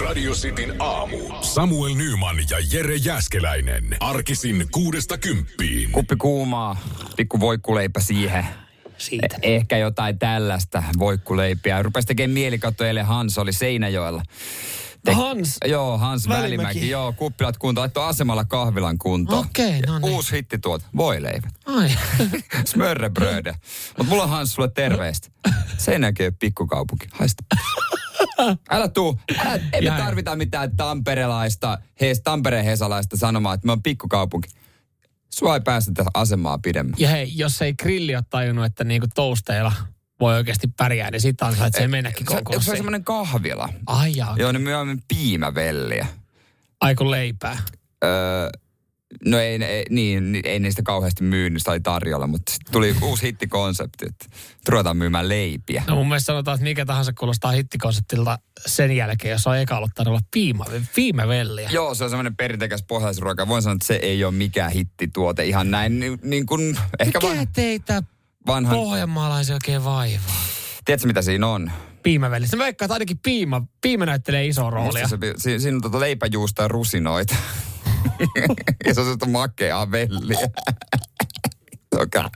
Radio 0.00 0.32
Cityn 0.32 0.74
aamu. 0.78 1.18
Samuel 1.40 1.94
Nyman 1.94 2.36
ja 2.50 2.56
Jere 2.72 2.96
Jäskeläinen. 2.96 3.96
Arkisin 4.00 4.66
kuudesta 4.70 5.18
kymppiin. 5.18 5.92
Kuppi 5.92 6.16
kuumaa, 6.16 6.76
pikku 7.16 7.40
voikkuleipä 7.40 8.00
siihen. 8.00 8.46
Siitä. 8.98 9.36
Eh- 9.36 9.38
Ehkä 9.42 9.78
jotain 9.78 10.18
tällaista 10.18 10.82
voikkuleipiä. 10.98 11.82
Rupesi 11.82 12.06
tekemään 12.06 12.34
mieli, 12.34 12.58
katsoa 12.58 12.86
eilen 12.86 13.06
Hans 13.06 13.38
oli 13.38 13.52
Seinäjoella. 13.52 14.22
Hans? 15.12 15.56
Joo, 15.64 15.98
Hans 15.98 16.28
Välimäki. 16.28 16.56
Välimäki. 16.56 16.90
Joo, 16.90 17.12
kuppilat 17.12 17.58
kunto. 17.58 17.80
Laittoi 17.80 18.08
asemalla 18.08 18.44
kahvilan 18.44 18.98
kuntoon. 18.98 19.46
Okei, 19.46 19.80
no 19.80 19.98
niin. 19.98 20.14
Uusi 20.14 20.36
hitti 20.36 20.58
tuot, 20.58 20.82
voileivät. 20.96 21.54
Ai. 21.66 21.90
Smörrebröde. 22.64 23.54
Mutta 23.88 24.04
mulla 24.04 24.22
on 24.22 24.28
Hans 24.28 24.54
sulle 24.54 24.68
terveistä. 24.68 25.28
Ole 25.88 26.32
pikkukaupunki. 26.40 27.06
Haista. 27.12 27.44
Älä 28.70 28.88
tuu. 28.88 29.20
Älä, 29.38 29.60
ei 29.72 29.90
me 29.90 29.96
tarvita 29.96 30.36
mitään 30.36 30.76
tamperelaista, 30.76 31.78
hees, 32.00 32.20
Tampereen 32.20 32.64
hesalaista 32.64 33.16
sanomaa, 33.16 33.54
että 33.54 33.66
me 33.66 33.72
on 33.72 33.82
pikkukaupunki. 33.82 34.48
Sua 35.30 35.54
ei 35.54 35.60
päästetä 35.60 36.04
asemaa 36.14 36.58
pidemmän. 36.58 36.94
Ja 36.98 37.08
hei, 37.08 37.32
jos 37.34 37.62
ei 37.62 37.74
grilli 37.74 38.14
ole 38.14 38.24
tajunnut, 38.30 38.64
että 38.64 38.84
niinku 38.84 39.06
tousteilla 39.14 39.72
voi 40.20 40.34
oikeasti 40.34 40.68
pärjää, 40.76 41.10
niin 41.10 41.20
sit 41.20 41.42
ansaitsee 41.42 41.88
mennäkin 41.88 42.26
Se, 42.30 42.42
se 42.60 42.70
on 42.70 42.76
semmoinen 42.76 43.04
kahvila. 43.04 43.68
Ai 43.86 44.12
jaa, 44.16 44.34
Joo, 44.38 44.52
ne 44.52 44.58
myymme 44.58 44.96
piimävelliä. 45.08 46.06
aiku 46.80 47.10
leipää. 47.10 47.58
Öö, 48.04 48.48
no 49.24 49.38
ei, 49.38 49.64
ei, 49.64 49.84
niin, 49.90 50.32
niin, 50.32 50.46
ei 50.46 50.58
niistä 50.58 50.82
kauheasti 50.82 51.24
myynnistä 51.24 51.70
oli 51.70 51.80
tarjolla, 51.80 52.26
mutta 52.26 52.52
tuli 52.72 52.96
uusi 53.02 53.26
hittikonsepti, 53.26 54.06
että 54.08 54.26
ruvetaan 54.68 54.96
myymään 54.96 55.28
leipiä. 55.28 55.84
No 55.86 55.94
mun 55.94 56.08
mielestä 56.08 56.26
sanotaan, 56.26 56.54
että 56.54 56.64
mikä 56.64 56.86
tahansa 56.86 57.12
kuulostaa 57.12 57.50
hittikonseptilta 57.50 58.38
sen 58.66 58.96
jälkeen, 58.96 59.32
jos 59.32 59.46
on 59.46 59.58
eka 59.58 59.76
ollut 59.76 59.90
tarjolla 59.94 60.20
piima, 60.30 60.64
piimävelliä. 60.94 61.70
Joo, 61.72 61.94
se 61.94 62.04
on 62.04 62.10
semmoinen 62.10 62.36
perinteikäs 62.36 62.82
pohjalaisruoka. 62.82 63.48
Voin 63.48 63.62
sanoa, 63.62 63.74
että 63.74 63.86
se 63.86 63.94
ei 63.94 64.24
ole 64.24 64.32
mikään 64.32 64.72
hittituote. 64.72 65.44
Ihan 65.44 65.70
näin 65.70 66.00
niin, 66.00 66.18
niin 66.22 66.46
kuin, 66.46 66.78
ehkä 67.00 67.18
Mikä 67.18 67.38
van, 67.38 67.48
teitä 67.52 68.02
vanhan... 68.46 68.76
pohjanmaalaisia 68.76 69.54
oikein 69.54 69.84
vaivaa? 69.84 70.42
Tiedätkö, 70.84 71.06
mitä 71.06 71.22
siinä 71.22 71.46
on? 71.46 71.72
Piimävelli. 72.02 72.46
Se 72.46 72.58
veikkaa, 72.58 72.86
että 72.86 72.94
ainakin 72.94 73.18
piima, 73.18 73.62
piima 73.80 74.06
näyttelee 74.06 74.46
isoa 74.46 74.70
roolia. 74.70 75.08
Se, 75.08 75.18
si, 75.36 75.58
siinä 75.58 75.76
on 75.76 75.82
tuota 75.82 76.00
leipäjuusta 76.00 76.62
ja 76.62 76.68
rusinoita. 76.68 77.34
ja 78.86 78.94
se 78.94 79.00
on 79.00 79.06
sellaista 79.06 79.26
makeaa 79.26 79.90
velliä. 79.90 80.48
Toka. 81.96 82.30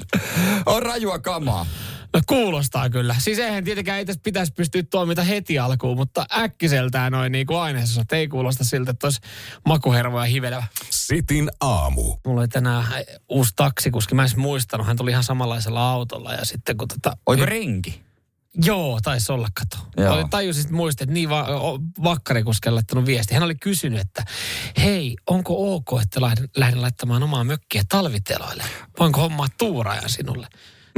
On 0.66 0.82
rajua 0.82 1.18
kamaa. 1.18 1.66
No 2.14 2.20
kuulostaa 2.26 2.90
kyllä. 2.90 3.16
Siis 3.18 3.38
eihän 3.38 3.64
tietenkään 3.64 3.98
ei 3.98 4.04
tässä 4.04 4.20
pitäisi 4.24 4.52
pystyä 4.52 4.82
toimita 4.82 5.22
heti 5.22 5.58
alkuun, 5.58 5.96
mutta 5.96 6.26
äkkiseltään 6.38 7.12
noin 7.12 7.32
niin 7.32 7.46
kuin 7.46 7.58
aineisosat 7.58 8.12
ei 8.12 8.28
kuulosta 8.28 8.64
siltä, 8.64 8.90
että 8.90 9.06
olisi 9.06 9.20
makuhervoja 9.66 10.24
hivelevä. 10.24 10.64
Sitin 10.90 11.50
aamu. 11.60 12.16
Mulla 12.26 12.40
oli 12.40 12.48
tänään 12.48 12.84
uusi 13.28 13.52
taksikuski, 13.56 14.14
mä 14.14 14.24
en 14.24 14.30
muistanut, 14.36 14.86
hän 14.86 14.96
tuli 14.96 15.10
ihan 15.10 15.24
samanlaisella 15.24 15.90
autolla 15.90 16.32
ja 16.32 16.44
sitten 16.44 16.76
kun 16.76 16.88
tota... 16.88 17.16
Oiko 17.26 17.46
renki? 17.46 18.05
Joo, 18.64 18.98
taisi 19.02 19.32
olla, 19.32 19.48
kato. 19.54 19.88
Joo. 19.96 20.28
Tajusin 20.30 20.62
sitten 20.62 20.76
muistin, 20.76 21.04
että 21.04 21.14
niin 21.14 21.28
va- 21.30 21.46
vakkarikuskelle 22.04 22.74
laittanut 22.74 23.06
viesti. 23.06 23.34
Hän 23.34 23.42
oli 23.42 23.54
kysynyt, 23.54 24.00
että 24.00 24.24
hei, 24.82 25.16
onko 25.26 25.74
ok, 25.74 25.86
että 26.02 26.20
lähden, 26.20 26.48
lähden 26.56 26.82
laittamaan 26.82 27.22
omaa 27.22 27.44
mökkiä 27.44 27.82
talviteloille? 27.88 28.64
Voinko 28.98 29.20
hommaa 29.20 29.46
tuuraajan 29.58 30.08
sinulle? 30.10 30.46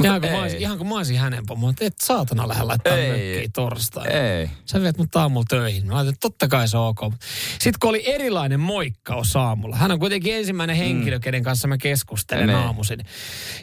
Ihan 0.03 0.21
kuin, 0.21 0.31
mä 0.31 0.41
olisin, 0.41 0.59
ihan 0.59 0.77
kuin 0.77 0.87
mä 0.87 0.95
olisin 0.95 1.19
hänen 1.19 1.45
pomo, 1.45 1.69
että 1.69 1.85
et 1.85 1.97
saatana 2.01 2.47
lähde 2.47 2.63
laittaa 2.63 2.97
Ei. 2.97 3.09
mökkiä 3.09 3.49
torstaina. 3.53 4.11
Ei. 4.11 4.49
Sä 4.65 4.81
viet 4.81 4.97
mut 4.97 5.15
aamulla 5.15 5.45
töihin. 5.49 5.87
Mä 5.87 5.93
ajattelin, 5.93 6.13
että 6.13 6.21
totta 6.21 6.47
kai 6.47 6.67
se 6.67 6.77
on 6.77 6.87
ok. 6.87 7.13
Sitten 7.51 7.73
kun 7.81 7.89
oli 7.89 8.03
erilainen 8.09 8.59
moikkaus 8.59 9.35
aamulla. 9.35 9.75
Hän 9.75 9.91
on 9.91 9.99
kuitenkin 9.99 10.35
ensimmäinen 10.35 10.75
henkilö, 10.75 11.17
mm. 11.17 11.21
kenen 11.21 11.43
kanssa 11.43 11.67
mä 11.67 11.77
keskustelen 11.77 12.47
Niin. 12.47 12.57
aamuisin. 12.57 12.99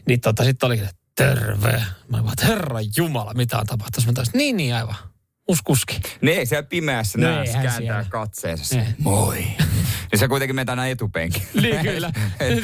Niin 0.06 0.20
tota, 0.20 0.44
sitten 0.44 0.66
oli, 0.66 0.78
että 0.78 0.94
terve. 1.16 1.82
Mä 2.08 2.24
vaan, 2.24 2.34
herra 2.42 2.78
jumala, 2.96 3.34
mitä 3.34 3.58
on 3.58 3.66
tapahtunut. 3.66 4.06
Mä 4.06 4.12
taas, 4.12 4.30
niin, 4.34 4.56
niin 4.56 4.74
aivan. 4.74 4.94
Uusi 5.48 5.62
kuski. 5.64 6.00
Niin 6.20 6.38
ei 6.38 6.46
siellä 6.46 6.62
pimeässä 6.62 7.18
näe, 7.18 7.44
kääntää 7.52 7.76
siellä. 7.76 8.04
katseensa. 8.08 8.78
Ei. 8.78 8.84
Moi. 8.98 9.36
niin 10.12 10.18
se 10.18 10.28
kuitenkin 10.28 10.56
menee 10.56 10.72
aina 10.72 10.86
etupenkin. 10.86 11.42
Niin 11.62 11.78
kyllä. 11.80 12.12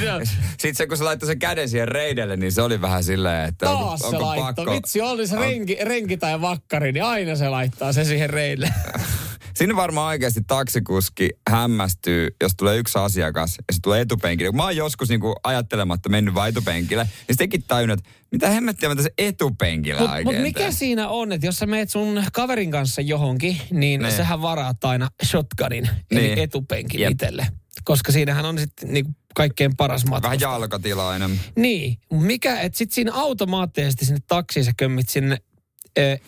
Sitten 0.50 0.74
se, 0.74 0.86
kun 0.86 0.96
se 0.96 1.04
laittoi 1.04 1.26
sen 1.26 1.38
käden 1.38 1.68
siihen 1.68 1.88
reidelle, 1.88 2.36
niin 2.36 2.52
se 2.52 2.62
oli 2.62 2.80
vähän 2.80 3.04
silleen, 3.04 3.48
että 3.48 3.70
onko, 3.70 3.84
Taas 3.84 4.00
se 4.00 4.06
onko 4.06 4.26
laittoi. 4.26 4.64
pakko. 4.64 4.72
Vitsi, 4.72 5.00
oli 5.00 5.26
se 5.26 5.36
renki, 5.36 5.76
renki 5.82 6.16
tai 6.16 6.40
vakkari, 6.40 6.92
niin 6.92 7.04
aina 7.04 7.36
se 7.36 7.48
laittaa 7.48 7.92
se 7.92 8.04
siihen 8.04 8.30
reille. 8.30 8.68
Siinä 9.54 9.76
varmaan 9.76 10.06
oikeasti 10.08 10.40
taksikuski 10.46 11.30
hämmästyy, 11.50 12.28
jos 12.42 12.52
tulee 12.56 12.76
yksi 12.78 12.98
asiakas 12.98 13.54
ja 13.56 13.72
se 13.74 13.78
tulee 13.82 14.00
etupenkille. 14.00 14.50
Kun 14.50 14.56
mä 14.56 14.62
oon 14.62 14.76
joskus 14.76 15.08
niinku 15.08 15.34
ajattelematta 15.44 16.08
mennyt 16.08 16.34
vaan 16.34 16.48
etupenkille, 16.48 17.04
niin 17.28 17.36
sekin 17.36 17.62
tajunnut, 17.68 17.98
että 17.98 18.10
mitä 18.32 18.48
hemmettiä 18.50 18.88
mä 18.88 18.94
tässä 18.96 19.10
etupenkillä 19.18 20.00
Mutta 20.00 20.12
oikein 20.12 20.36
mut 20.36 20.42
mikä 20.42 20.60
teen. 20.60 20.72
siinä 20.72 21.08
on, 21.08 21.32
että 21.32 21.46
jos 21.46 21.56
sä 21.58 21.66
meet 21.66 21.90
sun 21.90 22.24
kaverin 22.32 22.70
kanssa 22.70 23.00
johonkin, 23.00 23.60
niin 23.70 24.00
Niin. 24.02 24.12
sähän 24.12 24.42
varaat 24.42 24.84
aina 24.84 25.08
shotgunin, 25.24 25.88
eli 26.10 26.20
Niin. 26.20 26.38
etupenkin 26.38 27.00
Jep. 27.00 27.10
itselle. 27.12 27.46
Koska 27.84 28.12
siinähän 28.12 28.44
on 28.44 28.58
sitten 28.58 28.92
niinku 28.92 29.12
kaikkein 29.34 29.76
paras 29.76 30.06
matka. 30.06 30.22
Vähän 30.28 30.40
jalkatilainen. 30.40 31.40
Niin, 31.56 31.98
mikä, 32.10 32.60
että 32.60 32.78
sit 32.78 32.92
siinä 32.92 33.12
automaattisesti 33.14 34.04
sinne 34.04 34.20
taksiin 34.26 34.64
sä 34.64 34.72
kömmit 34.76 35.08
sinne, 35.08 35.36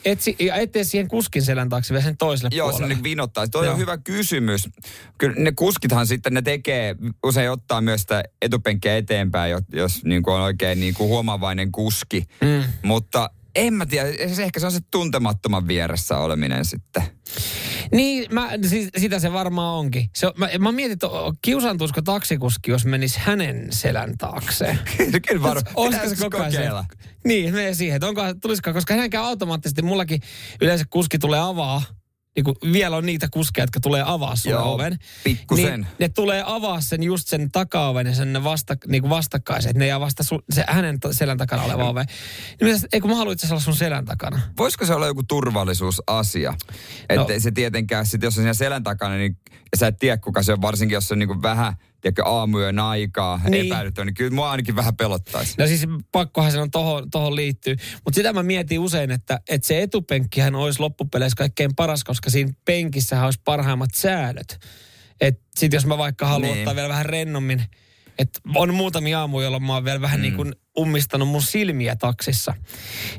etsi, 0.04 0.36
ja 0.38 0.54
ettei 0.54 0.84
siihen 0.84 1.08
kuskin 1.08 1.42
selän 1.42 1.68
taakse 1.68 1.94
vielä 1.94 2.04
sen 2.04 2.16
toiselle 2.16 2.50
Joo, 2.56 2.70
puolelle. 2.70 2.94
sinne 2.94 3.02
vinottaa. 3.02 3.48
Toi 3.48 3.66
Joo. 3.66 3.72
on 3.72 3.78
hyvä 3.80 3.98
kysymys. 3.98 4.68
Kyllä 5.18 5.34
ne 5.38 5.52
kuskithan 5.52 6.06
sitten, 6.06 6.34
ne 6.34 6.42
tekee, 6.42 6.96
usein 7.22 7.50
ottaa 7.50 7.80
myös 7.80 8.00
sitä 8.00 8.24
etupenkkiä 8.42 8.96
eteenpäin, 8.96 9.50
jos, 9.50 9.62
jos 9.72 10.04
niin 10.04 10.22
kuin 10.22 10.34
on 10.34 10.40
oikein 10.40 10.80
niin 10.80 10.94
kuin 10.94 11.08
huomaavainen 11.08 11.72
kuski. 11.72 12.26
Mm. 12.40 12.64
Mutta 12.82 13.30
en 13.54 13.74
mä 13.74 13.86
tiedä, 13.86 14.34
se 14.34 14.42
ehkä 14.42 14.60
se 14.60 14.66
on 14.66 14.72
se 14.72 14.80
tuntemattoman 14.90 15.68
vieressä 15.68 16.18
oleminen 16.18 16.64
sitten. 16.64 17.02
Niin, 17.92 18.26
mä, 18.30 18.50
siis, 18.66 18.88
sitä 18.96 19.18
se 19.18 19.32
varmaan 19.32 19.74
onkin. 19.74 20.10
Se, 20.14 20.32
mä, 20.36 20.48
mä 20.58 20.72
mietin, 20.72 20.98
kiusaantuisiko 21.42 22.02
taksikuski, 22.02 22.70
jos 22.70 22.84
menisi 22.84 23.18
hänen 23.22 23.66
selän 23.70 24.18
taakse. 24.18 24.78
Kyllä 25.28 25.42
varmaan. 25.42 25.74
Olisiko 25.74 26.08
se 26.08 26.16
koko 26.16 26.42
ajan? 26.42 26.86
Niin, 27.24 27.54
menee 27.54 27.74
siihen, 27.74 27.96
että 27.96 28.06
onko, 28.08 28.22
tulisiko, 28.42 28.72
koska 28.72 28.94
hän 28.94 29.10
käy 29.10 29.22
automaattisesti, 29.24 29.82
mullakin 29.82 30.20
yleensä 30.60 30.84
kuski 30.90 31.18
tulee 31.18 31.40
avaa, 31.40 31.82
niin 32.36 32.44
kuin 32.44 32.56
vielä 32.72 32.96
on 32.96 33.06
niitä 33.06 33.28
kuskeja, 33.30 33.62
jotka 33.62 33.80
tulee 33.80 34.02
avaa 34.06 34.36
sun 34.36 34.52
Joo, 34.52 34.74
oven. 34.74 34.98
pikkusen. 35.24 35.64
Niin 35.80 35.86
ne 35.98 36.08
tulee 36.08 36.42
avaa 36.46 36.80
sen 36.80 37.02
just 37.02 37.28
sen 37.28 37.50
takaoven 37.50 38.06
ja 38.06 38.14
sen 38.14 38.44
vasta, 38.44 38.76
niin 38.86 39.02
kuin 39.02 39.10
vastakkaisen, 39.10 39.70
että 39.70 39.78
ne 39.78 39.86
jää 39.86 40.00
vasta 40.00 40.22
sun, 40.22 40.42
se 40.50 40.64
hänen 40.68 40.98
selän 41.10 41.38
takana 41.38 41.62
oleva 41.62 41.88
ove. 41.88 42.04
Niin 42.60 42.68
mitäs, 42.72 42.86
eikö 42.92 43.08
mä 43.08 43.14
haluan 43.14 43.32
itse 43.32 43.46
olla 43.50 43.60
sun 43.60 43.76
selän 43.76 44.04
takana? 44.04 44.40
Voisiko 44.58 44.86
se 44.86 44.94
olla 44.94 45.06
joku 45.06 45.22
turvallisuusasia? 45.22 46.54
Että 47.08 47.32
No. 47.34 47.40
se 47.40 47.50
tietenkään, 47.50 48.06
sit 48.06 48.22
jos 48.22 48.34
on 48.38 48.42
siinä 48.42 48.54
selän 48.54 48.82
takana, 48.82 49.14
niin 49.14 49.36
sä 49.76 49.86
et 49.86 49.98
tiedä 49.98 50.16
kuka 50.16 50.42
se 50.42 50.52
on, 50.52 50.62
varsinkin 50.62 50.94
jos 50.94 51.08
se 51.08 51.14
on 51.14 51.18
niin 51.18 51.42
vähän 51.42 51.74
tiedätkö, 52.04 52.24
aamuyön 52.24 52.78
aikaa 52.78 53.40
Niin. 53.44 53.50
niin. 53.50 53.66
epäilyttävä, 53.66 54.04
niin 54.04 54.14
kyllä 54.14 54.34
mua 54.34 54.50
ainakin 54.50 54.76
vähän 54.76 54.96
pelottaisi. 54.96 55.54
No 55.58 55.66
siis 55.66 55.86
pakkohan 56.12 56.52
se 56.52 56.60
on 56.60 56.70
tohon, 56.70 57.10
tohon 57.10 57.36
liittyy. 57.36 57.76
Mutta 58.04 58.14
sitä 58.14 58.32
mä 58.32 58.42
mietin 58.42 58.78
usein, 58.78 59.10
että, 59.10 59.40
että 59.48 59.66
se 59.66 59.82
etupenkkihän 59.82 60.54
olisi 60.54 60.80
loppupeleissä 60.80 61.36
kaikkein 61.36 61.74
paras, 61.74 62.04
koska 62.04 62.30
siinä 62.30 62.52
penkissähän 62.64 63.24
olisi 63.24 63.40
parhaimmat 63.44 63.94
säädöt. 63.94 64.58
Et 65.20 65.40
sit 65.56 65.72
jos 65.72 65.86
mä 65.86 65.98
vaikka 65.98 66.26
haluan 66.26 66.50
Niin. 66.52 66.58
ottaa 66.58 66.74
vielä 66.74 66.88
vähän 66.88 67.06
rennommin, 67.06 67.62
että 68.18 68.40
on 68.54 68.74
muutamia 68.74 69.20
aamuja, 69.20 69.44
jolloin 69.44 69.62
mä 69.62 69.74
oon 69.74 69.84
vielä 69.84 70.00
vähän 70.00 70.20
mm. 70.20 70.22
niin 70.22 70.34
kuin 70.34 70.52
ummistanut 70.78 71.28
mun 71.28 71.42
silmiä 71.42 71.96
taksissa, 71.96 72.54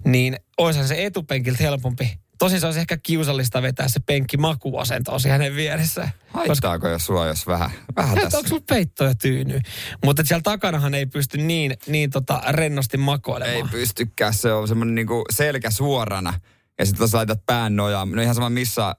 niin 0.06 0.36
oishan 0.58 0.88
se 0.88 1.06
etupenkiltä 1.06 1.64
helpompi. 1.64 2.20
Tosin 2.38 2.60
se 2.60 2.66
olisi 2.66 2.80
ehkä 2.80 2.98
kiusallista 2.98 3.62
vetää 3.62 3.88
se 3.88 4.00
penkki 4.00 4.38
makuasentoon 4.38 5.20
hänen 5.30 5.56
vieressä. 5.56 6.10
Haittaako 6.28 6.88
jo 6.88 7.00
sua, 7.00 7.28
jos 7.28 7.48
vähän, 7.48 7.72
vähän 7.96 8.18
tässä? 8.18 8.38
onko 8.38 8.50
sulla 8.50 8.64
peitto 8.70 9.04
ja 9.04 9.16
tyyny? 9.16 9.60
Mutta 10.06 10.24
siellä 10.26 10.42
takanahan 10.42 10.94
ei 10.94 11.06
pysty 11.06 11.38
niin, 11.38 11.78
niin 11.88 12.10
tota 12.10 12.42
rennosti 12.50 12.98
makoilemaan. 12.98 13.58
Ei 13.58 13.64
pystykään, 13.72 14.34
se 14.34 14.54
on 14.54 14.68
semmoinen 14.68 14.96
niinku 14.96 15.24
selkä 15.30 15.72
suorana. 15.72 16.40
Ja 16.80 16.86
sitten 16.86 17.04
jos 17.04 17.14
laitat 17.14 17.46
pään 17.46 17.76
nojaamaan, 17.76 18.16
no 18.16 18.22
ihan 18.22 18.36
sama 18.36 18.50
missä 18.50 18.96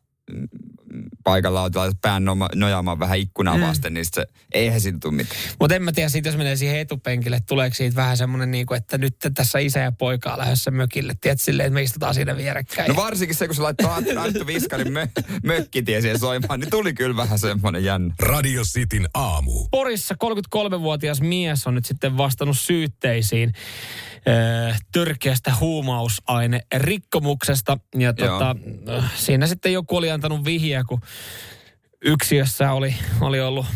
mm, 1.26 1.30
paikalla 1.30 1.62
olet, 1.62 1.76
laitat 1.76 2.00
pään 2.02 2.24
nojaamaan 2.54 2.98
vähän 2.98 3.18
ikkunaa 3.18 3.56
Mm. 3.56 3.62
vasten, 3.62 3.94
niin 3.94 4.04
sit 4.04 4.14
se, 4.14 4.26
eihän 4.54 4.80
siitä 4.80 4.98
tule 5.02 5.14
mitään. 5.14 5.40
Mutta 5.60 5.74
en 5.76 5.82
mä 5.82 5.92
tiedä 5.92 6.08
siitä, 6.08 6.28
jos 6.28 6.36
menee 6.36 6.56
siihen 6.56 6.78
etupenkille, 6.78 7.40
tuleeko 7.48 7.74
siitä 7.74 7.96
vähän 7.96 8.16
semmoinen, 8.16 8.50
niin 8.50 8.66
kuin, 8.66 8.78
että 8.78 8.98
nyt 8.98 9.16
tässä 9.34 9.58
isä 9.58 9.80
ja 9.80 9.92
poika 9.92 10.32
on 10.32 10.38
lähdössä 10.38 10.70
mökille. 10.70 11.14
Tiedät 11.20 11.40
silleen, 11.40 11.66
että 11.66 11.74
me 11.74 11.82
istutaan 11.82 12.14
siinä 12.14 12.36
vierekkäin. 12.36 12.88
No 12.88 12.96
varsinkin 12.96 13.36
se, 13.36 13.46
kun 13.46 13.56
se 13.56 13.62
laittaa 13.62 13.96
Arttu 14.22 14.46
Viskarin 14.46 14.86
mö- 14.86 15.22
mökkitie 15.44 16.00
siihen 16.00 16.18
soimaan, 16.18 16.60
niin 16.60 16.70
tuli 16.70 16.94
kyllä 16.94 17.16
vähän 17.16 17.38
semmoinen 17.38 17.84
jännä. 17.84 18.14
Radio 18.18 18.62
Cityn 18.62 19.08
aamu. 19.14 19.68
Porissa 19.70 20.14
33-vuotias 20.24 21.20
mies 21.20 21.66
on 21.66 21.74
nyt 21.74 21.84
sitten 21.84 22.16
vastannut 22.16 22.58
syytteisiin 22.58 23.52
törkeästä 24.92 25.54
huumausaine 25.60 26.60
rikkomuksesta. 26.76 27.78
Ja 27.98 28.12
tota, 28.12 28.56
äh, 28.88 29.12
siinä 29.16 29.46
sitten 29.46 29.72
joku 29.72 29.96
oli 29.96 30.10
antanut 30.10 30.44
vihjeä, 30.44 30.84
kun 30.84 31.00
yksiössä 32.02 32.72
oli, 32.72 32.94
oli 33.20 33.40
ollut 33.40 33.66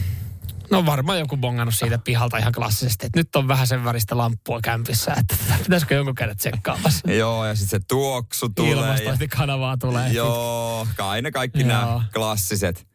No 0.70 0.87
varmaan 0.87 1.19
joku 1.19 1.37
bongannut 1.37 1.75
siitä 1.75 1.98
pihalta 1.98 2.38
ihan 2.38 2.52
klassisesti, 2.52 3.06
että 3.06 3.19
nyt 3.19 3.37
on 3.37 3.48
vähän 3.48 3.66
sen 3.66 3.84
väristä 3.84 4.16
lamppua 4.16 4.60
kämpissä, 4.62 5.14
että 5.20 5.37
pitäisikö 5.64 5.94
jonkun 5.94 6.14
käydä 6.14 6.34
tsekkaamassa. 6.34 7.10
Joo, 7.20 7.46
ja 7.46 7.54
sitten 7.54 7.81
se 7.81 7.86
tuoksu 7.88 8.48
tulee. 8.48 8.70
Ilmastointikanavaa 8.70 9.76
tulee. 9.76 10.12
Joo, 10.12 10.86
aina 10.98 11.31
kaikki 11.31 11.64
nämä 11.64 12.04
klassiset. 12.14 12.89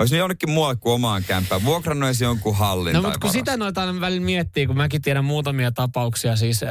Olisi 0.00 0.14
ne 0.14 0.18
jonnekin 0.18 0.50
muualle 0.50 0.76
kuin 0.76 0.92
omaan 0.92 1.24
kämpään. 1.24 1.64
Vuokrannut 1.64 2.06
edes 2.06 2.20
jonkun 2.20 2.56
hallin 2.56 2.94
No 2.94 3.02
mutta 3.02 3.18
kun 3.18 3.30
sitä 3.30 3.56
noita 3.56 3.80
aina 3.80 4.00
välillä 4.00 4.24
miettii, 4.24 4.66
kun 4.66 4.76
mäkin 4.76 5.02
tiedän 5.02 5.24
muutamia 5.24 5.72
tapauksia 5.72 6.36
siis 6.36 6.62
äh, 6.62 6.70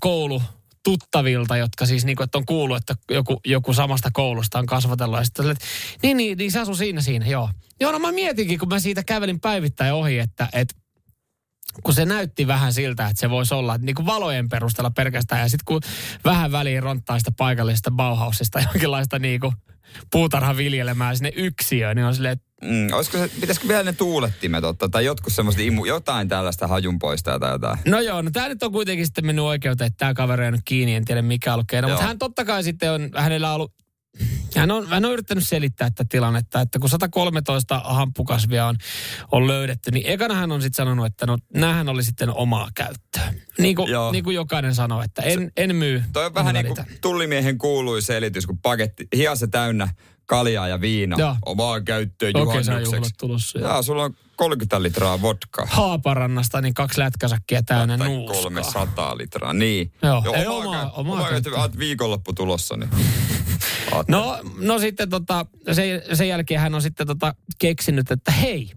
koulu, 0.00 0.42
tuttavilta, 0.84 1.56
jotka 1.56 1.86
siis 1.86 2.04
niin 2.04 2.16
kuin, 2.16 2.24
että 2.24 2.38
on 2.38 2.46
kuullut, 2.46 2.76
että 2.76 2.94
joku, 3.10 3.40
joku 3.44 3.72
samasta 3.72 4.10
koulusta 4.12 4.58
on 4.58 4.66
kasvatellut. 4.66 5.18
Ja 5.18 5.24
sitten 5.24 5.50
että 5.50 5.64
niin, 6.02 6.16
niin, 6.16 6.38
niin 6.38 6.52
se 6.52 6.60
asuu 6.60 6.74
siinä, 6.74 7.00
siinä, 7.00 7.26
joo. 7.26 7.50
Joo, 7.80 7.92
no 7.92 7.98
mä 7.98 8.12
mietinkin, 8.12 8.58
kun 8.58 8.68
mä 8.68 8.78
siitä 8.78 9.04
kävelin 9.04 9.40
päivittäin 9.40 9.94
ohi, 9.94 10.18
että, 10.18 10.48
että 10.52 10.74
kun 11.82 11.94
se 11.94 12.04
näytti 12.04 12.46
vähän 12.46 12.72
siltä, 12.72 13.06
että 13.06 13.20
se 13.20 13.30
voisi 13.30 13.54
olla 13.54 13.78
niin 13.78 13.94
kuin 13.94 14.06
valojen 14.06 14.48
perusteella 14.48 14.90
pelkästään. 14.90 15.40
Ja 15.40 15.48
sitten 15.48 15.64
kun 15.64 15.80
vähän 16.24 16.52
väliin 16.52 16.82
ronttaa 16.82 17.18
sitä 17.18 17.30
paikallisesta 17.38 17.90
Bauhausista 17.90 18.60
jonkinlaista 18.72 19.18
niin 19.18 19.40
kuin 19.40 19.52
puutarha 20.12 20.56
viljelemään 20.56 21.16
sinne 21.16 21.32
yksiöön, 21.36 21.96
niin 21.96 22.06
on 22.06 22.14
silleen, 22.14 22.40
Mm, 22.62 22.88
olisiko 22.92 23.18
se, 23.18 23.30
pitäisikö 23.40 23.68
vielä 23.68 23.82
ne 23.82 23.92
tuulettimet 23.92 24.64
ottaa 24.64 24.88
tai 24.88 25.04
jotkut 25.04 25.32
semmoista 25.32 25.62
imu, 25.62 25.84
jotain 25.84 26.28
tällaista 26.28 26.66
hajun 26.66 26.98
poistaa 26.98 27.38
tai 27.38 27.52
jotain? 27.52 27.78
No 27.86 28.00
joo, 28.00 28.22
no 28.22 28.30
tämä 28.30 28.48
nyt 28.48 28.62
on 28.62 28.72
kuitenkin 28.72 29.06
sitten 29.06 29.26
mennyt 29.26 29.44
oikeuteen, 29.44 29.86
että 29.86 29.98
tämä 29.98 30.14
kaveri 30.14 30.46
on 30.46 30.52
nyt 30.52 30.60
kiinni, 30.64 30.94
en 30.94 31.04
tiedä 31.04 31.22
mikä 31.22 31.50
on 31.50 31.54
ollut 31.54 31.66
keino. 31.70 31.88
Mutta 31.88 32.04
hän 32.04 32.18
totta 32.18 32.44
kai 32.44 32.62
sitten 32.62 32.92
on, 32.92 33.10
hänellä 33.16 33.48
on 33.48 33.54
ollut 33.54 33.72
hän 34.60 34.70
on, 34.70 34.88
hän 34.88 35.04
on 35.04 35.12
yrittänyt 35.12 35.48
selittää 35.48 35.90
tätä 35.90 36.04
tilannetta, 36.08 36.60
että 36.60 36.78
kun 36.78 36.90
113 36.90 37.80
hamppukasvia 37.84 38.66
on, 38.66 38.76
on 39.32 39.46
löydetty, 39.46 39.90
niin 39.90 40.06
ekana 40.06 40.34
hän 40.34 40.52
on 40.52 40.62
sitten 40.62 40.76
sanonut, 40.76 41.06
että 41.06 41.26
no 41.26 41.38
näähän 41.54 41.88
oli 41.88 42.04
sitten 42.04 42.30
omaa 42.30 42.68
käyttöä. 42.74 43.34
Niin 43.58 43.76
kuin, 43.76 43.88
niin 44.12 44.24
kuin 44.24 44.34
jokainen 44.34 44.74
sanoo, 44.74 45.02
että 45.02 45.22
en, 45.22 45.52
en 45.56 45.76
myy. 45.76 46.02
Toi 46.12 46.26
on 46.26 46.34
vähän 46.34 46.54
niin 46.54 46.66
kuin 46.66 46.78
tullimiehen 47.00 47.58
kuului 47.58 48.02
selitys, 48.02 48.46
kun 48.46 48.58
paketti, 48.58 49.08
hiase 49.16 49.46
täynnä 49.46 49.88
kaljaa 50.26 50.68
ja 50.68 50.80
viinaa. 50.80 51.18
Joo. 51.18 51.36
Omaa 51.46 51.80
käyttöön 51.80 52.32
juhannukseksi. 52.38 52.96
Okei, 52.96 53.10
tulossa. 53.18 53.58
Joo, 53.58 53.82
sulla 53.82 54.04
on 54.04 54.14
30 54.36 54.82
litraa 54.82 55.22
vodkaa. 55.22 55.66
Haaparannasta 55.70 56.60
niin 56.60 56.74
kaksi 56.74 57.00
lätkäsäkkiä 57.00 57.62
täynnä 57.62 57.98
tai 57.98 58.08
nuuskaa. 58.08 58.42
300 58.42 59.18
litraa, 59.18 59.52
niin. 59.52 59.92
Joo, 60.02 60.22
Joo 60.24 60.34
ei 60.34 60.46
omaa, 60.46 60.60
omaa, 60.60 60.92
omaa 60.92 61.30
käyttöön. 61.30 61.78
viikonloppu 61.78 62.32
tulossa, 62.32 62.76
niin... 62.76 62.90
No, 64.08 64.38
no 64.58 64.78
sitten 64.78 65.10
tota, 65.10 65.46
sen, 65.72 66.02
sen 66.12 66.28
jälkeen 66.28 66.60
hän 66.60 66.74
on 66.74 66.82
sitten 66.82 67.06
tota 67.06 67.34
keksinyt, 67.58 68.10
että 68.10 68.32
hei, 68.32 68.70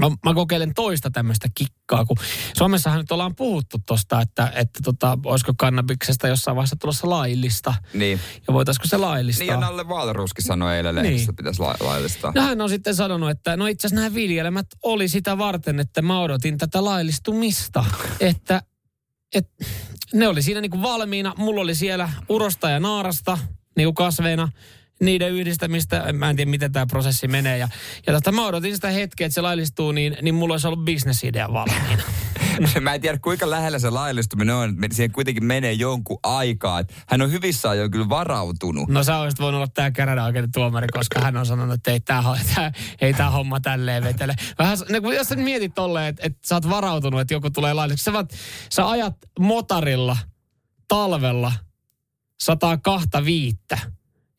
Mä, 0.00 0.10
mä 0.24 0.34
kokeilen 0.34 0.74
toista 0.74 1.10
tämmöistä 1.10 1.48
kikkaa, 1.54 2.04
kun 2.04 2.16
Suomessahan 2.58 3.00
nyt 3.00 3.12
ollaan 3.12 3.34
puhuttu 3.36 3.78
tosta, 3.86 4.20
että, 4.20 4.52
että 4.54 4.80
tota, 4.84 5.18
olisiko 5.24 5.52
kannabiksesta 5.58 6.28
jossain 6.28 6.56
vaiheessa 6.56 6.76
tulossa 6.80 7.10
laillista. 7.10 7.74
Niin. 7.94 8.20
Ja 8.48 8.54
voitaisiko 8.54 8.86
se 8.86 8.96
laillistaa. 8.96 9.44
Niin 9.44 9.52
ja 9.52 9.60
Nalle 9.60 9.84
Wahlruski 9.84 10.42
sanoi 10.42 10.76
eilen 10.76 10.94
niin. 10.94 11.20
että 11.20 11.32
pitäisi 11.32 11.60
la- 11.60 11.76
laillistaa. 11.80 12.32
No 12.34 12.42
hän 12.42 12.60
on 12.60 12.68
sitten 12.68 12.94
sanonut, 12.94 13.30
että 13.30 13.56
no 13.56 13.66
itse 13.66 13.86
asiassa 13.86 14.02
nämä 14.02 14.14
viljelmät 14.14 14.66
oli 14.82 15.08
sitä 15.08 15.38
varten, 15.38 15.80
että 15.80 16.02
mä 16.02 16.20
odotin 16.20 16.58
tätä 16.58 16.84
laillistumista. 16.84 17.84
että, 18.20 18.62
että 19.34 19.64
ne 20.14 20.28
oli 20.28 20.42
siinä 20.42 20.60
niin 20.60 20.70
kuin 20.70 20.82
valmiina. 20.82 21.34
Mulla 21.36 21.60
oli 21.60 21.74
siellä 21.74 22.10
urosta 22.28 22.70
ja 22.70 22.80
naarasta 22.80 23.38
niin 23.76 23.86
kuin 23.86 23.94
kasveina 23.94 24.48
niiden 25.00 25.32
yhdistämistä. 25.32 26.12
Mä 26.12 26.30
en 26.30 26.36
tiedä, 26.36 26.50
miten 26.50 26.72
tämä 26.72 26.86
prosessi 26.86 27.28
menee. 27.28 27.58
Ja, 27.58 27.68
ja 28.06 28.12
tota, 28.12 28.32
mä 28.32 28.46
odotin 28.46 28.74
sitä 28.74 28.90
hetkeä, 28.90 29.26
että 29.26 29.34
se 29.34 29.40
laillistuu, 29.40 29.92
niin, 29.92 30.16
niin 30.22 30.34
mulla 30.34 30.54
olisi 30.54 30.66
ollut 30.66 30.84
bisnesidea 30.84 31.52
valmiina. 31.52 32.02
mä 32.80 32.94
en 32.94 33.00
tiedä, 33.00 33.18
kuinka 33.18 33.50
lähellä 33.50 33.78
se 33.78 33.90
laillistuminen 33.90 34.54
on. 34.54 34.76
Siihen 34.92 35.12
kuitenkin 35.12 35.44
menee 35.44 35.72
jonkun 35.72 36.18
aikaa. 36.22 36.84
Hän 37.08 37.22
on 37.22 37.32
hyvissään 37.32 37.78
jo 37.78 37.90
kyllä 37.90 38.08
varautunut. 38.08 38.88
No 38.88 39.04
sä 39.04 39.18
olisit 39.18 39.40
voinut 39.40 39.58
olla 39.58 39.68
tämä 39.74 39.90
käräjä 39.90 40.24
oikein 40.24 40.52
tuomari, 40.52 40.86
koska 40.92 41.20
hän 41.20 41.36
on 41.36 41.46
sanonut, 41.46 41.74
että 41.74 41.90
ei 41.90 42.00
tämä 42.00 42.22
ei 43.00 43.14
tää 43.14 43.30
homma 43.30 43.60
tälleen 43.60 44.04
vetele. 44.04 44.34
Vähän, 44.58 44.78
niin 44.88 45.14
jos 45.14 45.28
sä 45.28 45.36
mietit 45.36 45.74
tolleen, 45.74 46.06
että, 46.06 46.22
että 46.26 46.38
sä 46.42 46.54
oot 46.54 46.70
varautunut, 46.70 47.20
että 47.20 47.34
joku 47.34 47.50
tulee 47.50 47.72
lailliseksi. 47.72 48.04
Sä, 48.04 48.24
sä 48.72 48.90
ajat 48.90 49.16
motarilla 49.38 50.16
talvella 50.88 51.52
102 52.44 53.08
viittä 53.24 53.78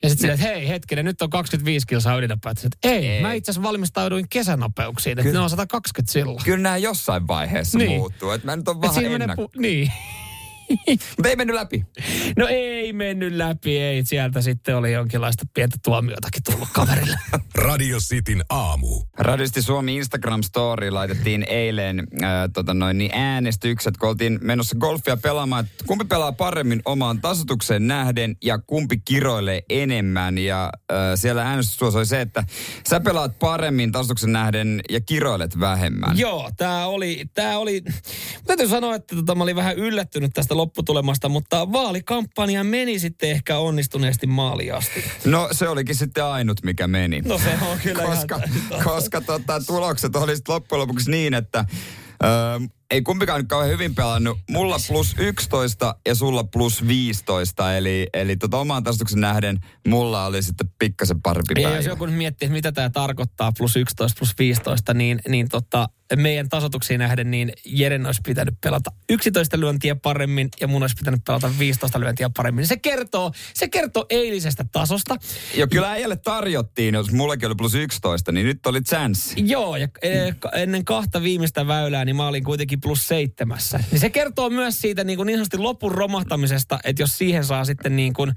ja 0.03 0.09
sitten 0.09 0.37
silleen, 0.37 0.39
että 0.39 0.59
hei 0.59 0.67
hetkinen, 0.67 1.05
nyt 1.05 1.21
on 1.21 1.29
25 1.29 1.87
kilsaa 1.87 2.17
ydinnopeutta. 2.17 2.61
Että 2.65 2.89
ei, 2.89 3.07
ei, 3.07 3.21
mä 3.21 3.33
itse 3.33 3.51
asiassa 3.51 3.67
valmistauduin 3.67 4.29
kesänopeuksiin, 4.29 5.19
että 5.19 5.33
ne 5.33 5.39
on 5.39 5.49
120 5.49 6.13
silloin. 6.13 6.43
Kyllä 6.43 6.57
nämä 6.57 6.77
jossain 6.77 7.27
vaiheessa 7.27 7.77
niin. 7.77 7.91
muuttuu, 7.91 8.31
että 8.31 8.45
mä 8.45 8.55
nyt 8.55 8.67
on 8.67 8.81
vähän 8.81 9.05
ennakko. 9.05 9.43
Pu- 9.43 9.61
niin. 9.61 9.91
Mutta 10.89 11.29
ei 11.29 11.35
mennyt 11.35 11.55
läpi. 11.55 11.85
No 12.37 12.47
ei 12.47 12.93
mennyt 12.93 13.33
läpi, 13.33 13.77
ei. 13.77 14.05
Sieltä 14.05 14.41
sitten 14.41 14.77
oli 14.77 14.93
jonkinlaista 14.93 15.45
pientä 15.53 15.77
tuomiotakin 15.83 16.43
tullut 16.43 16.67
kaverille. 16.73 17.17
Radio 17.55 17.97
Cityn 17.97 18.43
aamu. 18.49 19.01
Radisti 19.17 19.61
Suomi 19.61 19.99
Instagram-story 20.01 20.91
laitettiin 20.91 21.45
eilen 21.49 21.99
äh, 21.99 22.29
tota 22.53 22.73
noin, 22.73 22.97
niin 22.97 23.11
äänestykset, 23.13 23.97
kun 23.97 24.09
oltiin 24.09 24.39
menossa 24.41 24.75
golfia 24.79 25.17
pelaamaan, 25.17 25.65
että 25.65 25.85
kumpi 25.87 26.05
pelaa 26.05 26.31
paremmin 26.31 26.81
omaan 26.85 27.21
tasotukseen 27.21 27.87
nähden 27.87 28.35
ja 28.43 28.59
kumpi 28.59 28.97
kiroilee 29.05 29.61
enemmän. 29.69 30.37
Ja 30.37 30.63
äh, 30.91 30.97
siellä 31.15 31.43
äänestystuossa 31.43 31.99
oli 31.99 32.05
se, 32.05 32.21
että 32.21 32.43
sä 32.89 32.99
pelaat 32.99 33.39
paremmin 33.39 33.91
tasotuksen 33.91 34.31
nähden 34.31 34.81
ja 34.89 35.01
kiroilet 35.01 35.59
vähemmän. 35.59 36.17
Joo, 36.17 36.49
tää 36.57 36.87
oli, 36.87 37.25
tää 37.33 37.59
oli, 37.59 37.83
täytyy 38.47 38.67
sanoa, 38.67 38.95
että 38.95 39.15
tota, 39.15 39.35
mä 39.35 39.43
olin 39.43 39.55
vähän 39.55 39.75
yllättynyt 39.75 40.31
tästä 40.33 40.54
lopputulemasta, 40.57 41.29
mutta 41.29 41.71
vaalikampanja 41.71 42.63
meni 42.63 42.99
sitten 42.99 43.31
ehkä 43.31 43.57
onnistuneesti 43.57 44.27
maaliin 44.27 44.73
asti. 44.75 45.03
No 45.25 45.49
se 45.51 45.69
olikin 45.69 45.95
sitten 45.95 46.23
ainut, 46.23 46.63
mikä 46.63 46.87
meni. 46.87 47.21
No 47.21 47.37
se 47.37 47.57
on 47.71 47.77
kyllä 47.83 48.03
koska, 48.03 48.41
ihan 48.71 48.83
koska 48.83 49.21
tota, 49.21 49.61
tulokset 49.67 50.15
olisivat 50.15 50.47
loppujen 50.47 50.79
lopuksi 50.79 51.11
niin, 51.11 51.33
että 51.33 51.65
Öö, 52.23 52.67
ei 52.91 53.01
kumpikaan 53.01 53.39
nyt 53.39 53.47
kauhean 53.47 53.71
hyvin 53.71 53.95
pelannut. 53.95 54.37
Mulla 54.49 54.77
plus 54.87 55.15
11 55.17 55.95
ja 56.07 56.15
sulla 56.15 56.43
plus 56.43 56.87
15. 56.87 57.77
Eli, 57.77 58.07
eli 58.13 58.35
tota 58.35 58.57
omaan 58.57 58.83
tastuksen 58.83 59.21
nähden 59.21 59.59
mulla 59.87 60.25
oli 60.25 60.43
sitten 60.43 60.69
pikkasen 60.79 61.21
parempi 61.21 61.53
päivä. 61.53 61.69
Ja 61.69 61.75
jos 61.75 61.85
joku 61.85 62.07
miettii, 62.07 62.49
mitä 62.49 62.71
tämä 62.71 62.89
tarkoittaa 62.89 63.51
plus 63.57 63.75
11 63.75 64.19
plus 64.19 64.33
15, 64.39 64.93
niin, 64.93 65.19
niin 65.27 65.49
tota, 65.49 65.89
meidän 66.15 66.49
tasotuksiin 66.49 66.99
nähden, 66.99 67.31
niin 67.31 67.53
Jeren 67.65 68.05
olisi 68.05 68.21
pitänyt 68.25 68.55
pelata 68.63 68.91
11 69.09 69.59
lyöntiä 69.59 69.95
paremmin 69.95 70.49
ja 70.61 70.67
mun 70.67 70.83
olisi 70.83 70.95
pitänyt 70.95 71.21
pelata 71.27 71.51
15 71.59 71.99
lyöntiä 71.99 72.29
paremmin. 72.37 72.67
Se 72.67 72.77
kertoo, 72.77 73.31
se 73.53 73.67
kertoo 73.67 74.05
eilisestä 74.09 74.65
tasosta. 74.71 75.15
Joo, 75.55 75.67
kyllä 75.67 75.91
äijälle 75.91 76.15
tarjottiin, 76.15 76.95
jos 76.95 77.11
mullekin 77.11 77.47
oli 77.47 77.55
plus 77.55 77.75
11, 77.75 78.31
niin 78.31 78.45
nyt 78.45 78.65
oli 78.65 78.81
chance. 78.81 79.33
Joo, 79.37 79.75
ja 79.75 79.87
e, 80.01 80.31
ennen 80.53 80.85
kahta 80.85 81.23
viimeistä 81.23 81.67
väylää, 81.67 82.05
niin 82.05 82.15
mä 82.15 82.27
olin 82.27 82.43
kuitenkin 82.43 82.74
plus 82.77 83.07
seitsemässä. 83.07 83.79
Niin 83.91 83.99
se 83.99 84.09
kertoo 84.09 84.49
myös 84.49 84.81
siitä 84.81 85.03
niin, 85.03 85.17
kuin 85.17 85.27
niin 85.27 85.37
sanotusti 85.37 85.57
lopun 85.57 85.91
romahtamisesta, 85.91 86.79
että 86.83 87.01
jos 87.01 87.17
siihen 87.17 87.43
saa 87.43 87.65
sitten 87.65 87.95
niin 87.95 88.13
kuin, 88.13 88.33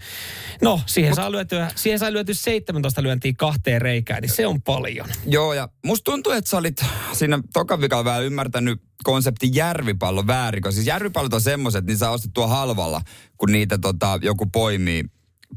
no 0.62 0.80
siihen, 0.86 1.10
Mut, 1.10 1.16
saa 1.16 1.32
lyötyä, 1.32 1.70
siihen 1.74 1.98
saa 1.98 2.12
lyöty 2.12 2.34
17 2.34 3.02
lyöntiä 3.02 3.32
kahteen 3.38 3.82
reikään, 3.82 4.22
niin 4.22 4.32
se 4.32 4.46
on 4.46 4.62
paljon. 4.62 5.08
Joo, 5.26 5.52
ja 5.54 5.68
musta 5.86 6.04
tuntuu, 6.04 6.32
että 6.32 6.50
sä 6.50 6.56
olit 6.56 6.84
siinä 7.12 7.38
tokan 7.52 7.80
vähän 8.04 8.24
ymmärtänyt 8.24 8.82
konsepti 9.04 9.50
järvipallo 9.52 10.26
väärin. 10.26 10.62
Koska 10.62 10.74
siis 10.74 10.86
järvipallot 10.86 11.34
on 11.34 11.40
semmoiset, 11.40 11.86
niin 11.86 11.98
saa 11.98 12.10
ostettua 12.10 12.46
halvalla, 12.46 13.00
kun 13.36 13.52
niitä 13.52 13.78
tota, 13.78 14.18
joku 14.22 14.46
poimii 14.46 15.04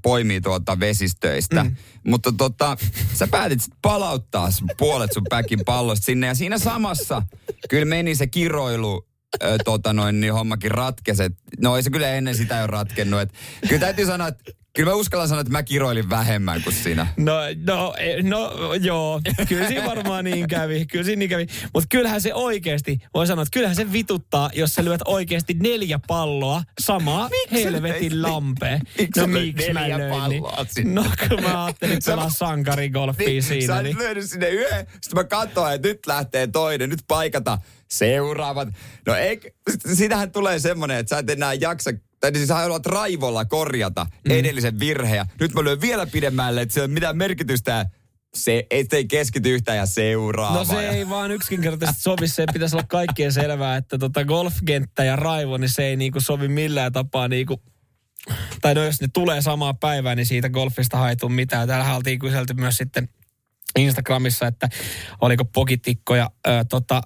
poimii 0.04 0.42
tuota 0.42 0.80
vesistöistä. 0.80 1.64
Mm. 1.64 1.76
Mutta 2.08 2.32
tota, 2.38 2.78
sä 3.14 3.28
päätit 3.28 3.60
palauttaa 3.82 4.50
puolet 4.78 5.14
sun 5.14 5.24
päkin 5.30 5.60
pallosta 5.66 6.06
sinne 6.06 6.28
ja 6.28 6.36
siinä 6.36 6.58
samassa 6.58 7.24
kyllä 7.70 7.86
meni 7.86 8.16
se 8.16 8.28
kiroilu 8.28 9.08
ö, 9.44 9.58
tota 9.66 9.94
noin, 9.94 10.22
niin 10.22 10.34
hommakin 10.34 10.72
ratkeset. 10.72 11.34
No 11.60 11.76
ei 11.76 11.84
se 11.84 11.90
kyllä 11.90 12.10
ennen 12.10 12.36
sitä 12.36 12.58
jo 12.58 12.68
ratkennut. 12.68 13.22
Et, 13.22 13.34
kyllä 13.68 13.80
täytyy 13.80 14.06
sanoa, 14.06 14.28
että 14.28 14.52
Kyllä 14.76 14.92
mä 14.92 14.96
uskallan 14.96 15.28
sanoa, 15.28 15.42
että 15.42 15.52
mä 15.52 15.64
kiroilin 15.64 16.10
vähemmän 16.10 16.64
kuin 16.64 16.76
sinä. 16.76 17.08
No, 17.18 17.34
no, 17.68 17.94
e, 17.98 18.22
no 18.22 18.74
joo, 18.82 19.22
kyllä 19.48 19.68
siinä 19.68 19.86
varmaan 19.86 20.26
niin 20.26 20.48
kävi. 20.48 20.86
Kyllä 20.86 21.04
siinä 21.04 21.20
niin 21.20 21.30
kävi. 21.30 21.48
Mutta 21.74 21.88
kyllähän 21.90 22.22
se 22.22 22.34
oikeasti, 22.34 22.98
voi 23.14 23.28
sanoa, 23.28 23.44
että 23.44 23.54
kyllähän 23.54 23.76
se 23.76 23.92
vituttaa, 23.92 24.50
jos 24.54 24.74
sä 24.74 24.84
lyöt 24.84 25.02
oikeasti 25.06 25.54
neljä 25.54 26.00
palloa 26.08 26.64
samaa 26.82 27.30
miksi 27.30 27.66
helvetin 27.66 28.22
lampeen. 28.22 28.82
Miksi 29.00 29.20
no 29.20 29.28
miksi 29.28 29.74
mä 29.74 29.90
löin? 29.90 30.30
Niin? 30.30 30.96
No 30.96 31.06
kun 31.30 31.44
mä 31.44 31.66
ajattelin 31.66 32.00
pelaa 32.06 32.30
sankarigolfia 32.30 33.28
niin, 33.28 33.44
siinä. 33.44 33.76
Sä 33.76 33.82
niin. 33.82 33.98
lyönyt 33.98 34.30
sinne 34.30 34.50
yhden, 34.50 34.88
sitten 34.92 35.16
mä 35.16 35.24
katsoin, 35.24 35.74
että 35.74 35.88
nyt 35.88 36.00
lähtee 36.08 36.48
toinen, 36.48 36.90
nyt 36.90 37.04
paikata 37.08 37.58
seuraavat. 37.90 38.70
No 39.08 39.16
ei, 39.16 39.40
sitähän 39.94 40.32
tulee 40.32 40.60
semmoinen, 40.60 40.98
että 40.98 41.10
sä 41.10 41.20
et 41.20 41.30
enää 41.30 41.54
jaksa 41.54 41.92
tai 42.22 42.32
siis 42.34 42.50
haluat 42.50 42.86
raivolla 42.86 43.46
korjata 43.46 44.04
mm. 44.06 44.32
edellisen 44.32 44.80
virheen. 44.80 45.26
Nyt 45.40 45.54
mä 45.54 45.64
lyön 45.64 45.82
vielä 45.82 46.06
pidemmälle, 46.06 46.62
että 46.62 46.74
se 46.74 46.80
ei 46.80 46.86
ole 46.86 46.94
mitään 46.94 47.18
merkitystä 47.18 47.86
se 48.36 48.68
ei, 48.70 48.86
ei 48.92 49.06
keskity 49.06 49.54
yhtään 49.54 49.78
ja 49.78 49.86
seuraa. 49.86 50.54
No 50.54 50.66
se 50.66 50.90
ei 50.90 51.10
vaan 51.10 51.32
yksinkertaisesti 51.32 52.02
sovi, 52.02 52.28
se 52.28 52.46
pitäisi 52.54 52.76
olla 52.76 52.86
kaikkien 52.90 53.34
selvää, 53.34 53.78
että 53.78 53.98
tota 53.98 54.26
golfkenttä 54.26 55.04
ja 55.04 55.16
raivo, 55.16 55.58
niin 55.58 55.70
se 55.70 55.84
ei 55.84 55.96
niinku 55.96 56.20
sovi 56.20 56.48
millään 56.48 56.92
tapaa 56.92 57.28
niinku 57.28 57.62
tai 58.62 58.76
no 58.76 58.84
jos 58.84 59.02
ne 59.02 59.08
tulee 59.14 59.42
samaa 59.42 59.74
päivää, 59.74 60.16
niin 60.16 60.26
siitä 60.26 60.50
golfista 60.50 60.98
haituu 60.98 61.30
mitään. 61.30 61.68
Täällä 61.68 61.96
oltiin 61.96 62.20
kyselty 62.20 62.54
myös 62.54 62.78
sitten 62.78 63.10
Instagramissa, 63.80 64.48
että 64.48 64.70
oliko 65.22 65.46
pokitikkoja 65.46 66.30
ö, 66.48 66.66
tota, 66.70 67.02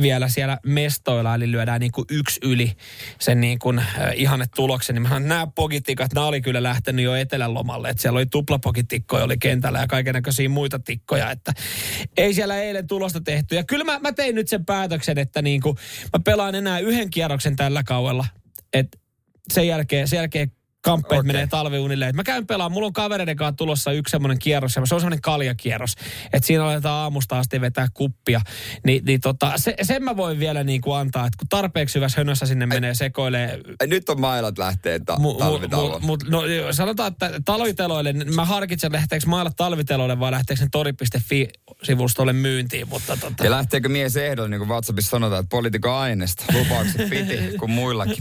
vielä 0.00 0.28
siellä 0.28 0.58
mestoilla, 0.66 1.34
eli 1.34 1.50
lyödään 1.50 1.80
niin 1.80 1.92
kuin 1.92 2.04
yksi 2.10 2.40
yli 2.42 2.72
sen 3.20 3.40
niin 3.40 3.58
kuin, 3.58 3.78
ö, 3.78 3.82
ihanne 4.14 4.46
tuloksen. 4.56 4.94
Niin 4.94 5.02
mä 5.02 5.20
nämä 5.20 5.46
pokitikat, 5.46 6.12
nämä 6.14 6.26
oli 6.26 6.40
kyllä 6.40 6.62
lähtenyt 6.62 7.04
jo 7.04 7.14
etelälomalle, 7.14 7.88
että 7.88 8.02
siellä 8.02 8.16
oli 8.16 8.26
tuplapokitikkoja 8.26 9.24
oli 9.24 9.38
kentällä 9.38 9.78
ja 9.78 9.86
kaikenlaisia 9.86 10.48
muita 10.48 10.78
tikkoja, 10.78 11.30
että 11.30 11.52
ei 12.16 12.34
siellä 12.34 12.58
eilen 12.62 12.86
tulosta 12.86 13.20
tehty. 13.20 13.54
Ja 13.54 13.64
kyllä 13.64 13.84
mä, 13.84 13.98
mä 13.98 14.12
tein 14.12 14.34
nyt 14.34 14.48
sen 14.48 14.64
päätöksen, 14.64 15.18
että 15.18 15.42
niin 15.42 15.60
kuin, 15.60 15.76
mä 16.12 16.20
pelaan 16.24 16.54
enää 16.54 16.78
yhden 16.78 17.10
kierroksen 17.10 17.56
tällä 17.56 17.82
kaudella, 17.82 18.26
että 18.72 18.98
sen 19.52 19.66
jälkeen, 19.66 20.08
sen 20.08 20.16
jälkeen 20.16 20.52
kamppeet 20.82 21.18
okay. 21.18 21.26
menee 21.26 21.46
talviunille. 21.46 22.08
Et 22.08 22.16
mä 22.16 22.22
käyn 22.22 22.46
pelaamaan, 22.46 22.72
mulla 22.72 22.86
on 22.86 22.92
kavereiden 22.92 23.36
kanssa 23.36 23.56
tulossa 23.56 23.92
yksi 23.92 24.10
semmoinen 24.10 24.38
kierros, 24.38 24.72
se 24.72 24.80
on 24.80 24.86
semmoinen 24.86 25.20
kaljakierros, 25.20 25.94
että 26.32 26.46
siinä 26.46 26.64
aletaan 26.64 26.94
aamusta 26.94 27.38
asti 27.38 27.60
vetää 27.60 27.88
kuppia. 27.94 28.40
Ni, 28.84 29.00
niin 29.06 29.20
tota, 29.20 29.52
se, 29.56 29.74
sen 29.82 30.04
mä 30.04 30.16
voin 30.16 30.38
vielä 30.38 30.64
niin 30.64 30.80
kuin 30.80 30.96
antaa, 30.96 31.26
että 31.26 31.36
kun 31.38 31.48
tarpeeksi 31.48 31.94
hyvässä 31.94 32.20
hönössä 32.20 32.46
sinne 32.46 32.66
menee 32.66 32.94
sekoilee. 32.94 33.60
Nyt 33.86 34.08
on 34.08 34.20
mailat 34.20 34.58
lähtee 34.58 34.98
ta- 34.98 35.18
mu, 35.18 35.32
mu, 35.32 35.98
mu, 36.00 36.16
no, 36.28 36.42
sanotaan, 36.70 37.12
että 37.12 37.30
talviteloille, 37.44 38.12
mä 38.12 38.44
harkitsen 38.44 38.92
lähteekö 38.92 39.26
mailat 39.26 39.56
talviteloille 39.56 40.20
vai 40.20 40.30
lähteekö 40.30 40.62
ne 40.62 40.68
tori.fi-sivustolle 40.72 42.32
myyntiin. 42.32 42.88
Mutta 42.88 43.16
tota... 43.16 43.44
Ja 43.44 43.50
lähteekö 43.50 43.88
mies 43.88 44.16
ehdolle, 44.16 44.48
niin 44.48 44.58
kuin 44.58 44.68
WhatsAppissa 44.68 45.10
sanotaan, 45.10 45.40
että 45.40 45.50
poliitikon 45.50 45.94
aineesta. 45.94 46.44
Lupaukset 46.52 47.10
piti, 47.10 47.58
kuin 47.58 47.70
muillakin. 47.70 48.16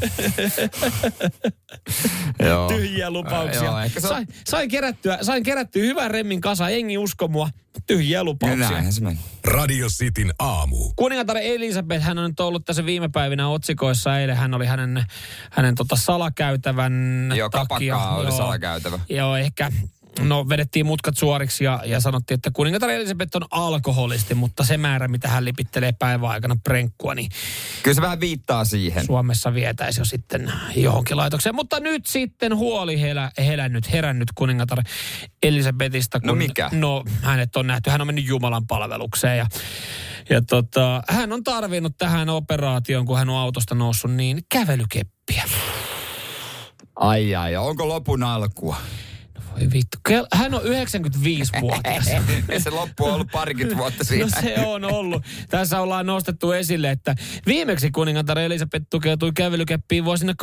Joo. 2.50 2.68
tyhjiä 2.74 3.12
lupauksia. 3.12 3.64
Joo, 3.64 3.76
on... 3.76 3.90
sain, 4.00 4.28
sain, 4.48 4.70
kerättyä, 4.70 5.18
sain 5.22 5.44
kerättyä 5.44 5.84
hyvän 5.84 6.12
remmin 6.12 6.42
kasa, 6.42 6.70
jengi 6.70 6.98
usko 6.98 7.28
mua, 7.28 7.50
tyhjiä 7.88 8.24
lupauksia. 8.24 8.70
Näinhän 8.70 8.94
se 8.94 9.02
meni. 9.02 9.20
Radio 9.44 9.88
Cityn 9.88 10.34
aamu. 10.40 10.94
Kuningatar 10.96 11.38
Elisabeth, 11.38 12.04
hän 12.04 12.18
on 12.18 12.30
nyt 12.30 12.40
ollut 12.40 12.66
tässä 12.66 12.86
viime 12.86 13.10
päivinä 13.10 13.48
otsikoissa. 13.50 14.20
Eilen 14.20 14.38
hän 14.38 14.54
oli 14.54 14.66
hänen, 14.66 15.06
hänen 15.52 15.76
tota 15.76 15.96
salakäytävän 15.96 16.94
Joo, 17.36 17.50
takia. 17.50 17.98
oli 17.98 18.28
joo, 18.28 18.38
salakäytävä. 18.38 19.00
Joo, 19.10 19.36
ehkä 19.36 19.72
no 20.20 20.50
vedettiin 20.50 20.86
mutkat 20.86 21.18
suoriksi 21.18 21.64
ja, 21.64 21.82
ja 21.86 22.00
sanottiin, 22.00 22.36
että 22.36 22.52
kuningatar 22.54 22.90
Elisabeth 22.90 23.36
on 23.36 23.46
alkoholisti, 23.52 24.36
mutta 24.36 24.64
se 24.64 24.78
määrä, 24.78 25.08
mitä 25.08 25.28
hän 25.28 25.46
lipittelee 25.46 25.92
päivän 25.92 26.30
aikana 26.30 26.56
prenkkua, 26.64 27.16
niin... 27.16 27.32
Kyllä 27.84 27.96
se 27.96 28.02
vähän 28.02 28.20
viittaa 28.20 28.66
siihen. 28.66 29.06
Suomessa 29.06 29.54
vietäisi 29.54 30.02
jo 30.02 30.06
sitten 30.06 30.54
johonkin 30.76 31.18
laitokseen. 31.18 31.56
Mutta 31.56 31.80
nyt 31.80 32.06
sitten 32.06 32.56
huoli 32.56 33.02
helä, 33.02 33.32
helännyt, 33.38 33.92
herännyt 33.92 34.28
kuningatar 34.36 34.84
Elisabetista. 35.44 36.20
Kun, 36.20 36.28
no 36.28 36.36
mikä? 36.36 36.70
No 36.74 37.04
hänet 37.22 37.56
on 37.56 37.68
nähty, 37.68 37.90
hän 37.90 38.02
on 38.02 38.08
mennyt 38.08 38.28
Jumalan 38.28 38.68
palvelukseen 38.68 39.38
ja 39.38 39.48
ja 40.30 40.42
tota, 40.42 41.04
hän 41.08 41.34
on 41.34 41.44
tarvinnut 41.44 41.98
tähän 41.98 42.30
operaatioon, 42.30 43.06
kun 43.06 43.18
hän 43.18 43.30
on 43.30 43.38
autosta 43.38 43.76
noussut, 43.76 44.12
niin 44.12 44.40
kävelykeppiä. 44.50 45.44
Ai 46.96 47.36
ai, 47.36 47.56
onko 47.56 47.88
lopun 47.88 48.24
alkua? 48.24 48.78
Voi 49.52 49.68
vittu. 49.74 49.98
Hän 50.34 50.54
on 50.54 50.62
95-vuotias. 50.62 52.06
se 52.64 52.70
loppu 52.70 53.06
on 53.06 53.14
ollut 53.14 53.32
parikymmentä 53.32 53.78
vuotta 53.78 54.04
siinä. 54.04 54.26
No 54.26 54.32
se 54.42 54.56
on 54.66 54.86
ollut. 54.86 55.24
Tässä 55.50 55.80
ollaan 55.80 56.06
nostettu 56.06 56.52
esille, 56.52 56.92
että 56.92 57.16
viimeksi 57.46 57.92
kuningatar 57.92 58.40
Elisabeth 58.40 58.86
tukeutui 58.90 59.32
kävelykeppiin 59.36 60.06
vuosina 60.06 60.34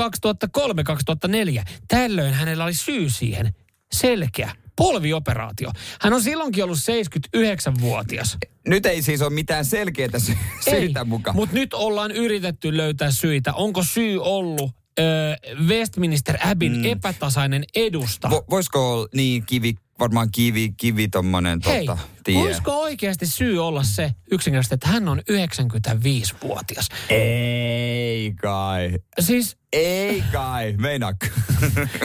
2003-2004. 1.58 1.62
Tällöin 1.88 2.34
hänellä 2.34 2.64
oli 2.64 2.74
syy 2.74 3.10
siihen. 3.10 3.54
Selkeä 3.92 4.50
polvioperaatio. 4.76 5.70
Hän 6.00 6.12
on 6.12 6.22
silloinkin 6.22 6.64
ollut 6.64 6.78
79-vuotias. 6.78 8.36
Nyt 8.68 8.86
ei 8.86 9.02
siis 9.02 9.22
ole 9.22 9.30
mitään 9.30 9.64
selkeää 9.64 10.18
sy- 10.18 10.36
syytä 10.70 11.04
mukaan. 11.04 11.36
Mutta 11.36 11.54
nyt 11.54 11.74
ollaan 11.74 12.10
yritetty 12.10 12.76
löytää 12.76 13.10
syitä. 13.10 13.52
Onko 13.52 13.82
syy 13.82 14.22
ollut 14.22 14.70
Westminster 15.68 16.36
Abbyn 16.44 16.76
mm. 16.76 16.84
epätasainen 16.84 17.64
edusta. 17.74 18.30
Vo, 18.30 18.44
voisiko 18.50 18.92
olla 18.92 19.08
niin 19.14 19.46
kivi, 19.46 19.74
varmaan 19.98 20.30
kivi, 20.32 20.74
kivi 20.76 21.08
tommonen 21.08 21.60
Hei, 21.66 21.86
tota, 21.86 21.98
tie. 22.24 22.38
voisiko 22.38 22.80
oikeasti 22.80 23.26
syy 23.26 23.66
olla 23.66 23.82
se 23.82 24.12
yksinkertaisesti, 24.30 24.74
että 24.74 24.88
hän 24.88 25.08
on 25.08 25.22
95-vuotias? 25.30 26.88
Ei 27.08 28.32
kai. 28.42 28.98
Siis 29.20 29.56
ei 29.72 30.22
kai, 30.32 30.74
meinaako? 30.78 31.26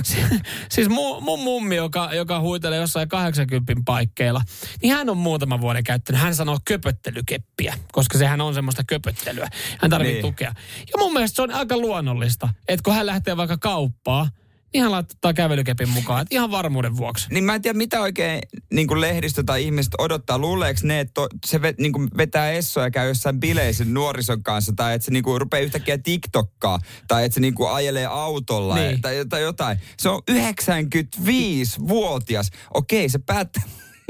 siis 0.71 0.89
mun, 0.89 1.23
mun 1.23 1.39
mummi, 1.39 1.75
joka, 1.75 2.09
joka 2.13 2.39
huitelee 2.39 2.79
jossain 2.79 3.09
80 3.09 3.73
paikkeilla, 3.85 4.41
niin 4.81 4.93
hän 4.93 5.09
on 5.09 5.17
muutaman 5.17 5.61
vuoden 5.61 5.83
käyttänyt. 5.83 6.21
Hän 6.21 6.35
sanoo 6.35 6.59
köpöttelykeppiä, 6.65 7.77
koska 7.91 8.17
sehän 8.17 8.41
on 8.41 8.53
semmoista 8.53 8.83
köpöttelyä. 8.87 9.49
Hän 9.81 9.91
tarvitsee 9.91 10.21
niin. 10.21 10.33
tukea. 10.33 10.53
Ja 10.79 10.97
mun 10.97 11.13
mielestä 11.13 11.35
se 11.35 11.41
on 11.41 11.51
aika 11.51 11.77
luonnollista, 11.77 12.49
että 12.67 12.83
kun 12.83 12.93
hän 12.93 13.05
lähtee 13.05 13.37
vaikka 13.37 13.57
kauppaa, 13.57 14.29
ihan 14.73 14.91
laittaa 14.91 15.33
kävelykepin 15.33 15.89
mukaan, 15.89 16.21
että 16.21 16.35
ihan 16.35 16.51
varmuuden 16.51 16.97
vuoksi. 16.97 17.27
Niin 17.31 17.43
mä 17.43 17.55
en 17.55 17.61
tiedä, 17.61 17.77
mitä 17.77 18.01
oikein 18.01 18.41
niin 18.73 18.87
kuin 18.87 19.01
lehdistö 19.01 19.43
tai 19.43 19.63
ihmiset 19.63 19.93
odottaa. 19.97 20.37
Luuleeko 20.37 20.79
ne, 20.83 20.99
että 20.99 21.21
se 21.45 21.61
vet, 21.61 21.77
niin 21.77 21.91
kuin 21.91 22.09
vetää 22.17 22.51
essoja 22.51 22.85
ja 22.85 22.91
käy 22.91 23.07
jossain 23.07 23.39
bileissä 23.39 23.85
nuorison 23.85 24.43
kanssa, 24.43 24.73
tai 24.75 24.93
että 24.93 25.05
se 25.05 25.11
niin 25.11 25.23
kuin 25.23 25.41
rupeaa 25.41 25.63
yhtäkkiä 25.63 25.97
TikTokkaa, 25.97 26.79
tai 27.07 27.25
että 27.25 27.33
se 27.33 27.41
niin 27.41 27.55
kuin 27.55 27.71
ajelee 27.71 28.05
autolla, 28.05 28.75
niin. 28.75 29.01
tai, 29.01 29.25
tai 29.29 29.41
jotain. 29.41 29.77
Se 29.97 30.09
on 30.09 30.21
95-vuotias. 30.31 32.49
Okei, 32.73 33.09
se 33.09 33.19
päättää 33.19 33.63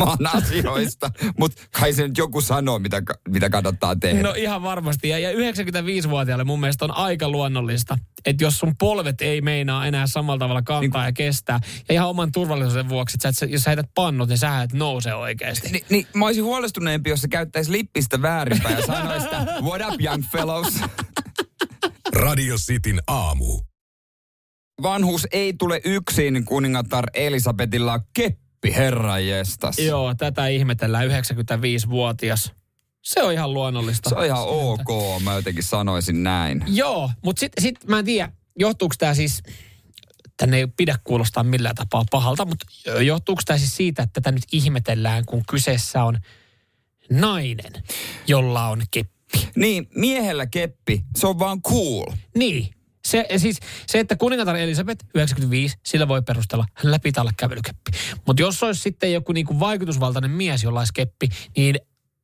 maan 0.05 0.27
asioista, 0.37 1.11
mutta 1.39 1.61
kai 1.79 1.93
se 1.93 2.07
nyt 2.07 2.17
joku 2.17 2.41
sanoo, 2.41 2.79
mitä, 2.79 3.01
mitä 3.29 3.49
kannattaa 3.49 3.95
tehdä. 3.95 4.21
No 4.23 4.33
ihan 4.37 4.63
varmasti. 4.63 5.09
Ja, 5.09 5.19
ja 5.19 5.31
95-vuotiaalle 5.31 6.43
mun 6.43 6.59
mielestä 6.59 6.85
on 6.85 6.91
aika 6.91 7.29
luonnollista, 7.29 7.97
että 8.25 8.43
jos 8.43 8.59
sun 8.59 8.77
polvet 8.77 9.21
ei 9.21 9.41
meinaa 9.41 9.87
enää 9.87 10.07
samalla 10.07 10.39
tavalla 10.39 10.61
kantaa 10.61 11.01
niin, 11.01 11.07
ja 11.07 11.13
kestää, 11.13 11.59
ja 11.89 11.93
ihan 11.93 12.09
oman 12.09 12.31
turvallisuuden 12.31 12.89
vuoksi, 12.89 13.17
että 13.17 13.31
sä, 13.31 13.45
jos 13.45 13.61
sä 13.61 13.69
heität 13.69 13.89
pannut, 13.95 14.29
niin 14.29 14.37
sä 14.37 14.61
et 14.61 14.73
nouse 14.73 15.13
oikeasti. 15.13 15.69
Ni, 15.69 15.83
niin 15.89 16.07
mä 16.15 16.25
olisin 16.25 16.43
huolestuneempi, 16.43 17.09
jos 17.09 17.21
se 17.21 17.27
käyttäisi 17.27 17.71
lippistä 17.71 18.21
väärinpäin 18.21 18.75
ja 18.75 18.85
sanoisi, 18.85 19.25
että 19.25 19.45
what 19.61 19.81
up 19.93 20.01
young 20.01 20.23
fellows? 20.31 20.81
Radio 22.13 22.55
Cityn 22.57 23.01
aamu. 23.07 23.59
Vanhus 24.81 25.27
ei 25.31 25.53
tule 25.53 25.81
yksin, 25.85 26.45
kuningatar 26.45 27.05
Elisabetilla 27.13 27.99
keppi 28.13 28.50
Appi, 28.61 28.75
herra 28.75 29.19
jestas. 29.19 29.79
Joo, 29.79 30.15
tätä 30.15 30.47
ihmetellään 30.47 31.07
95-vuotias. 31.07 32.51
Se 33.01 33.23
on 33.23 33.33
ihan 33.33 33.53
luonnollista. 33.53 34.09
Se 34.09 34.15
on 34.15 34.25
ihan 34.25 34.43
ok, 34.47 35.21
mä 35.23 35.33
jotenkin 35.33 35.63
sanoisin 35.63 36.23
näin. 36.23 36.63
Joo, 36.67 37.09
mutta 37.23 37.39
sitten 37.39 37.63
sit 37.63 37.87
mä 37.87 37.99
en 37.99 38.05
tiedä, 38.05 38.31
johtuuko 38.59 38.95
tämä 38.97 39.13
siis, 39.13 39.43
tänne 40.37 40.57
ei 40.57 40.67
pidä 40.67 40.95
kuulostaa 41.03 41.43
millään 41.43 41.75
tapaa 41.75 42.05
pahalta, 42.11 42.45
mutta 42.45 42.65
johtuuko 43.01 43.41
tämä 43.45 43.57
siis 43.57 43.75
siitä, 43.75 44.03
että 44.03 44.21
tätä 44.21 44.31
nyt 44.31 44.43
ihmetellään, 44.51 45.25
kun 45.25 45.43
kyseessä 45.49 46.03
on 46.03 46.19
nainen, 47.09 47.73
jolla 48.27 48.67
on 48.67 48.81
keppi. 48.91 49.49
Niin, 49.55 49.87
miehellä 49.95 50.45
keppi, 50.45 51.03
se 51.15 51.27
on 51.27 51.39
vaan 51.39 51.61
cool. 51.61 52.05
Niin, 52.37 52.69
se, 53.11 53.25
siis, 53.37 53.59
se, 53.87 53.99
että 53.99 54.15
kuningatar 54.15 54.55
Elisabeth 54.55 55.05
95, 55.15 55.77
sillä 55.85 56.07
voi 56.07 56.21
perustella, 56.21 56.65
olla 57.21 57.31
kävelykeppi. 57.37 57.91
Mutta 58.27 58.41
jos 58.41 58.63
olisi 58.63 58.81
sitten 58.81 59.13
joku 59.13 59.31
niinku 59.31 59.59
vaikutusvaltainen 59.59 60.31
mies, 60.31 60.63
jolla 60.63 60.79
olisi 60.79 60.93
keppi, 60.93 61.29
niin 61.57 61.75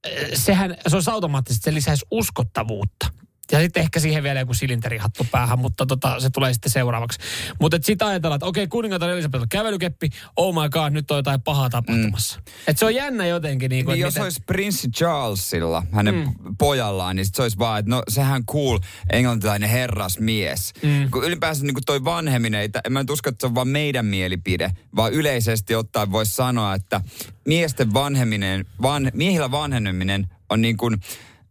äh, 0.07 0.11
sehän, 0.33 0.77
se 0.87 0.95
olisi 0.95 1.09
automaattisesti, 1.09 1.63
se 1.63 1.73
lisäisi 1.73 2.05
uskottavuutta. 2.11 3.07
Ja 3.51 3.59
sitten 3.59 3.81
ehkä 3.81 3.99
siihen 3.99 4.23
vielä 4.23 4.39
joku 4.39 4.53
silinterihattu 4.53 5.27
päähän, 5.31 5.59
mutta 5.59 5.85
tota, 5.85 6.19
se 6.19 6.29
tulee 6.29 6.53
sitten 6.53 6.71
seuraavaksi. 6.71 7.19
Mutta 7.59 7.77
sitten 7.81 8.07
ajatellaan, 8.07 8.37
että 8.37 8.45
okei, 8.45 8.67
kuningatar 8.67 9.09
Elisabeth 9.09 9.41
on 9.41 9.49
kävelykeppi, 9.49 10.09
oh 10.35 10.63
my 10.63 10.69
god, 10.69 10.93
nyt 10.93 11.11
on 11.11 11.17
jotain 11.17 11.41
pahaa 11.41 11.69
tapahtumassa. 11.69 12.39
Mm. 12.39 12.43
Että 12.67 12.79
se 12.79 12.85
on 12.85 12.95
jännä 12.95 13.25
jotenkin. 13.25 13.69
Niin, 13.69 13.85
kuin, 13.85 13.93
niin 13.93 14.01
jos 14.01 14.13
miten... 14.13 14.23
olisi 14.23 14.43
Prince 14.45 14.87
Charlesilla, 14.89 15.83
hänen 15.91 16.15
mm. 16.15 16.55
pojallaan, 16.57 17.15
niin 17.15 17.25
sit 17.25 17.35
se 17.35 17.41
olisi 17.41 17.57
vaan, 17.57 17.79
että 17.79 17.89
no 17.89 18.03
sehän 18.07 18.45
cool 18.45 18.79
englantilainen 19.11 19.69
herrasmies. 19.69 20.73
Mm. 20.81 21.11
Kun 21.11 21.23
ylipäänsä 21.23 21.63
niin 21.63 21.73
kuin 21.73 21.85
toi 21.85 22.03
vanheminen, 22.03 22.61
ei, 22.61 22.69
en 22.85 22.93
mä 22.93 22.99
nyt 22.99 23.09
usko, 23.09 23.29
että 23.29 23.43
se 23.43 23.47
on 23.47 23.55
vaan 23.55 23.67
meidän 23.67 24.05
mielipide, 24.05 24.71
vaan 24.95 25.13
yleisesti 25.13 25.75
ottaen 25.75 26.11
voisi 26.11 26.35
sanoa, 26.35 26.73
että 26.73 27.01
miesten 27.45 27.93
vanheminen, 27.93 28.65
van, 28.81 29.11
miehillä 29.13 29.51
vanheneminen 29.51 30.27
on 30.49 30.61
niin 30.61 30.77
kuin 30.77 30.97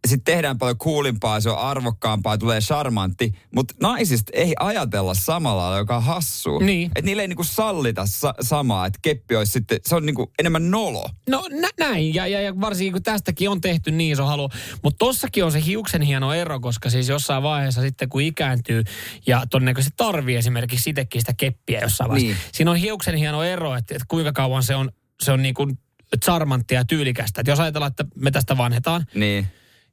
sitten 0.07 0.33
tehdään 0.35 0.57
paljon 0.57 0.77
kuulimpaa, 0.77 1.39
se 1.39 1.49
on 1.49 1.57
arvokkaampaa, 1.57 2.37
tulee 2.37 2.59
charmantti, 2.59 3.33
mutta 3.55 3.73
naisista 3.81 4.31
ei 4.35 4.53
ajatella 4.59 5.13
samalla 5.13 5.61
lailla, 5.61 5.77
joka 5.77 5.95
on 5.95 6.03
hassu. 6.03 6.59
Niin. 6.59 6.85
Että 6.95 7.01
niille 7.01 7.21
ei 7.21 7.27
niinku 7.27 7.43
sallita 7.43 8.05
sa- 8.05 8.33
samaa, 8.41 8.85
että 8.85 8.99
keppi 9.01 9.35
olisi 9.35 9.51
sitten, 9.51 9.79
se 9.85 9.95
on 9.95 10.05
niinku 10.05 10.31
enemmän 10.39 10.71
nolo. 10.71 11.09
No 11.29 11.43
nä- 11.61 11.69
näin, 11.79 12.13
ja, 12.15 12.27
ja, 12.27 12.41
ja 12.41 12.61
varsinkin 12.61 12.93
kun 12.93 13.03
tästäkin 13.03 13.49
on 13.49 13.61
tehty 13.61 13.91
niin 13.91 14.11
iso 14.13 14.25
halu. 14.25 14.49
Mutta 14.83 14.97
tossakin 15.05 15.45
on 15.45 15.51
se 15.51 15.65
hiuksen 15.65 16.01
hieno 16.01 16.33
ero, 16.33 16.59
koska 16.59 16.89
siis 16.89 17.09
jossain 17.09 17.43
vaiheessa 17.43 17.81
sitten 17.81 18.09
kun 18.09 18.21
ikääntyy 18.21 18.83
ja 19.27 19.43
todennäköisesti 19.49 19.93
tarvii 19.97 20.35
esimerkiksi 20.35 20.89
itsekin 20.89 21.21
sitä 21.21 21.33
keppiä 21.37 21.79
jossain 21.79 22.09
vaiheessa. 22.09 22.33
Niin. 22.43 22.51
Siinä 22.53 22.71
on 22.71 22.77
hiuksen 22.77 23.15
hieno 23.15 23.43
ero, 23.43 23.75
että, 23.75 23.95
että 23.95 24.05
kuinka 24.07 24.31
kauan 24.33 24.63
se 24.63 24.75
on, 24.75 24.91
se 25.21 25.31
on 25.31 25.41
niin 25.41 25.53
kuin 25.53 25.79
charmanttia 26.25 26.79
ja 26.79 26.85
tyylikästä. 26.85 27.41
Et 27.41 27.47
jos 27.47 27.59
ajatellaan, 27.59 27.89
että 27.89 28.05
me 28.15 28.31
tästä 28.31 28.57
vanhetaan, 28.57 29.05
Niin. 29.15 29.47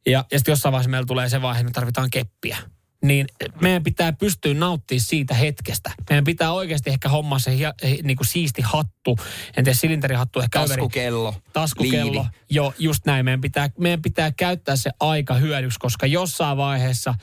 Ja, 0.06 0.24
ja 0.32 0.38
sitten 0.38 0.52
jossain 0.52 0.72
vaiheessa 0.72 0.90
meillä 0.90 1.06
tulee 1.06 1.28
se 1.28 1.42
vaihe, 1.42 1.60
että 1.60 1.70
me 1.70 1.72
tarvitaan 1.72 2.10
keppiä. 2.10 2.56
Niin 3.04 3.26
meidän 3.60 3.82
pitää 3.82 4.12
pystyä 4.12 4.54
nauttimaan 4.54 5.00
siitä 5.00 5.34
hetkestä. 5.34 5.90
Meidän 6.10 6.24
pitää 6.24 6.52
oikeasti 6.52 6.90
ehkä 6.90 7.08
hommaa 7.08 7.38
se 7.38 7.56
hia, 7.56 7.74
hi, 7.88 8.00
niin 8.02 8.16
kuin 8.16 8.26
siisti 8.26 8.62
hattu. 8.62 9.18
En 9.56 9.64
tiedä, 9.64 9.76
silinterihattu 9.76 10.40
ehkä 10.40 10.60
Taskukello. 10.60 11.34
Taskukello. 11.52 12.12
liivi. 12.12 12.28
Joo, 12.50 12.74
just 12.78 13.06
näin. 13.06 13.24
Meidän 13.24 13.40
pitää, 13.40 13.70
meidän 13.78 14.02
pitää 14.02 14.32
käyttää 14.32 14.76
se 14.76 14.90
aika 15.00 15.34
hyödyksi, 15.34 15.78
koska 15.78 16.06
jossain 16.06 16.56
vaiheessa 16.56 17.14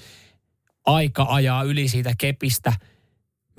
aika 0.86 1.26
ajaa 1.30 1.64
yli 1.64 1.88
siitä 1.88 2.14
kepistä. 2.18 2.74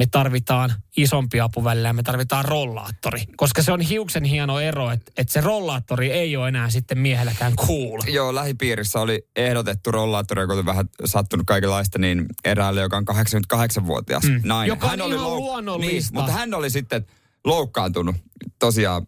Me 0.03 0.07
tarvitaan 0.11 0.71
isompi 0.97 1.41
apuväline 1.41 1.89
ja 1.89 1.93
me 1.93 2.03
tarvitaan 2.03 2.45
rollaattori. 2.45 3.25
Koska 3.37 3.63
se 3.63 3.73
on 3.73 3.81
hiuksen 3.81 4.25
hieno 4.25 4.61
ero, 4.61 4.91
että, 4.91 5.13
että 5.17 5.33
se 5.33 5.41
rollaattori 5.41 6.11
ei 6.11 6.37
ole 6.37 6.49
enää 6.49 6.71
sitten 6.71 6.99
miehelläkään 6.99 7.57
cool. 7.57 8.01
Joo, 8.07 8.35
lähipiirissä 8.35 9.01
oli 9.01 9.27
ehdotettu 9.37 9.91
rollaattori, 9.91 10.43
joka 10.43 10.55
oli 10.55 10.65
vähän 10.67 10.89
sattunut 11.05 11.47
kaikenlaista, 11.47 11.99
niin 11.99 12.27
eräälle, 12.45 12.81
joka 12.81 12.97
on 12.97 13.05
88-vuotias 13.09 14.23
Mm. 14.23 14.41
nainen. 14.45 14.69
Joka 14.69 14.87
on 14.87 14.95
ihan 15.13 15.37
luonnollista. 15.37 15.93
Niin, 15.93 16.05
mutta 16.13 16.33
hän 16.33 16.55
oli 16.55 16.71
sitten 16.71 17.07
loukkaantunut 17.45 18.17
tosiaan, 18.59 19.07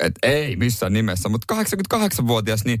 että 0.00 0.20
ei 0.22 0.56
missään 0.56 0.92
nimessä, 0.92 1.28
mutta 1.28 1.54
88-vuotias, 1.54 2.64
niin 2.64 2.80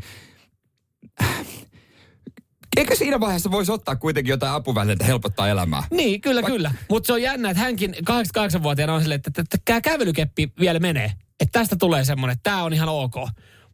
eikö 2.76 2.96
siinä 2.96 3.20
vaiheessa 3.20 3.50
voisi 3.50 3.72
ottaa 3.72 3.96
kuitenkin 3.96 4.30
jotain 4.30 4.52
apuvälineitä 4.52 5.04
helpottaa 5.04 5.48
elämää? 5.48 5.82
Niin, 5.90 6.20
kyllä, 6.20 6.42
kyllä. 6.42 6.70
Mutta 6.88 7.06
se 7.06 7.12
on 7.12 7.22
jännä, 7.22 7.50
että 7.50 7.62
hänkin 7.62 7.94
88-vuotiaana 7.94 8.94
on 8.94 9.00
silleen, 9.00 9.16
että, 9.26 9.42
että, 9.42 9.56
että 9.56 9.80
kävelykeppi 9.80 10.52
vielä 10.60 10.78
menee. 10.78 11.12
Että 11.40 11.58
tästä 11.58 11.76
tulee 11.76 12.04
semmoinen, 12.04 12.32
että 12.32 12.50
tämä 12.50 12.62
on 12.62 12.72
ihan 12.72 12.88
ok. 12.88 13.14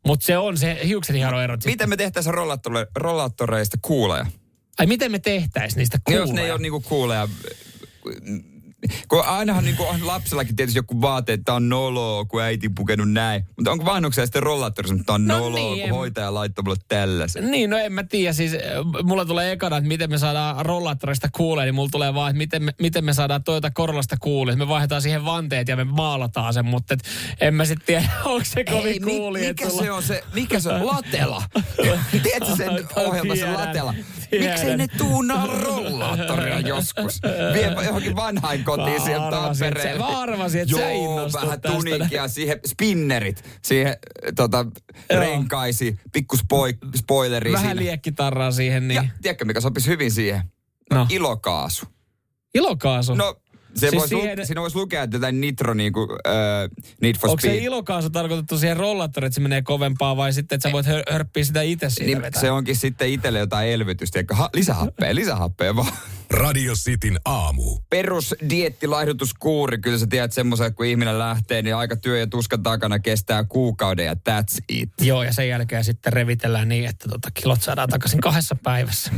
Mutta 0.07 0.27
se 0.27 0.39
on 0.39 0.57
se 0.59 0.81
hiuksen 0.85 1.17
hieno 1.17 1.41
ero. 1.41 1.57
Miten 1.65 1.89
me 1.89 1.97
tehtäisiin 1.97 2.35
rollaattoreista 2.97 3.79
kuuleja? 3.83 4.27
Ai 4.79 4.87
miten 4.87 5.13
me 5.13 5.19
tehtäisiin 5.19 5.79
niistä 5.79 5.99
kuuleja? 6.05 6.23
Jos 6.23 6.33
ne 6.33 6.43
ei 6.43 6.51
ole 6.51 6.61
niinku 6.61 6.81
kuuleja, 6.81 7.29
kun 9.09 9.25
ainahan 9.25 9.65
niinku 9.65 9.83
on 9.85 10.07
lapsellakin 10.07 10.57
tietysti 10.57 10.79
joku 10.79 11.01
vaate, 11.01 11.33
että 11.33 11.55
on 11.55 11.69
noloa, 11.69 12.25
kun 12.25 12.43
äiti 12.43 12.69
pukenut 12.69 13.13
näin. 13.13 13.45
Mutta 13.57 13.71
onko 13.71 13.85
vanhuksella 13.85 14.27
sitten 14.27 14.43
rollaattorissa, 14.43 14.97
että 15.01 15.13
on 15.13 15.27
No 15.27 15.39
noloa, 15.39 15.51
niin, 15.61 15.75
kun 15.79 15.89
en- 15.89 15.95
hoitaja 15.95 16.35
laittoi 16.35 16.63
mulle 16.63 16.77
tällaisen. 16.89 17.51
Niin, 17.51 17.71
no 17.71 17.77
en 17.79 17.93
mä 17.93 18.05
tiedä. 18.05 18.33
Siis 18.33 18.55
äh, 18.55 18.61
mulla 19.03 19.25
tulee 19.25 19.53
ekana, 19.53 19.77
että 19.77 19.89
miten 19.89 20.11
me 20.11 20.19
saadaan 20.19 20.67
rollaattorista 20.67 21.29
kuulee, 21.33 21.65
niin 21.65 21.75
mulla 21.75 21.89
tulee 21.93 22.15
vaan, 22.15 22.31
että 22.31 22.39
miten 22.39 22.63
me, 22.63 22.73
miten 22.81 23.05
me 23.05 23.13
saadaan 23.13 23.45
Toyota 23.45 23.71
Corollasta 23.71 24.17
kuulee. 24.21 24.57
Me 24.57 24.69
vaihdetaan 24.69 25.03
siihen 25.03 25.25
vanteet 25.25 25.69
ja 25.69 25.77
me 25.77 25.85
maalataan 25.85 26.55
sen, 26.55 26.67
mutta 26.67 26.95
et, 26.95 27.01
en 27.41 27.55
mä 27.55 27.65
sitten 27.65 27.87
tiedä, 27.87 28.05
onko 28.25 28.45
se 28.45 28.65
kovin 28.65 29.03
kuuli. 29.03 29.41
mikä 29.49 29.71
se 29.71 29.91
on 29.93 30.03
se, 30.03 30.25
mikä 30.35 30.61
se 30.61 30.69
on? 30.69 30.87
Latela. 30.87 31.43
Tiedätkö 32.23 32.57
sen 32.57 32.69
Aivan 32.71 32.87
ohjelma, 33.07 33.35
se 33.35 33.41
tiedän, 33.41 33.61
latela? 33.61 33.95
tiedän. 34.31 34.51
Miksei 34.51 34.77
ne 34.77 34.87
tuunaa 34.99 35.47
rollaattoria 35.47 36.61
joskus? 36.61 37.21
Viepä 37.55 37.83
johonkin 37.83 38.17
vanhain 38.17 38.65
kotiin 38.77 38.97
että 39.17 39.31
Tampereelle. 39.31 39.99
mä 39.99 40.21
arvasin, 40.21 40.61
että 40.61 40.77
sä 40.77 40.91
innostut 40.91 41.43
vähän 41.43 41.61
tästä. 41.61 41.79
tunikia, 41.79 42.29
siihen 42.29 42.61
spinnerit, 42.67 43.45
siihen 43.63 43.97
tota, 44.37 44.67
Joo. 45.11 45.21
renkaisi, 45.21 45.97
pikku 46.13 46.37
spoi- 46.37 46.79
spoileri 46.97 47.53
Vähän 47.53 47.67
siinä. 47.69 47.83
liekkitarraa 47.83 48.51
siihen, 48.53 48.89
niin... 48.89 48.97
Ja 48.97 49.05
tiedätkö, 49.23 49.45
mikä 49.45 49.61
sopisi 49.61 49.87
hyvin 49.91 50.11
siihen? 50.11 50.43
No, 50.95 51.07
ilokaasu. 51.11 51.87
Ilokaasu. 52.55 53.15
No, 53.15 53.35
se 53.35 53.81
Siis 53.81 53.91
siis 53.91 53.93
vois 54.01 54.09
siihen- 54.09 54.39
lu- 54.39 54.47
siinä 54.47 54.61
voisi 54.61 54.77
lukea 54.77 55.03
että 55.03 55.17
jotain 55.17 55.41
nitro 55.41 55.75
niinku, 55.75 56.09
äh, 56.27 56.35
need 57.03 57.17
for 57.19 57.31
Onko 57.31 57.41
se 57.41 57.49
speed. 57.49 57.63
ilokaasu 57.63 58.11
tarkoitettu 58.11 58.59
siihen 58.59 58.77
rollaattoriin, 58.77 59.27
että 59.27 59.35
se 59.35 59.41
menee 59.41 59.63
kovempaa 59.63 60.17
vai 60.17 60.33
sitten, 60.33 60.57
että 60.57 60.69
sä 60.69 60.73
voit 60.73 60.87
hör- 60.87 61.13
hörppiä 61.13 61.45
sitä 61.45 61.63
itse 61.63 61.91
siitä 61.91 62.07
niin, 62.07 62.23
vetää? 62.23 62.41
se 62.41 62.51
onkin 62.51 62.77
sitten 62.77 63.09
itselle 63.09 63.39
jotain 63.39 63.69
elvytystä. 63.71 64.25
Ha- 64.33 64.51
lisähappea, 64.55 65.15
lisähappea 65.15 65.77
vaan. 65.77 65.93
Radio 66.31 66.75
Cityn 66.75 67.21
aamu. 67.25 67.79
Perus 67.91 68.35
diettilaihdutuskuuri, 68.51 69.79
kyllä 69.79 69.99
sä 69.99 70.07
tiedät 70.07 70.33
semmoisen, 70.33 70.67
että 70.67 70.77
kun 70.77 70.87
ihminen 70.87 71.19
lähtee, 71.19 71.63
niin 71.63 71.77
aika 71.77 71.97
työ 71.97 72.19
ja 72.19 72.27
tuskan 72.27 72.63
takana 72.63 72.99
kestää 72.99 73.45
kuukauden 73.45 74.07
ja 74.07 74.15
that's 74.15 74.65
it. 74.69 74.91
Joo, 75.01 75.23
ja 75.23 75.33
sen 75.33 75.49
jälkeen 75.49 75.85
sitten 75.85 76.13
revitellään 76.13 76.69
niin, 76.69 76.89
että 76.89 77.09
tota, 77.09 77.31
kilot 77.31 77.63
saadaan 77.63 77.89
takaisin 77.89 78.21
kahdessa 78.21 78.57
päivässä. 78.63 79.13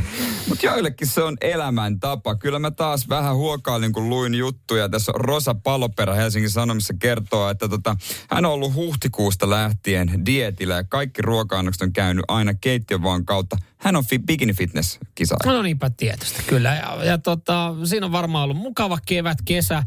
Mutta 0.49 0.67
joillekin 0.67 1.09
se 1.09 1.23
on 1.23 1.37
elämäntapa. 1.41 2.35
Kyllä 2.35 2.59
mä 2.59 2.71
taas 2.71 3.09
vähän 3.09 3.37
huokailin, 3.37 3.93
kun 3.93 4.09
luin 4.09 4.35
juttuja. 4.35 4.89
Tässä 4.89 5.13
Rosa 5.15 5.55
Paloperä 5.55 6.15
Helsingin 6.15 6.51
Sanomissa 6.51 6.95
kertoo, 6.99 7.51
että 7.51 7.69
tota, 7.69 7.97
hän 8.31 8.45
on 8.45 8.53
ollut 8.53 8.75
huhtikuusta 8.75 9.51
lähtien 9.51 10.27
dietillä 10.27 10.75
ja 10.75 10.85
kaikki 10.85 11.23
ruoka-annokset 11.23 11.83
on 11.83 11.93
käynyt 11.93 12.25
aina 12.29 12.55
keittiön 12.55 13.03
vaan 13.03 13.25
kautta. 13.25 13.57
Hän 13.83 13.97
on 13.97 14.05
fi- 14.05 14.19
bikini 14.19 14.53
fitness 14.53 14.99
kisa. 15.15 15.37
No 15.47 15.63
niinpä 15.63 15.91
tietysti, 15.91 16.43
kyllä. 16.47 16.75
Ja, 16.75 17.05
ja 17.05 17.19
tota, 17.19 17.75
siinä 17.85 18.07
on 18.07 18.13
varmaan 18.13 18.45
ollut 18.45 18.57
mukava 18.57 18.99
kevät, 19.07 19.39
kesä. 19.45 19.83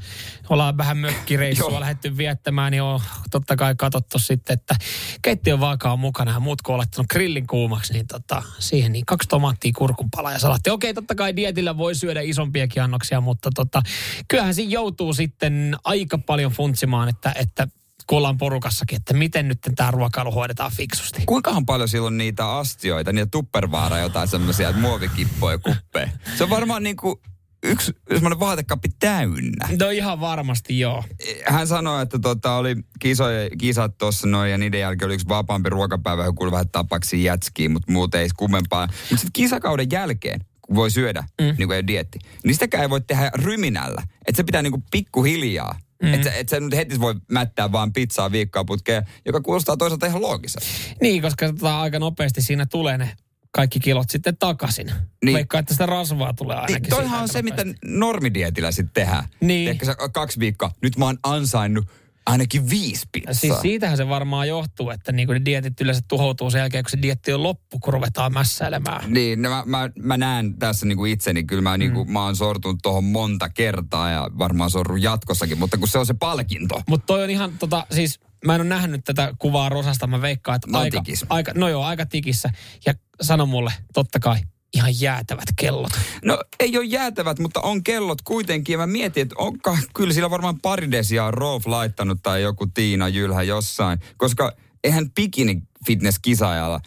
Ollaan 0.49 0.77
vähän 0.77 0.97
mökkireissua 0.97 1.69
Joo. 1.71 1.79
lähdetty 1.79 2.17
viettämään, 2.17 2.71
niin 2.71 2.81
on 2.81 3.01
totta 3.31 3.55
kai 3.55 3.75
katsottu 3.77 4.19
sitten, 4.19 4.53
että 4.53 4.75
keittiön 5.21 5.59
vaaka 5.59 5.91
on 5.91 5.99
mukana 5.99 6.31
ja 6.31 6.39
muut 6.39 6.61
kun 6.61 6.73
on 6.75 6.77
laittanut 6.77 7.07
grillin 7.09 7.47
kuumaksi, 7.47 7.93
niin 7.93 8.07
tota, 8.07 8.43
siihen 8.59 8.91
niin 8.91 9.05
kaksi 9.05 9.29
tomaattia, 9.29 9.71
kurkunpala 9.77 10.31
ja 10.31 10.39
salatti. 10.39 10.69
Okei, 10.69 10.93
totta 10.93 11.15
kai 11.15 11.35
dietillä 11.35 11.77
voi 11.77 11.95
syödä 11.95 12.21
isompiakin 12.21 12.83
annoksia, 12.83 13.21
mutta 13.21 13.49
tota, 13.55 13.81
kyllähän 14.27 14.55
siinä 14.55 14.71
joutuu 14.71 15.13
sitten 15.13 15.75
aika 15.83 16.17
paljon 16.17 16.51
funtsimaan, 16.51 17.09
että, 17.09 17.33
että 17.35 17.67
kun 18.07 18.17
ollaan 18.17 18.37
porukassakin, 18.37 18.95
että 18.95 19.13
miten 19.13 19.47
nyt 19.47 19.59
tämä 19.75 19.91
ruokailu 19.91 20.31
hoidetaan 20.31 20.71
fiksusti. 20.71 21.23
Kuinkahan 21.25 21.65
paljon 21.65 21.89
silloin 21.89 22.17
niitä 22.17 22.51
astioita, 22.51 23.13
niitä 23.13 23.29
tuppervaaraa, 23.31 23.99
jotain 23.99 24.27
semmoisia 24.27 24.71
muovikippoja, 24.71 25.57
kuppeja. 25.57 26.09
Se 26.37 26.43
on 26.43 26.49
varmaan 26.49 26.83
niinku 26.83 27.21
yksi 27.63 27.91
semmoinen 28.13 28.39
vaatekappi 28.39 28.89
täynnä. 28.99 29.69
No 29.79 29.89
ihan 29.89 30.19
varmasti 30.19 30.79
joo. 30.79 31.03
Hän 31.47 31.67
sanoi, 31.67 32.01
että 32.01 32.19
tota, 32.19 32.55
oli 32.55 32.75
kisoja, 32.99 33.49
kisat 33.57 33.97
tuossa 33.97 34.27
noin 34.27 34.51
ja 34.51 34.57
niiden 34.57 34.79
jälkeen 34.79 35.07
oli 35.07 35.13
yksi 35.13 35.27
vapaampi 35.27 35.69
ruokapäivä, 35.69 36.31
kuului 36.35 36.51
vähän 36.51 36.69
tapaksi 36.69 37.23
jätskiin, 37.23 37.71
mutta 37.71 37.91
muuten 37.91 38.21
ei 38.21 38.29
kummempaa. 38.37 38.87
Mutta 38.87 39.07
sitten 39.09 39.29
kisakauden 39.33 39.87
jälkeen, 39.91 40.39
kun 40.61 40.75
voi 40.75 40.91
syödä, 40.91 41.23
mm. 41.41 41.45
niin 41.57 41.67
kuin 41.67 41.75
ei 41.75 41.87
dietti, 41.87 42.19
niin 42.43 42.53
sitäkään 42.53 42.83
ei 42.83 42.89
voi 42.89 43.01
tehdä 43.01 43.31
ryminällä. 43.35 44.03
Että 44.27 44.37
se 44.37 44.43
pitää 44.43 44.61
niin 44.61 44.71
kuin 44.71 44.83
pikkuhiljaa. 44.91 45.79
Mm. 46.07 46.13
Että 46.13 46.31
et 46.31 46.49
sä 46.49 46.59
nyt 46.59 46.75
heti 46.75 46.99
voi 46.99 47.15
mättää 47.31 47.71
vaan 47.71 47.93
pizzaa 47.93 48.31
viikkoa 48.31 48.65
putkeen, 48.65 49.05
joka 49.25 49.41
kuulostaa 49.41 49.77
toisaalta 49.77 50.05
ihan 50.05 50.21
loogiselta. 50.21 50.67
Niin, 51.01 51.21
koska 51.21 51.47
tota, 51.47 51.81
aika 51.81 51.99
nopeasti 51.99 52.41
siinä 52.41 52.65
tulee 52.65 52.97
ne 52.97 53.09
kaikki 53.51 53.79
kilot 53.79 54.09
sitten 54.09 54.37
takaisin. 54.37 54.87
Niin. 54.87 54.97
Niin. 55.25 55.35
Vaikka, 55.35 55.59
että 55.59 55.73
sitä 55.73 55.85
rasvaa 55.85 56.33
tulee 56.33 56.55
ainakin. 56.55 56.81
Niin, 56.81 56.89
toihan 56.89 57.21
on 57.21 57.27
se, 57.27 57.41
mitä 57.41 57.65
normidietillä 57.85 58.71
sitten 58.71 58.93
tehdään. 59.03 59.27
Niin. 59.41 59.69
Ehkä 59.69 59.95
kaksi 60.13 60.39
viikkoa, 60.39 60.71
nyt 60.81 60.97
mä 60.97 61.05
oon 61.05 61.17
ansainnut 61.23 61.85
ainakin 62.25 62.69
viisi 62.69 63.05
pizzaa. 63.11 63.33
Siis 63.33 63.61
siitähän 63.61 63.97
se 63.97 64.07
varmaan 64.09 64.47
johtuu, 64.47 64.89
että 64.89 65.11
niin 65.11 65.29
ne 65.29 65.41
dietit 65.45 65.81
yleensä 65.81 66.01
tuhoutuu 66.07 66.51
sen 66.51 66.59
jälkeen, 66.59 66.83
kun 66.83 66.91
se 66.91 67.01
dietti 67.01 67.33
on 67.33 67.43
loppu, 67.43 67.79
kun 67.79 67.93
ruvetaan 67.93 68.33
mässäilemään. 68.33 69.13
Niin, 69.13 69.41
no 69.41 69.49
mä, 69.49 69.63
mä, 69.65 69.89
mä 69.99 70.17
näen 70.17 70.59
tässä 70.59 70.85
niinku 70.85 71.05
itseni, 71.05 71.43
kyllä 71.43 71.61
mä, 71.61 71.77
niinku, 71.77 72.05
mä 72.05 72.23
oon 72.23 72.35
sortunut 72.35 72.79
tuohon 72.83 73.03
monta 73.03 73.49
kertaa 73.49 74.09
ja 74.09 74.29
varmaan 74.37 74.71
sorrun 74.71 75.01
jatkossakin, 75.01 75.59
mutta 75.59 75.77
kun 75.77 75.87
se 75.87 75.97
on 75.97 76.05
se 76.05 76.13
palkinto. 76.13 76.81
Mutta 76.89 77.05
toi 77.05 77.23
on 77.23 77.29
ihan 77.29 77.57
tota, 77.59 77.85
siis 77.91 78.19
mä 78.45 78.55
en 78.55 78.61
ole 78.61 78.69
nähnyt 78.69 79.01
tätä 79.03 79.33
kuvaa 79.39 79.69
Rosasta, 79.69 80.07
mä 80.07 80.21
veikkaan, 80.21 80.55
että 80.55 80.67
No 80.71 80.79
aika, 80.79 81.03
aika, 81.29 81.51
no 81.55 81.69
joo, 81.69 81.83
aika 81.83 82.05
tikissä. 82.05 82.49
Ja 82.85 82.93
sano 83.21 83.45
mulle, 83.45 83.73
totta 83.93 84.19
kai, 84.19 84.37
ihan 84.73 85.01
jäätävät 85.01 85.45
kellot. 85.55 85.91
No 86.23 86.39
ei 86.59 86.77
ole 86.77 86.85
jäätävät, 86.85 87.39
mutta 87.39 87.61
on 87.61 87.83
kellot 87.83 88.21
kuitenkin. 88.21 88.73
Ja 88.73 88.77
mä 88.77 88.87
mietin, 88.87 89.21
että 89.21 89.35
onko, 89.37 89.77
kyllä 89.95 90.13
sillä 90.13 90.29
varmaan 90.29 90.59
pari 90.61 90.91
desiä 90.91 91.25
on 91.25 91.33
Roof 91.33 91.67
laittanut 91.67 92.19
tai 92.23 92.41
joku 92.41 92.67
Tiina 92.67 93.07
Jylhä 93.07 93.43
jossain. 93.43 93.99
Koska 94.17 94.51
eihän 94.83 95.11
bikini 95.11 95.61
fitness 95.87 96.19
kisaajalla, 96.19 96.79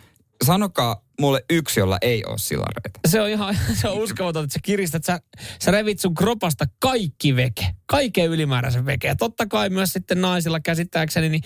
sanokaa 0.45 1.05
mulle 1.21 1.45
yksi, 1.51 1.81
jolla 1.81 1.99
ei 2.03 2.25
ole 2.27 2.38
silareita. 2.38 3.01
Se 3.09 3.21
on 3.21 3.29
ihan 3.29 3.59
se 3.81 3.88
on 3.88 3.99
uskomaton, 3.99 4.45
että 4.45 4.55
sä 4.55 4.61
kiristät, 4.62 5.05
sä, 5.05 5.21
sä 5.61 5.71
revit 5.71 6.01
sun 6.01 6.14
kropasta 6.14 6.64
kaikki 6.79 7.37
veke, 7.37 7.67
kaiken 7.87 8.27
ylimääräisen 8.27 8.87
veke. 8.87 9.09
Ja 9.09 9.17
totta 9.17 9.47
kai 9.47 9.71
myös 9.71 9.93
sitten 9.93 10.21
naisilla 10.21 10.61
käsittääkseni, 10.61 11.29
niin, 11.29 11.43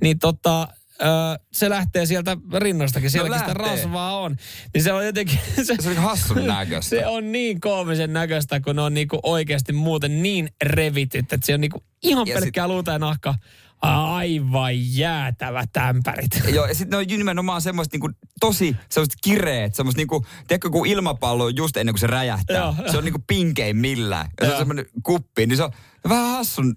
niin 0.00 0.18
tota, 0.18 0.68
ö, 1.02 1.06
se 1.52 1.70
lähtee 1.70 2.06
sieltä 2.06 2.36
rinnastakin, 2.54 3.10
sielläkin 3.10 3.38
sitä 3.38 3.54
No 3.54 3.62
lähtee. 3.64 3.76
rasvaa 3.76 4.18
on. 4.20 4.36
Niin 4.74 4.82
se 4.84 4.92
on 4.92 5.06
jotenkin... 5.06 5.38
Se, 5.64 5.74
Se 5.80 5.88
oli 5.88 5.96
hassun 5.96 6.46
näköistä. 6.46 6.88
se 6.96 7.06
on 7.06 7.32
niin 7.32 7.60
koomisen 7.60 8.12
näköistä, 8.12 8.60
kun 8.60 8.76
ne 8.76 8.82
on 8.82 8.94
niinku 8.94 9.18
oikeasti 9.22 9.72
muuten 9.72 10.22
niin 10.22 10.48
revityt, 10.64 11.32
että 11.32 11.46
se 11.46 11.54
on 11.54 11.60
niinku 11.60 11.82
ihan 12.02 12.26
Ja 12.26 12.34
pelkkää 12.40 12.68
luuta 12.68 12.92
ja 12.92 12.98
nahka. 12.98 13.34
Aivan 13.82 14.96
jäätävät 14.96 15.76
ämpärit. 15.76 16.30
Joo, 16.54 16.66
ja 16.66 16.74
sitten 16.74 16.90
ne 16.90 16.96
on 16.96 17.18
nimenomaan 17.18 17.62
semmoista 17.62 17.94
niinku, 17.94 18.10
tosi 18.40 18.76
semmoista 18.88 19.14
kireet, 19.22 19.74
semmoista 19.74 19.98
niinku, 19.98 20.26
tiedätkö 20.48 20.70
kun 20.70 20.86
ilmapallo 20.86 21.44
on 21.44 21.56
just 21.56 21.76
ennen 21.76 21.92
kuin 21.92 22.00
se 22.00 22.06
räjähtää. 22.06 22.56
Joo, 22.56 22.74
se 22.90 22.98
on 22.98 23.04
niinku 23.04 23.22
pinkein 23.26 23.76
millään. 23.76 24.28
Ja 24.40 24.46
se 24.46 24.52
on 24.52 24.58
semmoinen 24.58 24.86
kuppi, 25.02 25.46
niin 25.46 25.56
se 25.56 25.62
on 25.64 25.70
vähän 26.08 26.30
hassun, 26.30 26.76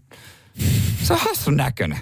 se 1.03 1.13
on 1.13 1.19
hassun 1.19 1.57
näköinen. 1.57 1.99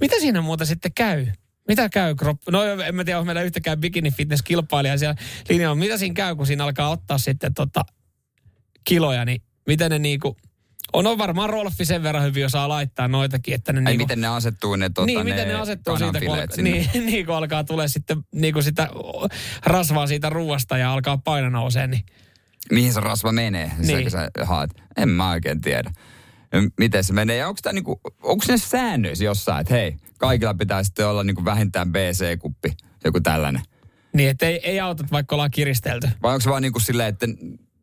Mitä 0.00 0.16
siinä 0.20 0.40
muuta 0.40 0.64
sitten 0.64 0.92
käy? 0.94 1.26
Mitä 1.68 1.88
käy 1.88 2.14
kroppa? 2.14 2.52
No 2.52 2.62
en 2.64 2.94
mä 2.94 3.04
tiedä, 3.04 3.18
onko 3.18 3.26
meillä 3.26 3.42
yhtäkään 3.42 3.80
bikini 3.80 4.10
fitness 4.10 4.42
kilpailija 4.42 4.98
siellä 4.98 5.16
linjalla. 5.48 5.74
Mitä 5.74 5.98
siinä 5.98 6.14
käy, 6.14 6.34
kun 6.36 6.46
siinä 6.46 6.64
alkaa 6.64 6.88
ottaa 6.88 7.18
sitten 7.18 7.54
tota 7.54 7.84
kiloja, 8.84 9.24
niin 9.24 9.42
miten 9.66 9.90
ne 9.90 9.98
niinku... 9.98 10.36
On, 10.92 11.06
on 11.06 11.18
varmaan 11.18 11.50
Rolfi 11.50 11.84
sen 11.84 12.02
verran 12.02 12.24
hyvin 12.24 12.46
osaa 12.46 12.68
laittaa 12.68 13.08
noitakin, 13.08 13.54
että 13.54 13.72
ne 13.72 13.78
Ei 13.78 13.84
niinku... 13.84 14.04
miten 14.04 14.20
ne 14.20 14.28
asettuu 14.28 14.76
ne, 14.76 14.88
tota, 14.88 15.06
niin, 15.06 15.24
miten 15.24 15.48
ne 15.48 15.54
asettuu 15.54 15.96
siitä, 15.96 16.20
kun, 16.20 16.36
sinne. 16.54 16.70
niin, 16.70 16.90
niin, 17.06 17.26
kun 17.26 17.34
alkaa 17.34 17.64
tulee 17.64 17.88
sitten 17.88 18.18
niin 18.34 18.54
kuin 18.54 18.62
sitä 18.62 18.88
rasvaa 19.66 20.06
siitä 20.06 20.30
ruuasta 20.30 20.78
ja 20.78 20.92
alkaa 20.92 21.18
paino 21.18 21.50
nousee, 21.50 21.86
niin 21.86 22.04
Mihin 22.72 22.92
se 22.92 23.00
rasva 23.00 23.32
menee, 23.32 23.72
niin. 23.78 24.04
Se, 24.04 24.10
sä 24.10 24.30
haet. 24.44 24.70
En 24.96 25.08
mä 25.08 25.30
oikein 25.30 25.60
tiedä. 25.60 25.90
Miten 26.78 27.04
se 27.04 27.12
menee? 27.12 27.36
Ja 27.36 27.48
onko, 27.48 27.60
tää 27.62 27.72
niinku, 27.72 28.00
onko 28.22 28.44
ne 28.48 28.58
säännöissä 28.58 29.24
jossain, 29.24 29.60
että 29.60 29.74
hei, 29.74 29.96
kaikilla 30.18 30.54
pitää 30.54 30.82
sitten 30.84 31.06
olla 31.08 31.24
niinku 31.24 31.44
vähintään 31.44 31.92
BC-kuppi, 31.92 32.76
joku 33.04 33.20
tällainen. 33.20 33.62
Niin, 34.12 34.30
että 34.30 34.46
ei, 34.46 34.60
ei 34.62 34.80
autot, 34.80 35.12
vaikka 35.12 35.34
ollaan 35.34 35.50
kiristelty. 35.50 36.08
Vai 36.22 36.32
onko 36.32 36.40
se 36.40 36.50
vaan 36.50 36.62
niinku 36.62 36.80
silleen, 36.80 37.08
että 37.08 37.26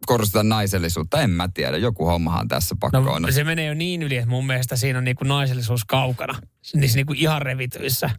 korostetaan 0.08 0.50
naisellisuutta? 0.50 1.22
En 1.22 1.30
mä 1.30 1.50
tiedä. 1.54 1.78
Joku 1.78 2.06
hommahan 2.06 2.48
tässä 2.48 2.76
pakko 2.80 3.00
No, 3.00 3.12
on. 3.12 3.34
se 3.34 3.44
menee 3.44 3.66
jo 3.66 3.74
niin 3.74 4.04
yli, 4.04 4.18
että 4.18 4.30
mun 4.30 4.46
mielestä 4.48 4.76
siinä 4.76 4.98
on 5.00 5.04
niinku 5.06 5.24
naisellisuus 5.24 5.86
kaukana. 5.86 6.40
Niissä 6.74 6.96
niinku 6.98 7.14
ihan 7.14 7.42
revityissä. 7.42 8.10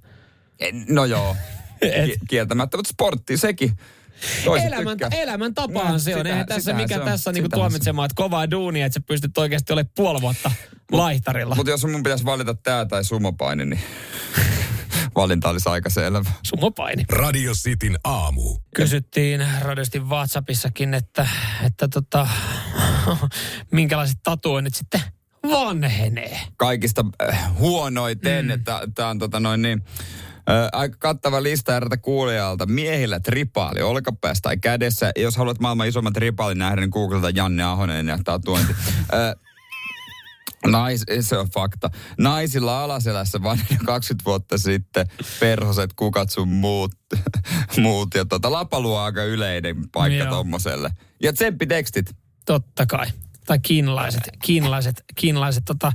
No 0.88 1.04
joo, 1.04 1.36
Et, 1.82 2.04
Ki- 2.04 2.18
kieltämättä, 2.28 2.76
mutta 2.76 2.88
sportti 2.90 3.36
sekin. 3.36 3.72
Toiset 4.44 4.66
elämän, 4.68 4.96
tykkää. 4.98 5.20
elämäntapaan 5.22 5.92
No, 5.92 5.98
se 5.98 6.14
on. 6.14 6.18
sitä- 6.20 6.28
Eihän 6.28 6.46
tässä 6.46 6.72
mikä 6.72 6.94
se 6.94 7.00
on. 7.00 7.06
tässä 7.06 7.32
niinku 7.32 7.48
tuomitsemaan, 7.48 8.06
että 8.06 8.14
kovaa 8.22 8.50
duunia, 8.50 8.86
että 8.86 8.94
sä 8.94 9.00
pystyt 9.06 9.38
oikeasti 9.38 9.72
olemaan 9.72 9.92
puoli 9.96 10.20
vuotta 10.20 10.50
laihtarilla. 10.92 11.54
Mutta 11.54 11.70
jos 11.70 11.84
mun 11.84 12.02
pitäisi 12.02 12.24
valita 12.24 12.54
tää 12.54 12.86
tai 12.86 13.04
sumopaini, 13.04 13.64
niin 13.64 13.80
valinta 15.16 15.48
olisi 15.48 15.68
aika 15.68 15.90
selvä. 15.90 16.30
Sumopaini. 16.42 17.04
Radio 17.08 17.52
Cityn 17.52 17.98
aamu. 18.04 18.58
Kysyttiin 18.74 19.46
radiosti 19.60 20.00
WhatsAppissakin, 20.00 20.94
että, 20.94 21.28
että 21.66 21.88
tota, 21.88 22.28
minkälaiset 23.72 24.18
tatuoinnit 24.22 24.74
sitten 24.74 25.00
vanhenee. 25.50 26.40
kaikista 26.56 27.04
äh, 27.28 27.52
huonoiten, 27.58 28.44
mm. 28.44 28.50
että 28.50 28.80
tämä 28.94 29.08
on 29.08 29.18
tota 29.18 29.40
noin 29.40 29.62
niin, 29.62 29.82
äh, 30.50 30.68
aika 30.72 30.96
kattava 30.98 31.42
lista 31.42 31.76
eräältä 31.76 31.96
kuulijalta. 31.96 32.66
Miehillä 32.66 33.20
tripaali 33.20 33.82
olkapäässä 33.82 34.42
tai 34.42 34.56
kädessä. 34.56 35.12
Jos 35.16 35.36
haluat 35.36 35.60
maailman 35.60 35.88
isomman 35.88 36.12
tripaalin 36.12 36.58
nähdä, 36.58 36.80
niin 36.80 36.90
googleta 36.92 37.30
Janne 37.30 37.62
Ahonen 37.62 38.08
ja 38.08 38.18
tatuointi. 38.24 38.72
äh, 39.14 39.34
Nais, 40.66 41.04
se 41.20 41.38
on 41.38 41.50
fakta. 41.54 41.90
Naisilla 42.18 42.84
alaselässä 42.84 43.42
vain 43.42 43.60
20 43.86 44.24
vuotta 44.24 44.58
sitten 44.58 45.06
perhoset, 45.40 45.90
kukat 45.96 46.30
sun 46.30 46.48
muut, 46.48 46.92
muut 47.80 48.14
ja 48.14 48.24
tota, 48.24 48.52
lapalu 48.52 48.94
on 48.94 49.02
aika 49.02 49.24
yleinen 49.24 49.76
paikka 49.92 50.24
Joo. 50.24 50.30
tommoselle. 50.30 50.90
Ja 51.22 51.32
tsemppi-tekstit. 51.32 52.16
Totta 52.46 52.86
kai. 52.86 53.06
Tai 53.46 53.58
kiinalaiset, 53.58 54.22
kiinalaiset, 54.44 55.04
kiinalaiset 55.14 55.64
tota, 55.64 55.92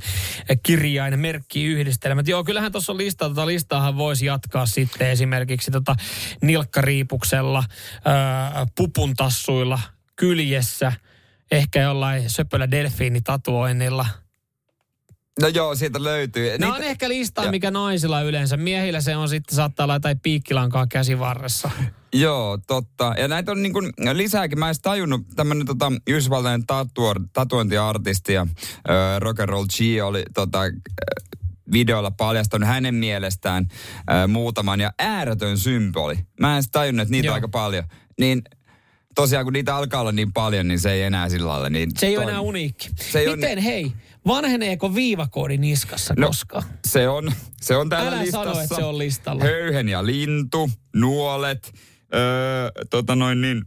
kirjain, 0.63 1.19
merkkiyhdistelmät. 1.19 2.27
Joo, 2.27 2.43
kyllähän 2.43 2.71
tuossa 2.71 2.91
on 2.91 2.97
lista. 2.97 3.29
Tota 3.29 3.47
listaahan 3.47 3.97
voisi 3.97 4.25
jatkaa 4.25 4.65
sitten 4.65 5.09
esimerkiksi 5.09 5.71
tota 5.71 5.95
nilkkariipuksella, 6.41 7.63
ää, 8.05 8.65
pupuntassuilla, 8.75 9.79
kyljessä, 10.15 10.93
ehkä 11.51 11.81
jollain 11.81 12.29
söpöllä 12.29 12.71
delfiinitatuoinnilla. 12.71 14.05
No 15.41 15.47
joo, 15.47 15.75
siitä 15.75 16.03
löytyy. 16.03 16.57
Nämä 16.57 16.75
on 16.75 16.83
ehkä 16.83 17.09
listaa, 17.09 17.45
Ja- 17.45 17.51
mikä 17.51 17.71
naisilla 17.71 18.21
yleensä. 18.21 18.57
Miehillä 18.57 19.01
se 19.01 19.15
on 19.15 19.29
sitten, 19.29 19.55
saattaa 19.55 19.83
olla 19.83 19.93
jotain 19.95 20.19
piikkilankaa 20.19 20.87
käsivarressa. 20.87 21.69
Joo, 22.13 22.59
totta. 22.67 23.13
Ja 23.17 23.27
näitä 23.27 23.51
on 23.51 23.61
niin 23.63 23.73
kuin 23.73 23.91
lisääkin. 24.13 24.59
Mä 24.59 24.69
en 24.69 24.75
tajunnut, 24.81 25.21
tämmönen 25.35 25.65
tota, 25.67 25.91
yhdysvaltainen 26.07 26.65
tatuor, 26.67 27.19
tatuointiartisti 27.33 28.33
ja 28.33 28.47
ö, 28.89 29.19
Rock 29.19 29.39
and 29.39 29.49
Roll 29.49 29.65
G 29.65 30.03
oli 30.03 30.23
tota, 30.33 30.61
ö, 30.63 30.71
videolla 31.71 32.11
paljastanut 32.11 32.67
hänen 32.69 32.95
mielestään 32.95 33.67
ö, 34.23 34.27
muutaman 34.27 34.79
ja 34.79 34.91
ääretön 34.99 35.57
symboli. 35.57 36.19
Mä 36.39 36.57
en 36.57 36.63
tajunnut, 36.71 37.01
että 37.01 37.11
niitä 37.11 37.25
Joo. 37.25 37.31
on 37.33 37.35
aika 37.35 37.47
paljon. 37.47 37.83
Niin 38.19 38.41
tosiaan 39.15 39.45
kun 39.45 39.53
niitä 39.53 39.75
alkaa 39.75 40.01
olla 40.01 40.11
niin 40.11 40.33
paljon, 40.33 40.67
niin 40.67 40.79
se 40.79 40.91
ei 40.91 41.01
enää 41.01 41.29
sillä 41.29 41.47
lailla. 41.47 41.69
Niin 41.69 41.89
Se 41.97 42.05
ei 42.07 42.17
ole 42.17 42.23
toimi. 42.25 42.31
enää 42.31 42.41
uniikki. 42.41 42.89
Se 43.11 43.19
ei 43.19 43.27
ole 43.27 43.35
Miten, 43.35 43.57
hei, 43.57 43.93
vanheneeko 44.27 44.95
viivakoodi 44.95 45.57
niskassa 45.57 46.13
No, 46.17 46.27
koskaan? 46.27 46.63
Se 46.87 47.09
on, 47.09 47.31
se 47.61 47.75
on 47.75 47.89
täällä 47.89 48.11
Älä 48.11 48.21
listassa. 48.21 48.49
sano, 48.51 48.61
että 48.63 48.75
se 48.75 48.83
on 48.83 48.97
listalla. 48.97 49.43
Höyhen 49.43 49.89
ja 49.89 50.05
lintu, 50.05 50.71
nuolet, 50.95 51.73
öö, 52.13 52.71
tota 52.89 53.15
noin 53.15 53.41
niin, 53.41 53.61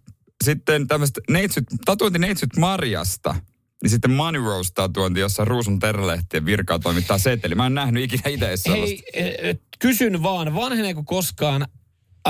sitten 0.45 0.87
tämmöistä 0.89 1.21
neitsyt, 1.31 1.65
tatuointi 1.85 2.19
neitsyt 2.19 2.57
Marjasta. 2.57 3.35
Niin 3.83 3.91
sitten 3.91 4.11
Money 4.11 4.43
Rose 4.45 4.73
tatuointi, 4.75 5.21
jossa 5.21 5.45
Ruusun 5.45 5.79
terrelehtien 5.79 6.47
virkaa 6.47 6.79
toimittaa 6.79 7.19
seteli. 7.19 7.55
Mä 7.55 7.67
en 7.67 7.75
nähnyt 7.75 8.05
ikinä 8.05 8.23
itse 8.31 8.57
sellaista. 8.57 9.03
Hei, 9.15 9.59
kysyn 9.79 10.23
vaan, 10.23 10.55
vanheneeko 10.55 11.03
koskaan 11.03 11.67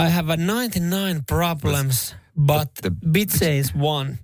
I 0.06 0.10
have 0.10 0.32
a 0.32 0.36
99 0.36 1.24
problems, 1.26 2.16
but 2.46 2.68
the- 2.82 2.90
bitch 3.10 3.42
is 3.42 3.72
one. 3.80 4.18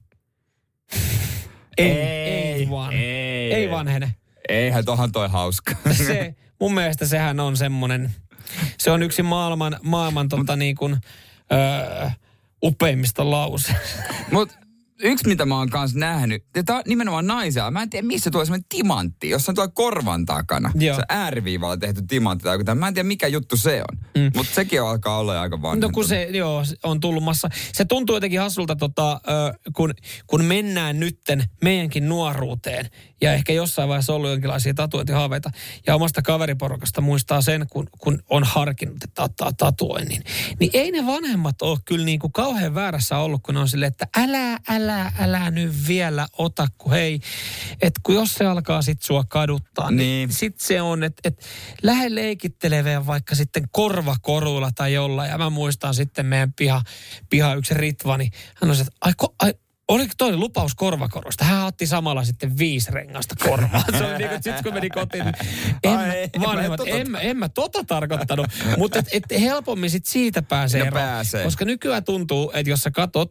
Ei, 1.79 1.91
ei, 1.91 2.67
one. 2.71 2.97
ei. 2.97 3.30
Ei 3.57 3.71
vanhene. 3.71 4.15
Eihän 4.49 4.85
tohan 4.85 5.13
toi 5.13 5.29
hauska. 5.29 5.75
Se, 6.07 6.35
mun 6.61 6.75
mielestä 6.75 7.07
sehän 7.07 7.41
on 7.41 7.57
semmonen, 7.57 8.11
se 8.79 8.91
on 8.91 9.03
yksi 9.03 9.23
maailman, 9.23 9.77
maailman 9.83 10.29
tota 10.29 10.57
niin 10.57 10.77
kuin, 10.77 10.97
öö, 11.53 12.11
upeimmista 12.63 13.31
lause. 13.31 13.75
Mut 14.33 14.61
yksi, 15.03 15.29
mitä 15.29 15.47
mä 15.47 15.59
oon 15.59 15.71
kanssa 15.71 15.99
nähnyt, 15.99 16.45
ja 16.57 16.65
tää 16.65 16.77
on 16.77 16.83
nimenomaan 16.87 17.27
naisia. 17.27 17.71
Mä 17.71 17.83
en 17.83 17.91
tiedä, 17.91 18.07
missä 18.07 18.31
tuo 18.31 18.45
semmoinen 18.45 18.67
timantti, 18.69 19.31
jossa 19.31 19.53
on 19.53 19.57
tuo 19.57 19.69
korvan 19.69 20.27
takana. 20.27 20.73
Joo. 20.75 20.97
Se 20.97 21.03
ääriviivalla 21.09 21.77
tehty 21.77 22.03
timantti 22.03 22.45
tai 22.45 22.59
tämmöinen. 22.59 22.79
Mä 22.79 22.89
en 22.89 22.95
tiedä, 22.95 23.07
mikä 23.07 23.27
juttu 23.27 23.57
se 23.57 23.83
on. 23.91 23.99
Mm. 24.23 24.31
Mutta 24.37 24.55
sekin 24.55 24.83
alkaa 24.83 25.19
olla 25.19 25.41
aika 25.41 25.63
vanha. 25.63 25.77
No 25.77 25.91
kun 25.93 26.05
se, 26.05 26.29
joo, 26.31 26.63
on 26.83 27.01
tullumassa. 27.01 27.49
Se 27.73 27.85
tuntuu 27.85 28.17
jotenkin 28.17 28.41
hassulta, 28.41 28.77
tota, 28.77 29.21
kun, 29.73 29.95
kun 30.27 30.45
mennään 30.45 31.01
nytten 31.01 31.45
meidänkin 31.63 32.09
nuoruuteen. 32.09 32.91
Ja 33.23 33.33
ehkä 33.33 33.53
jossain 33.53 33.89
vaiheessa 33.89 34.15
ollut 34.15 34.31
jonkinlaisia 34.31 34.75
tatuointihaaveita. 34.75 35.51
Ja 35.87 35.95
omasta 35.95 36.23
kaveriporukasta 36.23 37.01
muistaa 37.01 37.43
sen, 37.43 37.67
kun, 37.71 37.87
kun 37.99 38.23
on 38.31 38.45
harkinnut, 38.45 39.05
että 39.05 39.23
ottaa 39.23 39.53
tatuoinnin. 39.53 40.23
Niin 40.61 40.71
ei 40.75 40.91
ne 40.91 41.07
vanhemmat 41.07 41.63
ole 41.63 41.79
kyllä 41.85 42.05
niin 42.05 42.19
kuin 42.19 42.33
kauhean 42.33 42.75
väärässä 42.75 43.19
ollut, 43.19 43.43
kun 43.43 43.55
ne 43.55 43.61
on 43.61 43.69
silleen, 43.69 43.93
että 43.93 44.07
älä, 44.17 44.59
älä, 44.69 45.13
älä 45.19 45.51
nyt 45.51 45.73
vielä 45.89 46.27
ota, 46.39 46.67
kun 46.79 46.93
hei, 46.93 47.21
että 47.83 48.01
kun 48.03 48.15
jos 48.15 48.35
se 48.35 48.47
alkaa 48.47 48.83
sit 48.83 49.03
sua 49.03 49.25
kaduttaa, 49.29 49.91
niin, 49.91 49.97
Niin. 49.99 50.33
sitten 50.33 50.67
se 50.67 50.83
on, 50.83 51.03
että 51.05 51.21
et, 51.25 51.47
lähde 51.83 52.15
leikitteleveen 52.15 53.07
vaikka 53.07 53.35
sitten 53.35 53.65
korvakoruilla 53.71 54.71
tai 54.75 54.93
jollain. 54.93 55.31
Ja 55.31 55.39
mä 55.39 55.51
muistan 55.51 55.95
sitten 55.95 56.27
meidän 56.27 56.53
piha, 56.53 56.83
piha 57.31 57.55
yksi 57.55 57.75
Ritva, 57.75 58.17
niin 58.17 58.33
hän 58.55 58.71
on 58.71 58.77
se, 58.77 58.83
että 58.83 58.97
ai, 59.01 59.13
ko, 59.17 59.35
ai 59.43 59.55
Oliko 59.91 60.13
toi 60.19 60.37
lupaus 60.37 60.75
korvakorusta? 60.75 61.45
Hän 61.45 61.67
otti 61.67 61.87
samalla 61.87 62.25
sitten 62.25 62.59
viisi 62.59 62.91
rengasta 62.91 63.35
korvaa. 63.49 63.85
Se 63.99 64.05
oli 64.05 64.19
niin 64.19 64.29
kuin, 64.31 64.43
sit 64.43 64.63
kun 64.63 64.75
meni 64.75 64.91
kotiin, 64.91 65.25
niin 65.25 65.35
en, 65.85 65.91
Ai, 65.99 66.07
mä- 66.07 66.15
en 66.15 66.31
vanhemmat, 66.47 66.81
tota- 66.81 66.89
en, 66.95 67.11
mä- 67.11 67.19
en 67.21 67.37
mä 67.37 67.49
tota 67.49 67.85
tarkoittanut. 67.85 68.47
Mutta 68.77 68.99
et, 68.99 69.07
et 69.13 69.41
helpommin 69.41 69.91
sit 69.91 70.07
siitä 70.07 70.43
pääsee 70.43 70.81
No 70.81 70.87
eroon. 70.87 71.03
pääsee. 71.03 71.45
Koska 71.45 71.65
nykyään 71.65 72.05
tuntuu, 72.05 72.51
että 72.55 72.71
jos 72.71 72.81
sä 72.81 72.91
katot 72.91 73.31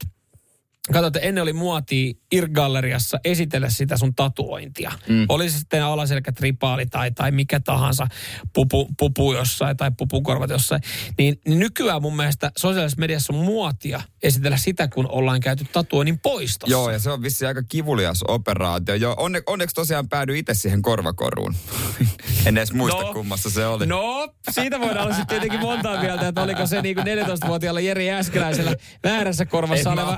Katsotaan, 0.93 1.07
että 1.07 1.19
ennen 1.19 1.41
oli 1.41 1.53
muoti 1.53 2.19
Irgalleriassa 2.31 3.19
esitellä 3.23 3.69
sitä 3.69 3.97
sun 3.97 4.15
tatuointia. 4.15 4.91
Mm. 5.09 5.25
Oli 5.29 5.49
se 5.49 5.59
sitten 5.59 5.83
alaselkätripaali 5.83 6.85
tai, 6.85 7.11
tai 7.11 7.31
mikä 7.31 7.59
tahansa 7.59 8.07
pupu, 8.53 8.89
pupu 8.97 9.33
jossain 9.33 9.77
tai 9.77 9.91
pupukorvat 9.97 10.49
jossain. 10.49 10.81
Niin, 11.17 11.41
niin 11.47 11.59
nykyään 11.59 12.01
mun 12.01 12.15
mielestä 12.15 12.51
sosiaalisessa 12.57 12.99
mediassa 12.99 13.33
on 13.33 13.45
muotia 13.45 14.01
esitellä 14.23 14.57
sitä, 14.57 14.87
kun 14.87 15.07
ollaan 15.09 15.39
käyty 15.39 15.65
tatuoinnin 15.71 16.19
poistossa. 16.19 16.71
Joo, 16.71 16.91
ja 16.91 16.99
se 16.99 17.09
on 17.09 17.21
vissi 17.21 17.45
aika 17.45 17.63
kivulias 17.63 18.23
operaatio. 18.27 18.95
Joo, 18.95 19.15
onne, 19.17 19.41
onneksi 19.45 19.75
tosiaan 19.75 20.09
päädy 20.09 20.37
itse 20.37 20.53
siihen 20.53 20.81
korvakoruun. 20.81 21.55
en 22.45 22.57
edes 22.57 22.73
muista, 22.73 23.01
no, 23.01 23.13
kummassa 23.13 23.49
se 23.49 23.65
oli. 23.65 23.85
No, 23.85 24.33
siitä 24.51 24.79
voidaan 24.79 25.05
olla 25.05 25.15
sitten 25.15 25.39
tietenkin 25.39 25.59
montaa 25.59 26.01
mieltä, 26.01 26.27
että 26.27 26.41
oliko 26.41 26.65
se 26.65 26.81
niin 26.81 26.95
kuin 26.95 27.07
14-vuotiaalla 27.07 27.79
Jeri 27.79 28.11
Äskeläisellä 28.11 28.75
väärässä 29.03 29.45
korvassa 29.45 29.91
en 29.91 29.99
oleva... 29.99 30.11
Mä 30.11 30.17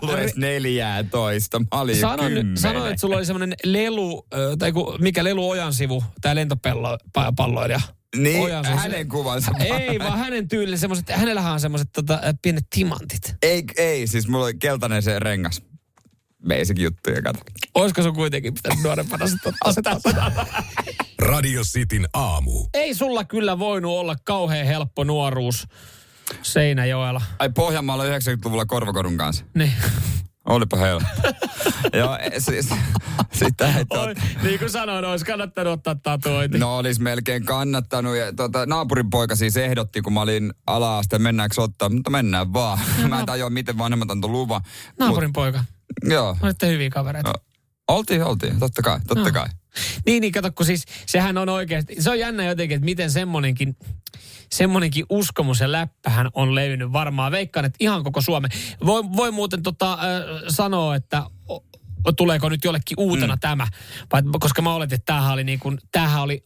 14. 0.63 1.59
Mä 1.59 1.81
olin 1.81 1.95
Sanon, 1.95 2.31
sanoin, 2.57 2.91
että 2.91 3.01
sulla 3.01 3.17
oli 3.17 3.25
semmoinen 3.25 3.53
lelu, 3.63 4.27
tai 4.59 4.71
ku, 4.71 4.97
mikä 4.99 5.23
lelu 5.23 5.49
ojan 5.49 5.73
sivu, 5.73 6.03
tämä 6.21 6.35
lentopalloilija. 6.35 7.81
Niin, 8.17 8.43
Ojansa, 8.43 8.75
hänen 8.75 9.09
kuvansa. 9.09 9.51
Ei, 9.59 9.99
vaan 9.99 10.19
hänen 10.19 10.47
tyylillä 10.47 10.77
semmoiset, 10.77 11.09
hänellähän 11.09 11.53
on 11.53 11.59
semmoiset 11.59 11.89
tota, 11.93 12.19
pienet 12.41 12.65
timantit. 12.69 13.35
Ei, 13.41 13.63
ei, 13.77 14.07
siis 14.07 14.27
mulla 14.27 14.45
oli 14.45 14.53
keltainen 14.53 15.03
se 15.03 15.19
rengas. 15.19 15.61
Basic 16.47 16.79
juttuja, 16.79 17.21
kato. 17.21 17.39
Olisiko 17.75 18.03
sun 18.03 18.15
kuitenkin 18.15 18.53
pitänyt 18.53 18.83
nuorempana 18.83 19.27
sitten 19.27 19.53
ottaa? 19.65 19.99
Radio 21.19 21.61
Cityn 21.63 22.07
aamu. 22.13 22.67
Ei 22.73 22.93
sulla 22.93 23.23
kyllä 23.23 23.59
voinut 23.59 23.91
olla 23.91 24.15
kauhean 24.23 24.65
helppo 24.65 25.03
nuoruus 25.03 25.67
Seinäjoella. 26.41 27.21
Ai 27.39 27.49
Pohjanmaalla 27.49 28.03
90-luvulla 28.03 28.65
Korvakorun 28.65 29.17
kanssa. 29.17 29.45
Niin. 29.55 29.73
Olipa 30.51 30.77
helppo. 30.77 31.09
Joo, 31.99 32.17
siis, 32.37 32.69
sitä 33.33 33.77
ei 33.77 33.85
tot... 33.85 34.17
Niin 34.43 34.59
kuin 34.59 34.69
sanoin, 34.69 35.05
olisi 35.05 35.25
kannattanut 35.25 35.73
ottaa 35.73 35.95
tatuointi. 35.95 36.59
No 36.59 36.77
olisi 36.77 37.01
melkein 37.01 37.45
kannattanut. 37.45 38.15
Ja, 38.15 38.33
tota, 38.33 38.65
naapurin 38.65 39.09
poika 39.09 39.35
siis 39.35 39.57
ehdotti, 39.57 40.01
kun 40.01 40.13
mä 40.13 40.21
olin 40.21 40.53
ala 40.67 41.01
mennäänkö 41.17 41.61
ottaa, 41.61 41.89
mutta 41.89 42.09
mennään 42.09 42.53
vaan. 42.53 42.79
No, 43.01 43.07
mä 43.07 43.19
en 43.19 43.25
tajua, 43.25 43.49
miten 43.49 43.77
vanhemmat 43.77 44.11
antoi 44.11 44.29
luvan. 44.31 44.61
Naapurin 44.99 45.29
Mut, 45.29 45.33
poika? 45.33 45.63
Joo. 46.03 46.37
Olitte 46.41 46.67
hyviä 46.67 46.89
kavereita. 46.89 47.33
Oltiin, 47.87 48.23
oltiin, 48.23 48.59
totta 48.59 48.81
kai, 48.81 48.99
totta 49.07 49.23
no. 49.23 49.31
kai. 49.31 49.47
Niin, 50.05 50.21
niin 50.21 50.33
kato, 50.33 50.51
kun 50.51 50.65
siis 50.65 50.85
sehän 51.05 51.37
on 51.37 51.49
oikeasti, 51.49 51.95
se 51.99 52.09
on 52.09 52.19
jännä 52.19 52.45
jotenkin, 52.45 52.75
että 52.75 52.85
miten 52.85 53.11
semmonenkin, 53.11 53.77
semmonenkin 54.51 55.05
uskomus 55.09 55.59
ja 55.59 55.71
läppähän 55.71 56.29
on 56.33 56.55
levinnyt 56.55 56.93
varmaan. 56.93 57.31
Veikkaan, 57.31 57.65
että 57.65 57.77
ihan 57.79 58.03
koko 58.03 58.21
Suomen. 58.21 58.51
Voi, 58.85 59.03
voi 59.03 59.31
muuten 59.31 59.63
tota, 59.63 59.93
äh, 59.93 59.99
sanoa, 60.47 60.95
että 60.95 61.23
o, 61.49 61.63
tuleeko 62.17 62.49
nyt 62.49 62.63
jollekin 62.63 62.99
uutena 62.99 63.35
mm. 63.35 63.39
tämä, 63.39 63.67
vai, 64.13 64.21
koska 64.39 64.61
mä 64.61 64.73
oletin, 64.73 64.95
että 64.95 65.05
tämähän 65.13 65.33
oli, 65.33 65.43
niin 65.43 65.59
kuin, 65.59 65.79
tämähän 65.91 66.21
oli 66.21 66.45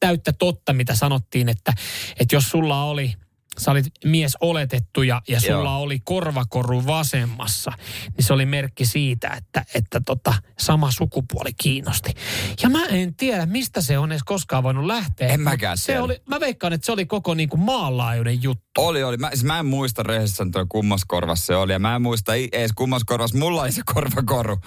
täyttä 0.00 0.32
totta, 0.32 0.72
mitä 0.72 0.94
sanottiin, 0.94 1.48
että, 1.48 1.72
että 2.20 2.36
jos 2.36 2.48
sulla 2.48 2.84
oli 2.84 3.14
sä 3.58 3.70
olit 3.70 3.86
mies 4.04 4.36
oletettu 4.40 5.02
ja, 5.02 5.22
ja 5.28 5.40
sulla 5.40 5.70
Joo. 5.70 5.80
oli 5.80 6.00
korvakoru 6.04 6.86
vasemmassa, 6.86 7.72
niin 8.16 8.24
se 8.24 8.32
oli 8.32 8.46
merkki 8.46 8.86
siitä, 8.86 9.28
että, 9.28 9.64
että 9.74 10.00
tota, 10.06 10.34
sama 10.58 10.90
sukupuoli 10.90 11.50
kiinnosti. 11.62 12.14
Ja 12.62 12.68
mä 12.68 12.86
en 12.86 13.14
tiedä, 13.14 13.46
mistä 13.46 13.80
se 13.80 13.98
on 13.98 14.12
edes 14.12 14.22
koskaan 14.22 14.62
voinut 14.62 14.86
lähteä. 14.86 15.28
En 15.28 15.40
mäkään 15.40 15.78
se 15.78 16.00
oli, 16.00 16.22
Mä 16.28 16.40
veikkaan, 16.40 16.72
että 16.72 16.86
se 16.86 16.92
oli 16.92 17.06
koko 17.06 17.34
niin 17.34 17.48
kuin 17.48 17.60
maanlaajuinen 17.60 18.42
juttu. 18.42 18.62
Oli, 18.78 19.02
oli. 19.02 19.16
Mä, 19.16 19.28
siis 19.28 19.44
mä 19.44 19.58
en 19.58 19.66
muista 19.66 20.02
rehellisesti 20.02 20.50
tuo 20.52 20.66
kummaskorvas 20.68 21.46
se 21.46 21.56
oli. 21.56 21.72
Ja 21.72 21.78
mä 21.78 21.94
en 21.94 22.02
muista 22.02 22.34
edes 22.34 22.72
kummaskorvas. 22.72 23.34
Mulla 23.34 23.62
oli 23.62 23.72
se 23.72 23.82
korvakoru. 23.94 24.58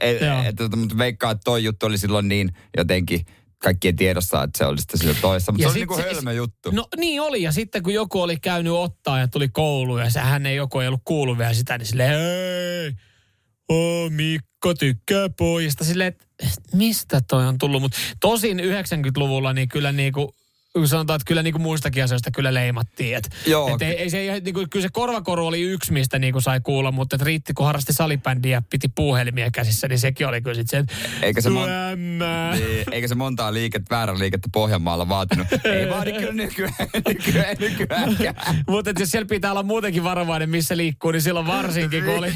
et, 0.00 0.22
et, 0.60 0.76
mutta 0.76 0.98
veikkaan, 0.98 1.32
että 1.32 1.44
toi 1.44 1.64
juttu 1.64 1.86
oli 1.86 1.98
silloin 1.98 2.28
niin 2.28 2.50
jotenkin 2.76 3.26
kaikkien 3.62 3.96
tiedossa, 3.96 4.42
että 4.42 4.58
se 4.58 4.66
oli 4.66 4.78
sitten 4.78 5.00
sillä 5.00 5.14
toissa. 5.20 5.52
Mutta 5.52 5.62
se 5.62 5.68
oli 5.68 5.78
niin 5.78 5.88
kuin 5.88 6.04
hölmö 6.04 6.32
juttu. 6.32 6.70
No 6.70 6.88
niin 6.96 7.20
oli. 7.20 7.42
Ja 7.42 7.52
sitten 7.52 7.82
kun 7.82 7.94
joku 7.94 8.22
oli 8.22 8.36
käynyt 8.36 8.72
ottaa 8.72 9.18
ja 9.18 9.28
tuli 9.28 9.48
kouluun 9.48 10.00
ja 10.00 10.20
hän 10.20 10.46
ei 10.46 10.56
joku 10.56 10.80
ei 10.80 10.88
ollut 10.88 11.02
kuullut 11.04 11.38
vielä 11.38 11.54
sitä, 11.54 11.78
niin 11.78 11.86
silleen, 11.86 12.10
hei, 12.10 12.92
oh, 13.68 14.10
Mikko 14.10 14.74
tykkää 14.74 15.28
pojista. 15.28 15.84
Silleen, 15.84 16.08
että 16.08 16.24
mistä 16.72 17.20
toi 17.28 17.46
on 17.46 17.58
tullut? 17.58 17.82
Mutta 17.82 17.98
tosin 18.20 18.60
90-luvulla 18.60 19.52
niin 19.52 19.68
kyllä 19.68 19.92
niin 19.92 20.12
kuin 20.12 20.28
sanotaan, 20.84 21.16
että 21.16 21.28
kyllä 21.28 21.42
niin 21.42 21.52
kuin 21.52 21.62
muistakin 21.62 22.04
asioista 22.04 22.30
kyllä 22.30 22.54
leimattiin. 22.54 23.16
Et, 23.16 23.28
Joo. 23.46 23.74
Et 23.74 23.82
ei, 23.82 23.96
ei 23.96 24.10
se, 24.10 24.40
niin 24.44 24.54
kuin, 24.54 24.70
kyllä 24.70 24.82
se 24.82 24.88
korvakoru 24.92 25.46
oli 25.46 25.60
yksi, 25.60 25.92
mistä 25.92 26.18
niin 26.18 26.32
kuin 26.32 26.42
sai 26.42 26.60
kuulla, 26.60 26.92
mutta 26.92 27.16
et 27.16 27.22
riitti, 27.22 27.54
kun 27.54 27.66
harrasti 27.66 27.92
salibändiä 27.92 28.62
piti 28.70 28.88
puuhelmia 28.94 29.50
käsissä, 29.50 29.88
niin 29.88 29.98
sekin 29.98 30.26
oli 30.26 30.40
kyllä 30.40 30.54
sitten 30.54 30.86
se, 30.88 31.26
eikä 31.26 31.40
se, 31.40 31.48
mon- 31.48 31.94
niin, 32.58 32.84
eikä 32.92 33.08
se 33.08 33.14
montaa 33.14 33.52
liikettä, 33.52 33.94
väärän 33.94 34.18
liikettä 34.18 34.48
Pohjanmaalla 34.52 35.08
vaatinut. 35.08 35.46
ei 35.64 35.90
vaadi 35.90 36.12
kyllä 36.12 36.32
nykyään, 36.32 36.74
nykyään, 37.08 37.56
nykyään. 37.60 38.16
mutta 38.68 38.90
jos 38.98 39.10
siellä 39.10 39.28
pitää 39.28 39.50
olla 39.50 39.62
muutenkin 39.62 40.04
varovainen, 40.04 40.50
missä 40.50 40.76
liikkuu, 40.76 41.10
niin 41.10 41.22
silloin 41.22 41.46
varsinkin, 41.46 42.04
kun 42.04 42.14
oli, 42.18 42.32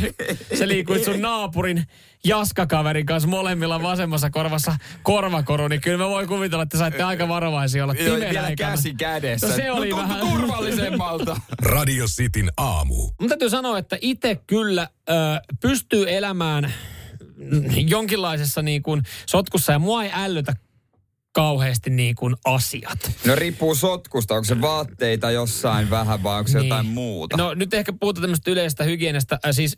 se 0.54 0.68
liikkui 0.68 1.04
sun 1.04 1.20
naapurin 1.20 1.84
jaskakaverin 2.24 3.06
kanssa 3.06 3.28
molemmilla 3.28 3.82
vasemmassa 3.82 4.30
korvassa 4.30 4.76
korvakoru, 5.02 5.68
niin 5.68 5.80
kyllä 5.80 5.98
mä 5.98 6.08
voin 6.08 6.28
kuvitella, 6.28 6.62
että 6.62 6.78
saitte 6.78 7.02
aika 7.02 7.28
varovaisia 7.28 7.84
olla 7.84 7.94
vielä 8.30 8.56
käsi 8.56 8.94
kädessä. 8.94 9.48
No 9.48 9.54
se 9.54 9.70
oli 9.70 9.88
no, 9.88 9.96
vähän 9.96 10.20
turvallisemmalta. 10.20 11.40
Radio 11.74 12.06
Cityn 12.06 12.50
aamu. 12.56 13.10
Mun 13.20 13.28
täytyy 13.28 13.50
sanoa, 13.50 13.78
että 13.78 13.98
itse 14.00 14.40
kyllä 14.46 14.88
ö, 15.08 15.12
pystyy 15.60 16.16
elämään 16.16 16.72
jonkinlaisessa 17.86 18.62
niin 18.62 18.82
kuin 18.82 19.02
sotkussa 19.26 19.72
ja 19.72 19.78
mua 19.78 20.04
ei 20.04 20.10
ällötä 20.14 20.56
kauheasti 21.36 21.90
niin 21.90 22.14
kuin 22.14 22.36
asiat. 22.44 23.10
No 23.26 23.34
riippuu 23.34 23.74
sotkusta, 23.74 24.34
onko 24.34 24.44
se 24.44 24.60
vaatteita 24.60 25.30
jossain 25.30 25.90
vähän 25.90 26.22
vai 26.22 26.38
onko 26.38 26.48
se 26.48 26.58
niin. 26.58 26.68
jotain 26.68 26.86
muuta? 26.86 27.36
No 27.36 27.54
nyt 27.54 27.74
ehkä 27.74 27.92
puhutaan 28.00 28.22
tämmöistä 28.22 28.50
yleisestä 28.50 28.84
hygienistä. 28.84 29.38
Äh, 29.46 29.50
siis 29.52 29.76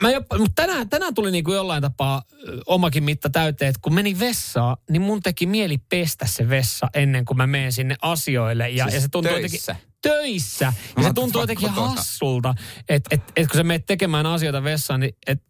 mä 0.00 0.10
jopa, 0.10 0.38
mutta 0.38 0.62
tänään, 0.62 0.88
tänään 0.88 1.14
tuli 1.14 1.30
niin 1.30 1.44
kuin 1.44 1.54
jollain 1.54 1.82
tapaa 1.82 2.22
omakin 2.66 3.04
mitta 3.04 3.30
täyteen, 3.30 3.68
että 3.68 3.80
kun 3.82 3.94
meni 3.94 4.18
vessaan, 4.18 4.76
niin 4.90 5.02
mun 5.02 5.22
teki 5.22 5.46
mieli 5.46 5.78
pestä 5.78 6.26
se 6.26 6.48
vessa 6.48 6.88
ennen 6.94 7.24
kuin 7.24 7.36
mä 7.36 7.46
menen 7.46 7.72
sinne 7.72 7.96
asioille. 8.02 8.68
Ja, 8.68 8.84
siis 8.84 8.94
ja 8.94 9.00
se 9.00 9.08
tuntuu 9.08 9.32
töissä. 9.32 9.72
jotenkin, 9.72 9.92
töissä. 10.02 10.72
Ja 10.96 11.02
se 11.02 11.12
tuntuu 11.14 11.40
jotenkin 11.40 11.68
hassulta, 11.68 12.54
että 12.88 13.14
et, 13.14 13.22
et 13.36 13.48
kun 13.48 13.56
sä 13.56 13.62
menet 13.62 13.86
tekemään 13.86 14.26
asioita 14.26 14.64
vessaan, 14.64 15.00
niin 15.00 15.16
et 15.26 15.42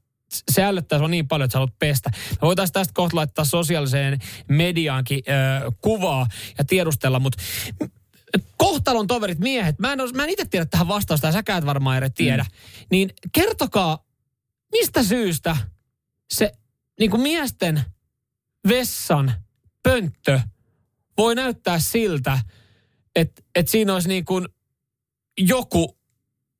se 0.50 0.64
ällöttää 0.64 0.98
sua 0.98 1.08
niin 1.08 1.28
paljon, 1.28 1.44
että 1.44 1.52
sä 1.52 1.58
haluat 1.58 1.78
pestä. 1.78 2.10
Me 2.30 2.46
voitaisiin 2.46 2.72
tästä 2.72 2.94
kohta 2.94 3.16
laittaa 3.16 3.44
sosiaaliseen 3.44 4.18
mediaankin 4.48 5.22
äh, 5.28 5.62
kuvaa 5.80 6.26
ja 6.58 6.64
tiedustella, 6.64 7.20
mutta 7.20 7.42
kohtalon 8.56 9.06
toverit, 9.06 9.38
miehet, 9.38 9.78
mä 9.78 9.92
en, 9.92 9.98
mä 10.14 10.24
en 10.24 10.30
itse 10.30 10.44
tiedä 10.44 10.66
tähän 10.66 10.88
vastausta, 10.88 11.26
ja 11.26 11.32
säkään 11.32 11.58
et 11.58 11.66
varmaan 11.66 11.96
eri 11.96 12.10
tiedä, 12.10 12.42
mm. 12.42 12.86
niin 12.90 13.10
kertokaa 13.32 14.09
mistä 14.72 15.02
syystä 15.02 15.56
se 16.34 16.52
niin 16.98 17.10
kuin 17.10 17.22
miesten 17.22 17.82
vessan 18.68 19.34
pönttö 19.82 20.40
voi 21.18 21.34
näyttää 21.34 21.78
siltä, 21.78 22.38
että, 23.16 23.42
että 23.54 23.72
siinä 23.72 23.94
olisi 23.94 24.08
niin 24.08 24.24
kuin 24.24 24.48
joku 25.38 25.98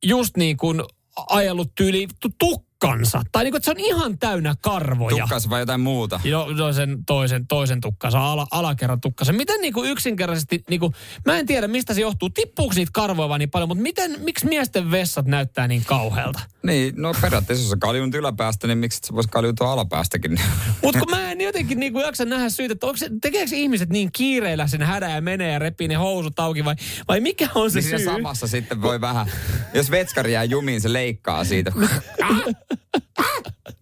just 0.04 0.36
niin 0.36 0.56
kuin 0.56 0.82
ajellut 1.28 1.74
tyyli 1.74 2.08
tukka 2.38 2.70
tukkansa. 2.80 3.22
Tai 3.32 3.44
niin 3.44 3.52
kuin, 3.52 3.58
että 3.58 3.64
se 3.64 3.70
on 3.70 3.86
ihan 3.86 4.18
täynnä 4.18 4.54
karvoja. 4.60 5.16
Tukkansa 5.16 5.50
vai 5.50 5.60
jotain 5.60 5.80
muuta? 5.80 6.20
Joo, 6.24 6.54
toisen, 6.56 7.04
toisen, 7.06 7.46
toisen 7.46 7.80
tukkansa, 7.80 8.32
ala, 8.32 8.46
alakerran 8.50 9.00
tukkansa. 9.00 9.32
Miten 9.32 9.60
niin 9.60 9.72
kuin 9.72 9.90
yksinkertaisesti, 9.90 10.62
niin 10.70 10.80
kuin, 10.80 10.92
mä 11.26 11.38
en 11.38 11.46
tiedä 11.46 11.68
mistä 11.68 11.94
se 11.94 12.00
johtuu, 12.00 12.30
tippuuko 12.30 12.74
niitä 12.74 12.90
karvoja 12.94 13.28
vaan 13.28 13.38
niin 13.38 13.50
paljon, 13.50 13.68
mutta 13.68 13.82
miten, 13.82 14.20
miksi 14.20 14.46
miesten 14.46 14.90
vessat 14.90 15.26
näyttää 15.26 15.68
niin 15.68 15.84
kauhealta? 15.84 16.40
Niin, 16.62 16.94
no 16.96 17.14
periaatteessa 17.20 17.62
jos 17.62 17.70
sä 17.70 17.76
kaljun 17.80 18.10
yläpäästä, 18.14 18.66
niin 18.66 18.78
miksi 18.78 19.00
se 19.04 19.14
voisi 19.14 19.28
kaljutua 19.28 19.72
alapäästäkin? 19.72 20.40
Mutta 20.82 21.00
kun 21.00 21.10
mä 21.10 21.32
en 21.32 21.40
jotenkin 21.40 21.80
niin 21.80 21.92
kuin 21.92 22.04
jaksa 22.04 22.24
nähdä 22.24 22.48
syytä, 22.48 22.72
että 22.72 22.86
onko 22.86 22.96
se, 22.96 23.10
tekeekö 23.22 23.54
ihmiset 23.54 23.90
niin 23.90 24.12
kiireillä 24.12 24.66
sen 24.66 24.82
hädä 24.82 25.10
ja 25.10 25.20
menee 25.20 25.52
ja 25.52 25.58
repii 25.58 25.88
ne 25.88 25.94
housut 25.94 26.40
auki 26.40 26.64
vai, 26.64 26.74
vai 27.08 27.20
mikä 27.20 27.48
on 27.54 27.70
se 27.70 27.80
niin 27.80 27.88
syy? 27.88 28.04
samassa 28.04 28.46
sitten 28.46 28.82
voi 28.82 29.00
vähän, 29.00 29.32
jos 29.74 29.90
vetskari 29.90 30.32
jää 30.32 30.44
jumiin, 30.44 30.80
se 30.80 30.92
leikkaa 30.92 31.44
siitä. 31.44 31.72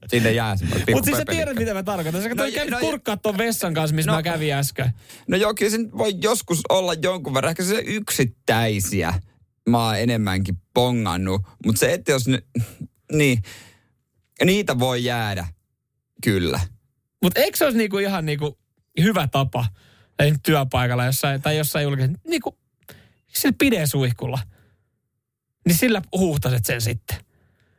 Sinne 0.08 0.32
jää 0.32 0.56
semmoinen 0.56 0.86
Mutta 0.92 1.04
siis 1.04 1.16
sä 1.16 1.24
tiedät, 1.24 1.56
mitä 1.56 1.74
mä 1.74 1.82
tarkoitan. 1.82 2.22
Sä 2.22 2.28
no, 2.28 2.44
no, 2.70 2.78
kurkkaa 2.80 3.16
ton 3.16 3.38
vessan 3.38 3.74
kanssa, 3.74 3.96
missä 3.96 4.10
no, 4.10 4.16
mä 4.16 4.22
kävin 4.22 4.54
äsken. 4.54 4.90
No 5.28 5.36
joo, 5.36 5.54
kyllä 5.54 5.70
se 5.70 5.78
voi 5.98 6.14
joskus 6.22 6.60
olla 6.68 6.94
jonkun 6.94 7.34
verran. 7.34 7.50
Ehkä 7.50 7.64
se 7.64 7.82
yksittäisiä 7.86 9.14
mä 9.70 9.87
oon 9.87 9.98
enemmänkin 9.98 10.61
pongannut. 10.74 11.42
Mutta 11.66 11.78
se, 11.81 11.92
että 11.92 12.12
jos... 12.12 12.28
Ne, 12.28 12.42
niin, 13.12 13.42
niitä 14.44 14.78
voi 14.78 15.04
jäädä, 15.04 15.46
kyllä. 16.24 16.61
Mutta 17.22 17.40
eikö 17.40 17.57
se 17.57 17.64
olisi 17.64 17.78
niinku 17.78 17.98
ihan 17.98 18.26
niinku 18.26 18.59
hyvä 19.02 19.28
tapa, 19.28 19.66
ei 20.18 20.35
työpaikalla 20.42 21.04
jossain, 21.04 21.42
tai 21.42 21.57
jossain 21.57 21.83
julkisen, 21.83 22.18
niinku 22.28 22.59
sillä 23.28 23.87
suihkulla, 23.87 24.38
niin 25.66 25.76
sillä 25.78 26.02
huuhtaset 26.12 26.64
sen 26.64 26.81
sitten. 26.81 27.16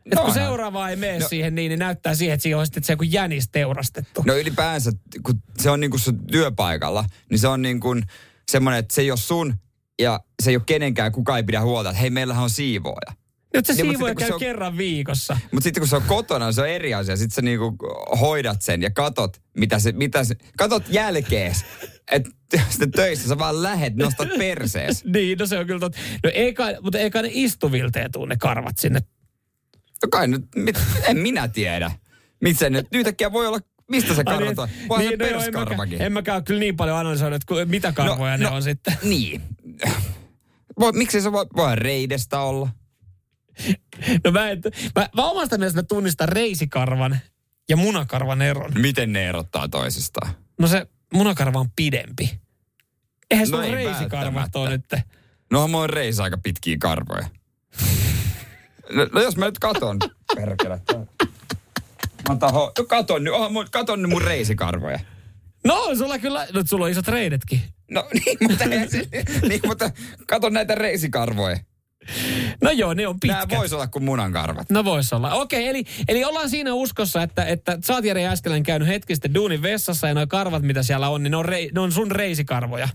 Et 0.06 0.16
kun 0.16 0.20
onhan. 0.20 0.34
seuraava 0.34 0.90
ei 0.90 0.96
mene 0.96 1.20
No. 1.20 1.28
siihen 1.28 1.56
niin, 1.56 1.70
niin 1.70 1.80
näyttää 1.80 2.16
siihen, 2.16 2.34
että 2.34 2.42
siihen 2.44 2.58
on 2.58 2.66
sitten 2.66 2.84
se 2.84 2.94
joku 2.94 3.04
jänis 3.04 3.50
teurastettu. 3.52 4.24
No 4.28 4.36
ylipäänsä, 4.36 4.92
kun 5.24 5.44
se 5.60 5.70
on 5.70 5.80
niinku 5.80 5.98
sun 5.98 6.28
työpaikalla, 6.28 7.06
niin 7.30 7.40
se 7.40 7.48
on 7.48 7.62
niin 7.62 7.80
kuin 7.80 8.04
semmoinen, 8.52 8.80
että 8.80 8.96
se 8.96 9.02
ei 9.02 9.12
ole 9.12 9.18
sun 9.18 9.56
ja 10.00 10.20
se 10.44 10.50
ei 10.50 10.56
ole 10.56 10.64
kenenkään, 10.66 11.12
kukaan 11.12 11.38
ei 11.38 11.44
pidä 11.44 11.62
huolta, 11.62 11.90
että 11.90 12.02
hei, 12.02 12.10
meillähän 12.10 12.44
on 12.44 12.50
siivooja. 12.50 13.14
Nyt 13.54 13.66
se 13.66 13.74
Niin, 13.74 13.86
siivoja 13.86 14.16
käy 14.16 14.28
se 14.28 14.34
on- 14.34 14.40
kerran 14.40 14.78
viikossa. 14.78 15.38
Mutta 15.52 15.64
sitten 15.64 15.82
kun 15.82 15.88
se 15.88 15.96
on 15.96 16.02
kotona, 16.08 16.52
se 16.52 16.62
on 16.62 16.70
eri 16.70 16.94
asia. 16.94 17.18
Sitten 17.18 17.36
sä 17.36 17.42
niinku 17.42 17.76
hoidat 18.20 18.62
sen 18.62 18.82
ja 18.82 18.90
katot, 18.92 19.38
mitä 19.58 19.80
se, 19.80 19.92
mitä 19.92 20.24
se, 20.24 20.36
katot 20.58 20.84
jälkees. 20.90 21.66
Että 22.12 22.30
sitten 22.70 22.92
töissä 22.92 23.28
sä 23.28 23.38
vaan 23.38 23.64
lähet, 23.64 23.96
nostat 23.96 24.28
persees. 24.38 25.06
Niin, 25.14 25.38
no 25.38 25.46
se 25.46 25.58
on 25.60 25.66
kyllä 25.68 25.80
totta. 25.80 26.00
No 26.24 26.32
ei 26.34 26.54
kai, 26.54 26.78
mutta 26.82 27.00
ei 27.00 27.10
kai 27.12 27.22
ne 27.24 27.30
istuvilteen 27.32 28.12
tuu 28.12 28.26
ne 28.26 28.36
karvat 28.40 28.78
sinne. 28.78 29.00
No 30.04 30.10
kai 30.12 30.28
nyt, 30.28 30.42
mit, 30.56 30.78
en 31.08 31.18
minä 31.18 31.48
tiedä. 31.48 31.92
Mitä 32.42 32.70
nyt, 32.70 32.88
yhtäkkiä 32.92 33.32
voi 33.32 33.48
olla, 33.48 33.60
mistä 33.92 34.14
se 34.16 34.24
karvat 34.24 34.60
on? 34.60 34.70
niin, 34.70 34.90
Voi 34.90 35.00
niin, 35.00 35.10
niin, 35.10 35.20
no 35.20 35.26
joo, 35.26 35.34
en 35.34 35.46
mäkään, 35.46 35.54
perskarvakin. 35.66 36.02
en 36.02 36.12
mäkään 36.14 36.36
ole 36.36 36.44
kyllä 36.44 36.60
niin 36.60 36.76
paljon 36.76 36.98
analysoinut, 36.98 37.42
että 37.44 37.66
mitä 37.66 37.92
karvoja 37.92 38.38
ne 38.38 38.48
on 38.48 38.64
sitten. 38.64 38.98
Niin. 39.04 39.42
Voi, 40.80 40.92
miksi 40.92 41.22
se 41.22 41.32
voi, 41.32 41.46
voi 41.56 41.76
reidestä 41.76 42.40
olla? 42.40 42.70
No 44.24 44.32
mä, 44.32 44.50
en, 44.50 44.62
mä, 44.96 45.10
mä 45.16 45.26
omasta 45.26 45.58
mielestä 45.58 45.80
mä 45.80 45.84
tunnistan 45.84 46.30
reisikarvan 46.30 47.20
ja 47.70 47.78
munakarvan 47.78 48.42
eron. 48.42 48.72
Miten 48.76 49.14
ne 49.14 49.30
erottaa 49.30 49.68
toisistaan? 49.68 50.34
No 50.60 50.68
se 50.68 50.88
munakarva 51.14 51.60
on 51.60 51.72
pidempi. 51.76 52.40
Eihän 53.32 53.48
se 53.48 53.52
No 53.52 53.62
ei 53.62 53.72
reisikarvat 53.72 54.56
ole 54.56 54.70
nyt. 54.70 54.86
No 55.52 55.68
mulla 55.68 55.84
on 55.84 55.90
reis 55.90 56.20
aika 56.20 56.38
pitkiä 56.44 56.78
karvoja. 56.80 57.28
No, 58.90 59.08
no 59.14 59.22
jos 59.22 59.38
mä 59.38 59.46
nyt 59.46 59.60
katon. 59.60 60.00
Perkele. 60.36 60.82
Mä 62.30 62.36
taho, 62.36 62.72
no 62.78 62.86
katon 62.86 63.24
nyt, 63.24 63.34
oh, 63.34 63.52
katon 63.72 64.02
nyt 64.02 64.12
mun 64.12 64.22
reisikarvoja. 64.22 65.00
No 65.64 65.96
sulla 65.98 66.20
kyllä, 66.20 66.48
no 66.54 66.64
sulla 66.66 66.86
on 66.86 66.92
isot 66.92 67.08
reidetkin. 67.08 67.62
No 67.90 68.08
niin, 68.14 68.38
mutta, 68.42 68.66
niin, 69.48 69.62
mutta 69.66 69.92
katon 70.28 70.54
näitä 70.54 70.76
reisikarvoja. 70.76 71.58
No 72.62 72.72
joo, 72.72 72.94
ne 72.94 73.08
on 73.08 73.18
Nämä 73.26 73.40
pitkät. 73.42 73.60
vois 73.60 73.74
olla 73.74 73.88
kuin 73.88 74.04
munankarvat. 74.04 74.70
No 74.70 74.86
vois 74.86 75.14
olla. 75.14 75.34
Okei, 75.34 75.68
eli, 75.68 75.84
eli 76.08 76.24
ollaan 76.24 76.50
siinä 76.50 76.74
uskossa, 76.74 77.24
että, 77.24 77.46
että 77.46 77.78
sä 77.86 77.94
oot 77.94 78.06
Jere 78.06 78.22
Jääskelän 78.22 78.64
käynyt 78.64 78.88
hetki 78.88 79.16
sitten 79.16 79.34
duunin 79.34 79.62
vessassa 79.62 80.08
ja 80.08 80.14
nuo 80.14 80.28
karvat, 80.28 80.64
mitä 80.64 80.84
siellä 80.84 81.10
on, 81.10 81.24
niin 81.24 81.32
ne 81.32 81.38
on, 81.38 81.46
rei, 81.46 81.70
ne 81.74 81.82
on 81.82 81.92
sun 81.92 82.12
reisikarvoja. 82.12 82.90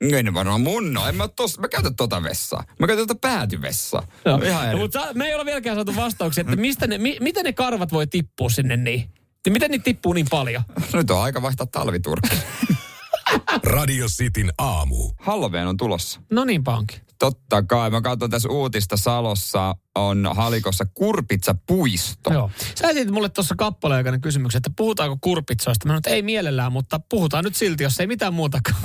Ei 0.00 0.22
ne 0.22 0.34
varmaan 0.34 0.60
mun 0.60 0.92
no. 0.92 1.06
En 1.08 1.16
mä, 1.16 1.28
tos, 1.28 1.58
mä 1.58 1.68
käytän 1.68 1.96
tota 1.96 2.22
vessaa. 2.22 2.64
Mä 2.78 2.86
käytän 2.86 3.06
tota 3.06 3.28
päätyvessaa. 3.28 4.06
No, 4.24 4.40
ihan 4.44 4.72
no, 4.72 4.78
mutta 4.78 5.06
me 5.14 5.26
ei 5.26 5.34
ole 5.34 5.44
vieläkään 5.44 5.76
saatu 5.76 5.96
vastauksia, 5.96 6.40
että 6.42 6.56
mistä 6.56 6.86
ne, 6.86 6.98
mi, 6.98 7.16
miten 7.20 7.44
ne 7.44 7.52
karvat 7.52 7.92
voi 7.92 8.06
tippua 8.06 8.50
sinne 8.50 8.76
niin. 8.76 9.10
Miten 9.50 9.70
niitä 9.70 9.84
tippuu 9.84 10.12
niin 10.12 10.26
paljon? 10.30 10.62
Nyt 10.92 11.10
on 11.10 11.22
aika 11.22 11.42
vaihtaa 11.42 11.66
talviturkki. 11.66 12.36
Radio 13.64 14.06
Cityn 14.06 14.52
aamu. 14.58 15.10
Halloween 15.20 15.66
on 15.66 15.76
tulossa. 15.76 16.20
No 16.30 16.44
niin 16.44 16.62
onkin. 16.66 17.00
Totta 17.18 17.62
kai. 17.62 17.90
Mä 17.90 18.00
katson 18.00 18.30
tässä 18.30 18.48
uutista 18.48 18.96
Salossa 18.96 19.74
on 19.94 20.28
Halikossa 20.34 20.84
Kurpitsa 20.94 21.54
puisto. 21.66 22.32
Joo. 22.32 22.50
Sä 22.80 22.88
esitit 22.88 23.10
mulle 23.10 23.28
tuossa 23.28 23.54
kappaleen 23.58 23.96
aikana 23.96 24.18
kysymyksen, 24.18 24.58
että 24.58 24.70
puhutaanko 24.76 25.18
kurpitsoista. 25.20 25.86
Mä 25.86 25.90
sanoin, 25.90 25.98
että 25.98 26.10
ei 26.10 26.22
mielellään, 26.22 26.72
mutta 26.72 27.00
puhutaan 27.08 27.44
nyt 27.44 27.56
silti, 27.56 27.82
jos 27.82 28.00
ei 28.00 28.06
mitään 28.06 28.34
muutakaan. 28.34 28.80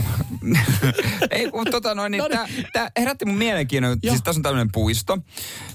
Ei, 1.32 1.51
kun 1.51 1.65
tota 1.71 1.95
noin, 1.95 2.12
niin 2.12 2.23
No 2.23 2.28
niin. 2.28 2.38
tää, 2.38 2.47
tää 2.73 2.91
herätti 2.99 3.25
mun 3.25 3.38
mielenkiinnon. 3.38 3.97
Joo. 4.04 4.13
Siis 4.13 4.23
tässä 4.23 4.39
on 4.39 4.43
tämmöinen 4.43 4.71
puisto, 4.71 5.17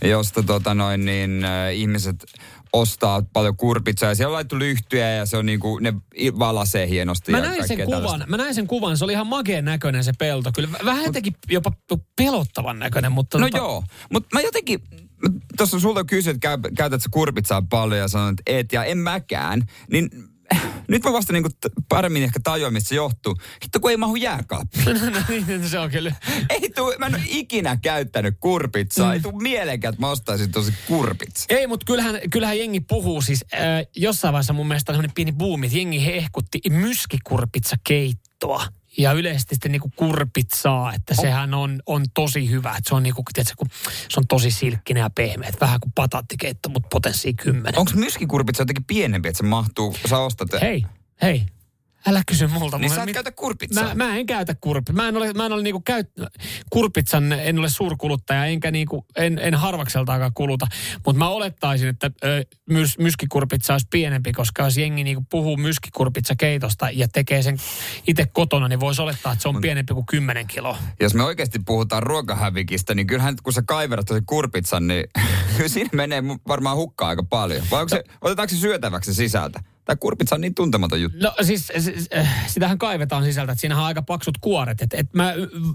josta 0.05 0.42
tota 0.42 0.74
noin, 0.74 1.05
niin, 1.05 1.44
äh, 1.44 1.74
ihmiset 1.74 2.24
ostaa 2.72 3.22
paljon 3.33 3.56
kurpitsaa 3.56 4.09
ja 4.09 4.14
siellä 4.14 4.28
on 4.28 4.35
laittu 4.35 4.59
lyhtyjä 4.59 5.11
ja 5.11 5.26
se 5.26 5.37
on 5.37 5.46
niinku, 5.46 5.78
ne 5.78 5.94
valasee 6.38 6.88
hienosti. 6.88 7.33
Mä 7.33 7.40
näin 7.40 7.68
sen 7.68 7.78
kuvan, 7.85 8.02
tällaista. 8.02 8.26
mä 8.26 8.37
näin 8.37 8.54
sen 8.54 8.66
kuvan, 8.66 8.96
se 8.96 9.04
oli 9.04 9.12
ihan 9.12 9.26
makeen 9.26 9.64
näköinen 9.64 10.04
se 10.04 10.12
pelto. 10.18 10.52
Kyllä 10.54 10.68
vähän 10.85 11.04
jotenkin 11.04 11.35
jopa 11.50 11.72
pelottavan 12.16 12.78
näköinen, 12.78 13.12
mutta... 13.12 13.38
No 13.38 13.46
tota, 13.46 13.59
joo, 13.59 13.85
mutta 14.12 14.28
mä 14.33 14.40
jotenkin, 14.40 14.80
tuossa 15.56 15.80
sulta 15.80 16.04
kysyt, 16.04 16.37
että 16.37 16.48
käy, 16.48 16.72
käytät 16.76 17.02
sä 17.02 17.09
kurpitsaa 17.12 17.62
paljon 17.70 18.00
ja 18.00 18.09
sanoit, 18.09 18.40
että 18.40 18.59
et 18.59 18.72
ja 18.72 18.85
en 18.85 18.98
mäkään, 18.98 19.62
niin 19.90 20.11
nyt 20.88 21.04
mä 21.04 21.12
vasta 21.12 21.32
niinku 21.32 21.48
paremmin 21.88 22.22
ehkä 22.22 22.40
tajuan, 22.42 22.72
mistä 22.72 22.88
se 22.88 22.94
johtuu. 22.94 23.36
Hitto, 23.62 23.80
kun 23.80 23.90
ei 23.90 23.96
mahu 23.96 24.16
jääkaappiin. 24.16 24.86
no 25.14 25.20
niin, 25.28 25.68
se 25.68 25.78
on 25.78 25.90
kyllä. 25.90 26.14
ei 26.50 26.70
tuu, 26.70 26.94
mä 26.98 27.06
en 27.06 27.14
ole 27.14 27.22
ikinä 27.26 27.76
käyttänyt 27.82 28.34
kurpitsaa. 28.40 29.06
Mm. 29.06 29.12
Ei 29.12 29.20
tuu 29.20 29.32
mieleenkään, 29.32 29.94
että 29.94 30.06
mä 30.06 30.10
ostaisin 30.10 30.52
tosi 30.52 30.74
kurpitsa. 30.86 31.46
Ei, 31.48 31.66
mutta 31.66 31.86
kyllähän, 31.86 32.20
kyllähän 32.30 32.58
jengi 32.58 32.80
puhuu 32.80 33.22
siis, 33.22 33.44
äh, 33.54 33.60
jossain 33.96 34.32
vaiheessa 34.32 34.52
mun 34.52 34.68
mielestä 34.68 34.92
on 34.92 34.94
sellainen 34.94 35.14
pieni 35.14 35.32
buumi, 35.32 35.66
että 35.66 35.78
jengi 35.78 36.06
hehkutti 36.06 36.60
myskikurpitsakeittoa. 36.70 38.66
Ja 38.98 39.12
yleisesti 39.12 39.55
sitten 39.55 39.72
niinku 39.72 39.92
kurpitsaa, 39.96 40.94
että 40.94 41.14
sehän 41.14 41.55
on, 41.55 41.81
on 41.87 42.05
tosi 42.14 42.50
hyvä. 42.50 42.70
Että 42.70 42.88
se 42.88 42.94
on 42.94 43.03
niinku, 43.03 43.22
tiedätkö, 43.33 43.55
kun 43.57 43.68
se 44.09 44.20
on 44.20 44.26
tosi 44.26 44.50
silkkinen 44.50 45.00
ja 45.00 45.11
pehmeä. 45.11 45.50
Vähän 45.61 45.81
kuin 45.81 45.92
pataattikeitto, 45.94 46.68
mutta 46.68 46.88
potenssia 46.92 47.33
kymmenen. 47.33 47.79
Onko 47.79 47.92
myskikurpitsa 47.94 48.62
jotenkin 48.62 48.85
pienempi, 48.85 49.29
että 49.29 49.38
se 49.38 49.44
mahtuu, 49.44 49.96
sä 50.09 50.18
ostat... 50.18 50.48
Hei, 50.61 50.85
hei. 51.22 51.46
Älä 52.06 52.22
kysy 52.26 52.46
multa. 52.46 52.78
Niin 52.78 52.90
sä 52.90 53.00
et 53.00 53.06
mit- 53.06 53.14
käytä 53.14 53.32
kurpitsaa. 53.32 53.84
Mä, 53.84 53.94
mä 53.94 54.16
en 54.16 54.26
käytä 54.26 54.54
kurpitsaa. 54.60 55.02
Mä 55.02 55.08
en 55.08 55.16
ole, 55.16 55.32
mä 55.32 55.46
en 55.46 55.52
ole 55.52 55.62
niinku 55.62 55.80
käyt, 55.80 56.10
kurpitsan, 56.70 57.32
en 57.32 57.58
ole 57.58 57.68
suurkuluttaja, 57.68 58.44
enkä 58.44 58.70
niinku, 58.70 59.06
en, 59.16 59.38
en 59.38 59.54
harvakseltaakaan 59.54 60.32
kuluta. 60.34 60.66
Mutta 61.06 61.18
mä 61.18 61.28
olettaisin, 61.28 61.88
että 61.88 62.10
ö, 62.24 62.44
mys, 62.70 62.98
myskikurpitsa 62.98 63.74
olisi 63.74 63.86
pienempi, 63.90 64.32
koska 64.32 64.62
jos 64.62 64.76
jengi 64.78 65.04
niinku 65.04 65.26
puhuu 65.30 65.56
myskikurpitsa 65.56 66.34
keitosta 66.36 66.90
ja 66.90 67.08
tekee 67.08 67.42
sen 67.42 67.56
itse 68.06 68.26
kotona, 68.26 68.68
niin 68.68 68.80
voisi 68.80 69.02
olettaa, 69.02 69.32
että 69.32 69.42
se 69.42 69.48
on 69.48 69.60
pienempi 69.60 69.94
kuin 69.94 70.06
10 70.06 70.46
kiloa. 70.46 70.78
Jos 71.00 71.14
me 71.14 71.22
oikeasti 71.22 71.58
puhutaan 71.58 72.02
ruokahävikistä, 72.02 72.94
niin 72.94 73.06
kyllähän 73.06 73.34
kun 73.42 73.52
sä 73.52 73.62
kaiverat 73.66 74.08
sen 74.08 74.26
kurpitsan, 74.26 74.86
niin 74.86 75.04
kyllä 75.56 75.68
siinä 75.68 75.90
menee 75.92 76.22
varmaan 76.48 76.76
hukkaa 76.76 77.08
aika 77.08 77.22
paljon. 77.22 77.62
Vai 77.70 77.80
onko 77.80 77.88
se, 77.88 78.04
otetaanko 78.20 78.54
se 78.54 78.60
syötäväksi 78.60 79.14
sisältä? 79.14 79.60
Tämä 79.85 79.97
kurpitsa 79.97 80.35
on 80.35 80.40
niin 80.40 80.55
tuntematon 80.55 81.01
juttu. 81.03 81.19
No 81.23 81.35
siis 81.43 81.66
s- 81.66 82.03
s- 82.05 82.09
äh, 82.19 82.47
sitähän 82.47 82.79
kaivetaan 82.79 83.25
sisältä, 83.25 83.53
että 83.53 83.61
siinähän 83.61 83.83
on 83.83 83.87
aika 83.88 84.03
paksut 84.03 84.38
kuoret. 84.40 84.83
Et, 84.83 84.95
et 84.95 85.07
mä, 85.14 85.35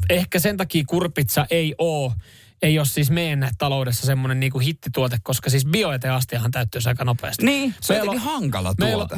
ehkä 0.10 0.40
sen 0.40 0.58
takia 0.58 0.84
kurpitsa 0.88 1.46
ei 1.50 1.76
oo 1.78 2.14
ei 2.62 2.80
ole 2.80 2.86
siis 2.86 3.12
meidän 3.12 3.50
taloudessa 3.58 4.06
semmoinen 4.06 4.40
niinku 4.40 4.60
hittituote, 4.60 5.18
koska 5.24 5.50
siis 5.50 5.66
biojäteastiahan 5.66 6.52
täyttyisi 6.52 6.90
aika 6.90 7.06
nopeasti. 7.06 7.46
Niin, 7.46 7.76
se 7.82 7.94
on 7.94 7.98
Meillä 7.98 8.14
jotenkin 8.14 8.32
hankala 8.32 8.74
Meillä, 8.80 8.98
tuote. 8.98 9.16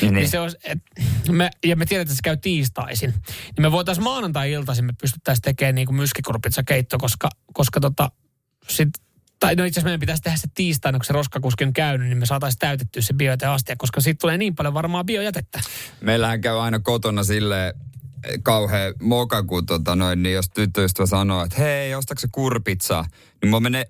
Niin. 0.00 0.14
Niin 0.14 0.28
se 0.28 0.40
olisi, 0.40 0.56
et, 0.64 0.78
me, 1.28 1.50
ja 1.64 1.76
me 1.76 1.86
tiedetään, 1.86 2.02
että 2.02 2.14
se 2.14 2.22
käy 2.24 2.36
tiistaisin. 2.36 3.10
Niin 3.10 3.60
me 3.62 3.72
voitaisiin 3.72 4.04
maanantai-iltaisin, 4.04 4.84
me 4.84 4.92
pystyttäisiin 5.00 5.42
tekemään 5.42 5.74
niin 5.74 5.86
kuin 5.86 5.96
myskikurpitsa 5.96 6.62
keitto, 6.62 6.98
koska, 6.98 7.30
koska 7.52 7.80
tota, 7.80 8.10
sit, 8.68 8.88
tai 9.40 9.56
no 9.56 9.64
itse 9.64 9.74
asiassa 9.80 9.84
meidän 9.86 10.00
pitäisi 10.00 10.22
tehdä 10.22 10.36
se 10.36 10.48
tiistaina, 10.54 10.98
kun 10.98 11.04
se 11.04 11.12
roskakuski 11.12 11.64
on 11.64 11.72
käynyt, 11.72 12.08
niin 12.08 12.18
me 12.18 12.26
saataisiin 12.26 12.58
täytettyä 12.58 13.02
se 13.02 13.14
biojäteastia, 13.14 13.76
koska 13.78 14.00
siitä 14.00 14.18
tulee 14.20 14.38
niin 14.38 14.54
paljon 14.54 14.74
varmaan 14.74 15.06
biojätettä. 15.06 15.60
Meillähän 16.00 16.40
käy 16.40 16.60
aina 16.60 16.78
kotona 16.78 17.24
sille 17.24 17.74
kauhean 18.42 18.94
moka, 19.02 19.42
kun 19.42 19.66
tota 19.66 19.96
noin, 19.96 20.22
niin 20.22 20.34
jos 20.34 20.48
tyttöystävä 20.50 21.06
sanoo, 21.06 21.44
että 21.44 21.56
hei, 21.58 21.94
ostatko 21.94 22.20
se 22.20 22.28
kurpitsaa, 22.32 23.04
niin 23.42 23.50
mulla 23.50 23.60
menee 23.60 23.86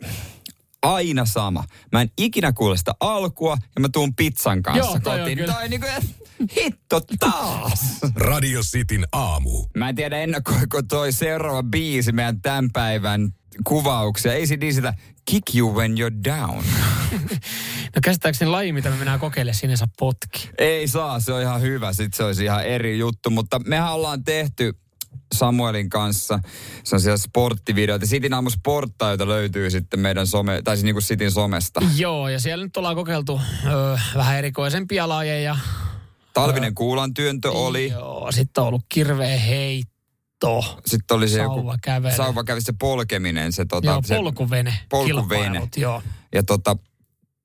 aina 0.82 1.24
sama. 1.24 1.64
Mä 1.92 2.00
en 2.00 2.10
ikinä 2.18 2.52
kuule 2.52 2.76
sitä 2.76 2.92
alkua 3.00 3.56
ja 3.74 3.80
mä 3.80 3.88
tuun 3.88 4.14
pizzan 4.14 4.62
kanssa 4.62 4.86
Joo, 4.86 5.00
toi 5.00 5.14
on 5.14 5.20
kotiin. 5.20 5.38
kyllä. 5.38 5.52
Toi 5.52 5.68
niinku, 5.68 5.86
hitto 6.56 7.00
taas. 7.18 7.80
Radio 8.14 8.60
Cityn 8.60 9.06
aamu. 9.12 9.66
Mä 9.76 9.88
en 9.88 9.94
tiedä 9.94 10.18
ennakoiko 10.18 10.82
toi 10.82 11.12
seuraava 11.12 11.62
biisi 11.62 12.12
meidän 12.12 12.40
tämän 12.40 12.70
päivän 12.72 13.34
kuvauksia. 13.64 14.32
Ei 14.32 14.46
sitä 14.46 14.94
Kick 15.30 15.54
You 15.54 15.74
When 15.74 15.94
You're 15.98 16.24
Down. 16.24 16.64
No 17.94 18.00
käsittääkseni 18.04 18.50
laji, 18.50 18.72
mitä 18.72 18.90
me 18.90 18.96
mennään 18.96 19.20
kokeilemaan, 19.20 19.58
sinne 19.58 19.76
saa 19.76 19.88
potki. 19.98 20.50
Ei 20.58 20.88
saa, 20.88 21.20
se 21.20 21.32
on 21.32 21.42
ihan 21.42 21.60
hyvä. 21.60 21.92
Sitten 21.92 22.16
se 22.16 22.24
olisi 22.24 22.44
ihan 22.44 22.64
eri 22.64 22.98
juttu. 22.98 23.30
Mutta 23.30 23.58
mehän 23.58 23.92
ollaan 23.92 24.24
tehty 24.24 24.74
Samuelin 25.34 25.90
kanssa 25.90 26.40
se 26.84 26.96
on 26.96 27.00
siellä 27.00 27.16
sporttivideoita. 27.16 28.06
Sitin 28.06 28.34
aamu 28.34 28.50
sporttaa, 28.50 29.10
jota 29.10 29.28
löytyy 29.28 29.70
sitten 29.70 30.00
meidän 30.00 30.26
some, 30.26 30.62
tai 30.64 30.76
siis 30.76 30.84
niin 30.84 30.94
kuin 30.94 31.02
Sitin 31.02 31.30
somesta. 31.30 31.80
Joo, 31.96 32.28
ja 32.28 32.40
siellä 32.40 32.64
nyt 32.64 32.76
ollaan 32.76 32.96
kokeiltu 32.96 33.40
ö, 33.66 33.98
vähän 34.16 34.38
erikoisempia 34.38 35.08
lajeja. 35.08 35.56
Talvinen 36.34 36.74
kuulan 36.74 37.14
työntö 37.14 37.50
oli. 37.50 37.88
Joo, 37.88 38.32
sitten 38.32 38.62
on 38.62 38.68
ollut 38.68 38.84
kirveä 38.88 39.38
heitto. 39.38 39.99
Sitten 40.86 41.16
oli 41.16 41.28
se 41.28 41.38
joku 41.42 41.54
Sauvakävely. 41.54 42.16
sauva 42.16 42.44
kävi 42.44 42.60
se 42.60 42.72
polkeminen. 42.80 43.52
Se, 43.52 43.64
tota, 43.64 43.90
Joo, 43.90 44.02
se, 44.04 44.16
polkuvene. 44.16 44.74
polkuvene. 44.88 45.42
kilpailut, 45.44 45.76
Joo. 45.76 46.02
Ja 46.34 46.42
tota, 46.42 46.76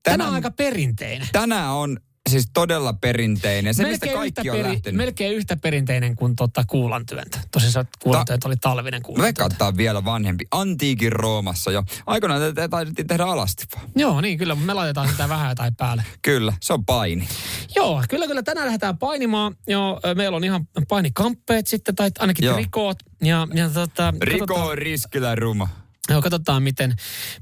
Tänään 0.03 0.29
on 0.29 0.35
aika 0.35 0.51
perinteinen. 0.51 1.27
tänään 1.31 1.71
on 1.71 1.97
siis 2.29 2.47
todella 2.53 2.93
perinteinen. 2.93 3.73
Se, 3.73 3.83
mistä 3.83 4.05
melkein 4.05 4.19
kaikki 4.19 4.49
yhtä, 4.49 4.67
on 4.67 4.73
lähtenyt. 4.73 4.97
melkein 4.97 5.35
yhtä 5.35 5.57
perinteinen 5.57 6.15
kuin 6.15 6.35
tota 6.35 6.63
kuulantyöntö. 6.67 7.37
Tosin 7.51 7.71
se 7.71 7.85
kuulantyöntö 7.99 8.47
oli 8.47 8.55
talvinen 8.55 9.01
kuulantyöntö. 9.01 9.65
on 9.65 9.77
vielä 9.77 10.05
vanhempi. 10.05 10.45
Antiikin 10.51 11.11
Roomassa 11.11 11.71
jo. 11.71 11.83
Aikoinaan 12.05 12.41
tätä 12.41 12.69
taidettiin 12.69 13.07
tehdä 13.07 13.23
alasti 13.23 13.63
vaan. 13.75 13.89
Joo, 13.95 14.21
niin 14.21 14.37
kyllä, 14.37 14.55
me 14.55 14.73
laitetaan 14.73 15.09
sitä 15.09 15.29
vähän 15.29 15.49
jotain 15.49 15.75
päälle. 15.75 16.03
Kyllä, 16.21 16.53
se 16.61 16.73
on 16.73 16.85
paini. 16.85 17.27
Joo, 17.75 18.03
kyllä, 18.09 18.27
kyllä 18.27 18.43
tänään 18.43 18.65
lähdetään 18.65 18.97
painimaan. 18.97 19.55
Joo, 19.67 19.99
meillä 20.15 20.37
on 20.37 20.43
ihan 20.43 20.67
painikamppeet 20.87 21.67
sitten, 21.67 21.95
tai 21.95 22.11
ainakin 22.19 22.45
Joo. 22.45 22.55
trikoot. 22.55 22.97
Ja, 23.21 23.47
ja 23.53 23.69
tota, 23.69 24.13
Riko 24.21 24.53
on 24.53 24.77
riskillä 24.77 25.35
ruma. 25.35 25.84
Joo, 26.09 26.21
katsotaan, 26.21 26.63
miten, 26.63 26.93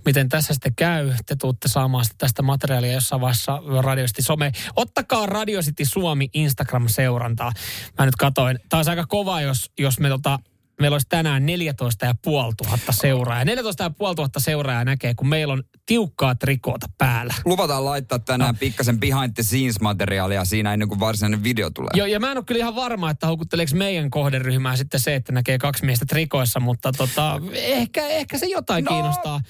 miten 0.05 0.29
tässä 0.29 0.53
sitten 0.53 0.75
käy. 0.75 1.13
Te 1.25 1.35
tuutte 1.35 1.67
saamaan 1.67 2.05
tästä 2.17 2.41
materiaalia 2.41 2.93
jossain 2.93 3.21
vaiheessa 3.21 3.61
Radio 3.81 4.05
City 4.05 4.21
some. 4.21 4.51
Ottakaa 4.75 5.25
Radio 5.25 5.61
City 5.61 5.85
Suomi 5.85 6.29
Instagram-seurantaa. 6.33 7.51
Mä 7.99 8.05
nyt 8.05 8.15
katoin. 8.15 8.59
Tämä 8.69 8.79
olisi 8.79 8.89
aika 8.89 9.05
kova, 9.05 9.41
jos, 9.41 9.71
jos 9.79 9.99
me 9.99 10.09
tota, 10.09 10.39
meillä 10.83 10.95
olisi 10.95 11.07
tänään 11.09 11.45
14 11.45 12.15
500 12.25 12.77
seuraajaa. 12.91 13.45
14 13.45 13.91
500 13.99 14.27
seuraajaa 14.37 14.83
näkee, 14.83 15.13
kun 15.13 15.27
meillä 15.27 15.53
on 15.53 15.63
tiukkaa 15.85 16.35
trikoota 16.35 16.87
päällä. 16.97 17.33
Luvataan 17.45 17.85
laittaa 17.85 18.19
tänään 18.19 18.57
pikkasen 18.57 18.99
behind 18.99 19.33
the 19.33 19.43
scenes 19.43 19.79
materiaalia 19.81 20.45
siinä 20.45 20.73
ennen 20.73 20.87
kuin 20.87 20.99
varsinainen 20.99 21.43
video 21.43 21.69
tulee. 21.69 21.89
Joo, 21.93 22.07
ja 22.07 22.19
mä 22.19 22.31
en 22.31 22.37
ole 22.37 22.45
kyllä 22.45 22.59
ihan 22.59 22.75
varma, 22.75 23.09
että 23.09 23.27
houkutteleeko 23.27 23.75
meidän 23.75 24.09
kohderyhmää 24.09 24.75
sitten 24.75 24.99
se, 24.99 25.15
että 25.15 25.31
näkee 25.31 25.57
kaksi 25.57 25.85
miestä 25.85 26.05
trikoissa, 26.05 26.59
mutta 26.59 26.91
tota, 26.91 27.41
ehkä, 27.53 28.07
ehkä 28.07 28.37
se 28.37 28.45
jotain 28.45 28.85
No, 28.85 28.91
kiinnostaa. 28.91 29.41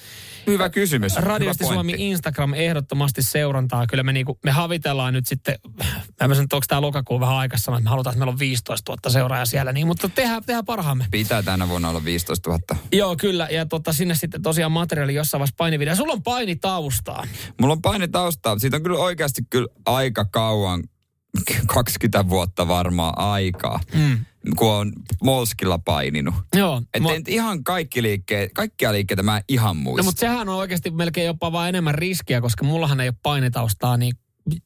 Hyvä 0.48 0.70
kysymys. 0.70 1.16
Radiosti 1.16 1.64
Hyvä 1.64 1.74
Suomi. 1.74 1.94
Instagram 1.98 2.54
ehdottomasti 2.54 3.22
seurantaa. 3.22 3.88
Kyllä 3.88 4.04
me, 4.04 4.14
niinku, 4.14 4.40
me 4.44 4.52
havitellaan 4.52 5.14
nyt 5.14 5.28
sitten, 5.28 5.56
mä 5.64 5.86
en 6.22 6.30
tiedä, 6.30 6.42
onko 6.42 6.66
tämä 6.68 6.82
lokakuun 6.82 7.22
vähän 7.22 7.36
aikassa, 7.36 7.72
että 7.72 7.84
me 7.84 7.90
halutaan, 7.90 8.14
että 8.14 8.20
meillä 8.20 8.32
on 8.32 8.40
15 8.40 8.92
000 8.92 9.10
seuraajaa 9.10 9.46
siellä, 9.46 9.74
niin, 9.74 9.88
mutta 9.88 10.10
tehdään, 10.10 10.44
tehdään 10.46 10.66
parhaamme. 10.66 11.06
Pitää 11.24 11.44
tänä 11.44 11.70
vuonna 11.70 11.90
olla 11.90 12.04
15 12.06 12.50
000. 12.50 12.62
Joo, 12.92 13.16
kyllä. 13.16 13.48
Ja 13.52 13.66
tota, 13.66 13.94
sinne 13.94 14.16
sitten 14.16 14.42
tosiaan 14.42 14.72
materiaali 14.72 15.16
jossain 15.16 15.40
vaiheessa 15.40 15.56
painivideo. 15.58 15.96
Sulla 15.96 16.14
on 16.14 16.24
painitaustaa. 16.24 17.24
Mulla 17.62 17.72
on 17.74 17.82
paine 17.82 18.08
taustaa. 18.08 18.60
Siitä 18.60 18.78
on 18.78 18.84
kyllä 18.84 19.00
oikeasti 19.00 19.42
kyllä 19.50 19.68
aika 19.86 20.26
kauan, 20.26 20.84
20 21.68 22.30
vuotta 22.30 22.68
varmaan 22.68 23.14
aikaa, 23.18 23.80
Mm. 23.94 24.26
kun 24.58 24.72
on 24.74 24.94
Molskilla 25.24 25.78
paininut. 25.80 26.36
Joo. 26.56 26.78
Että 26.94 27.00
Mä- 27.00 27.10
ihan 27.28 27.64
kaikki 27.64 28.02
liikkeet, 28.02 28.52
kaikkia 28.54 28.94
liikkeitä 28.94 29.24
mä 29.24 29.38
en 29.38 29.44
ihan 29.48 29.78
muista. 29.78 30.02
No 30.02 30.06
mutta 30.06 30.20
sehän 30.20 30.50
on 30.50 30.56
oikeasti 30.56 30.92
melkein 30.92 31.28
jopa 31.28 31.52
vaan 31.52 31.70
enemmän 31.70 31.96
riskiä, 31.96 32.42
koska 32.42 32.66
mullahan 32.66 33.00
ei 33.00 33.08
ole 33.08 33.16
painetaustaa 33.24 33.98
niin 33.98 34.14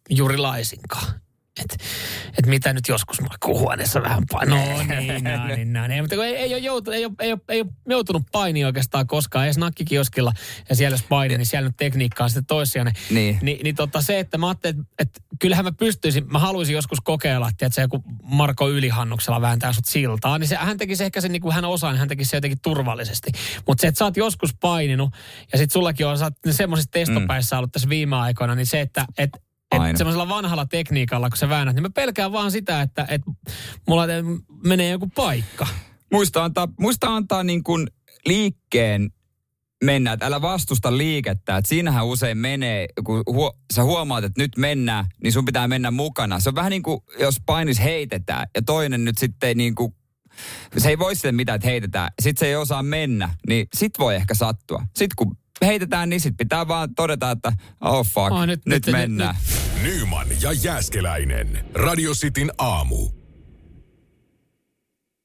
juuri 0.10 0.38
laisinkaan. 0.38 1.08
Et, 1.60 1.84
et 2.38 2.46
mitä 2.46 2.74
nyt 2.74 2.88
joskus 2.88 3.22
makuuhuoneessa 3.22 4.02
vähän 4.02 4.24
painaa. 4.32 4.58
No 4.58 4.84
niin, 4.84 5.24
näin, 5.24 5.74
näin. 5.74 5.92
Ei, 5.92 6.02
mutta 6.02 6.16
kun 6.16 6.26
ei, 6.26 6.36
ei, 6.36 6.54
ole 6.54 6.58
joutu, 6.58 6.92
ei, 6.92 7.06
ole, 7.06 7.14
ei, 7.20 7.32
ole, 7.32 7.40
ei 7.50 7.62
ole 7.62 7.70
joutunut 7.90 8.24
painiin 8.32 8.66
oikeastaan 8.66 9.08
koskaan. 9.08 9.46
Edes 9.46 9.58
nakkikioskilla 9.58 10.34
ja 10.70 10.76
siellä 10.76 10.94
jos 10.94 11.04
paini, 11.04 11.38
niin 11.38 11.46
siellä 11.46 11.70
nyt 11.70 11.78
tekniikka 11.78 12.24
on 12.24 12.30
sitten 12.30 12.46
toissijainen. 12.46 12.94
Niin. 13.10 13.40
Ni, 13.42 13.60
niin 13.64 13.76
tota 13.76 14.02
se, 14.02 14.20
että 14.20 14.38
mä 14.38 14.48
ajattelin, 14.48 14.80
että, 14.80 14.94
että 15.00 15.22
kyllähän 15.40 15.66
mä 15.66 15.72
pystyisin, 15.72 16.26
mä 16.32 16.40
haluaisin 16.40 16.76
joskus 16.76 17.02
kokeilla, 17.02 17.50
että 17.50 17.70
se 17.70 17.82
joku 17.82 18.04
Marko 18.24 18.70
Ylihannuksella 18.70 19.42
vääntää 19.42 19.74
sut 19.74 19.86
siltaa, 19.86 20.38
niin 20.38 20.48
se, 20.48 20.56
hän 20.56 20.78
tekisi 20.78 21.04
ehkä 21.04 21.22
sen 21.22 21.32
niin 21.32 21.42
kuin 21.42 21.56
hän 21.56 21.66
osaa, 21.66 21.92
niin 21.92 22.00
hän 22.00 22.08
tekisi 22.08 22.30
se 22.30 22.38
jotenkin 22.38 22.62
turvallisesti. 22.62 23.32
Mutta 23.68 23.82
se, 23.82 23.88
että 23.88 24.00
sä 24.00 24.06
oot 24.06 24.18
joskus 24.18 24.56
paininut 24.60 25.14
ja 25.52 25.58
sitten 25.58 25.74
sullakin 25.74 26.08
on, 26.08 26.18
sä 26.18 26.26
oot 26.26 26.34
semmoisissa 26.56 26.92
testopäissä 26.92 27.58
ollut 27.58 27.72
tässä 27.72 27.90
viime 27.90 28.16
aikoina, 28.16 28.56
niin 28.56 28.68
se, 28.68 28.82
että 28.82 29.06
et, 29.18 29.30
et 29.34 29.47
Aina. 29.72 29.98
semmoisella 29.98 30.30
vanhalla 30.30 30.66
tekniikalla, 30.66 31.30
kun 31.30 31.38
sä 31.38 31.50
väännät, 31.50 31.76
niin 31.76 31.84
mä 31.84 31.90
pelkään 31.90 32.32
vaan 32.32 32.52
sitä, 32.52 32.82
että 32.82 33.06
et 33.10 33.22
mulla 33.88 34.04
menee 34.64 34.90
joku 34.90 35.08
paikka. 35.16 35.68
Muista 36.12 36.44
antaa, 36.44 36.68
muista 36.80 37.16
antaa 37.16 37.44
niin 37.44 37.64
kuin 37.64 37.88
liikkeen 38.26 39.12
mennä, 39.84 40.12
että 40.12 40.26
älä 40.26 40.42
vastusta 40.42 40.98
liikettä. 40.98 41.58
Että 41.58 41.70
siinähän 41.70 42.06
usein 42.06 42.38
menee, 42.38 42.88
kun 43.04 43.24
huo, 43.30 43.54
sä 43.74 43.84
huomaat, 43.84 44.24
että 44.24 44.42
nyt 44.42 44.58
mennään, 44.58 45.06
niin 45.24 45.34
sun 45.34 45.46
pitää 45.46 45.68
mennä 45.68 45.92
mukana. 45.92 46.40
Se 46.40 46.50
on 46.50 46.56
vähän 46.56 46.70
niin 46.70 46.84
kuin, 46.84 47.00
jos 47.20 47.38
painis 47.46 47.80
heitetään 47.80 48.48
ja 48.56 48.62
toinen 48.62 49.06
nyt 49.06 49.18
sitten 49.18 49.58
niin 49.58 49.76
kuin, 49.76 49.96
se 50.78 50.90
ei 50.90 51.00
voi 51.00 51.16
sille 51.16 51.32
mitään, 51.32 51.56
että 51.56 51.68
heitetään. 51.68 52.10
Sitten 52.22 52.40
se 52.40 52.48
ei 52.48 52.56
osaa 52.56 52.84
mennä, 52.84 53.30
niin 53.48 53.68
sit 53.76 53.92
voi 54.00 54.16
ehkä 54.16 54.34
sattua. 54.34 54.84
Sitten 54.96 55.16
kun 55.16 55.38
heitetään, 55.62 56.10
niin 56.10 56.22
sit 56.22 56.38
pitää 56.38 56.68
vaan 56.68 56.96
todeta, 56.96 57.32
että 57.32 57.52
oh 57.82 58.08
fuck, 58.08 58.32
Oh, 58.32 58.40
nyt, 58.46 58.48
nyt- 58.48 58.66
nyt, 58.66 58.86
nyt- 58.86 58.94
mennään. 58.96 59.36
Nyman 59.84 60.28
ja 60.42 60.52
Jääskeläinen. 60.54 61.66
Radio 61.74 62.12
Cityn 62.14 62.52
aamu. 62.58 63.10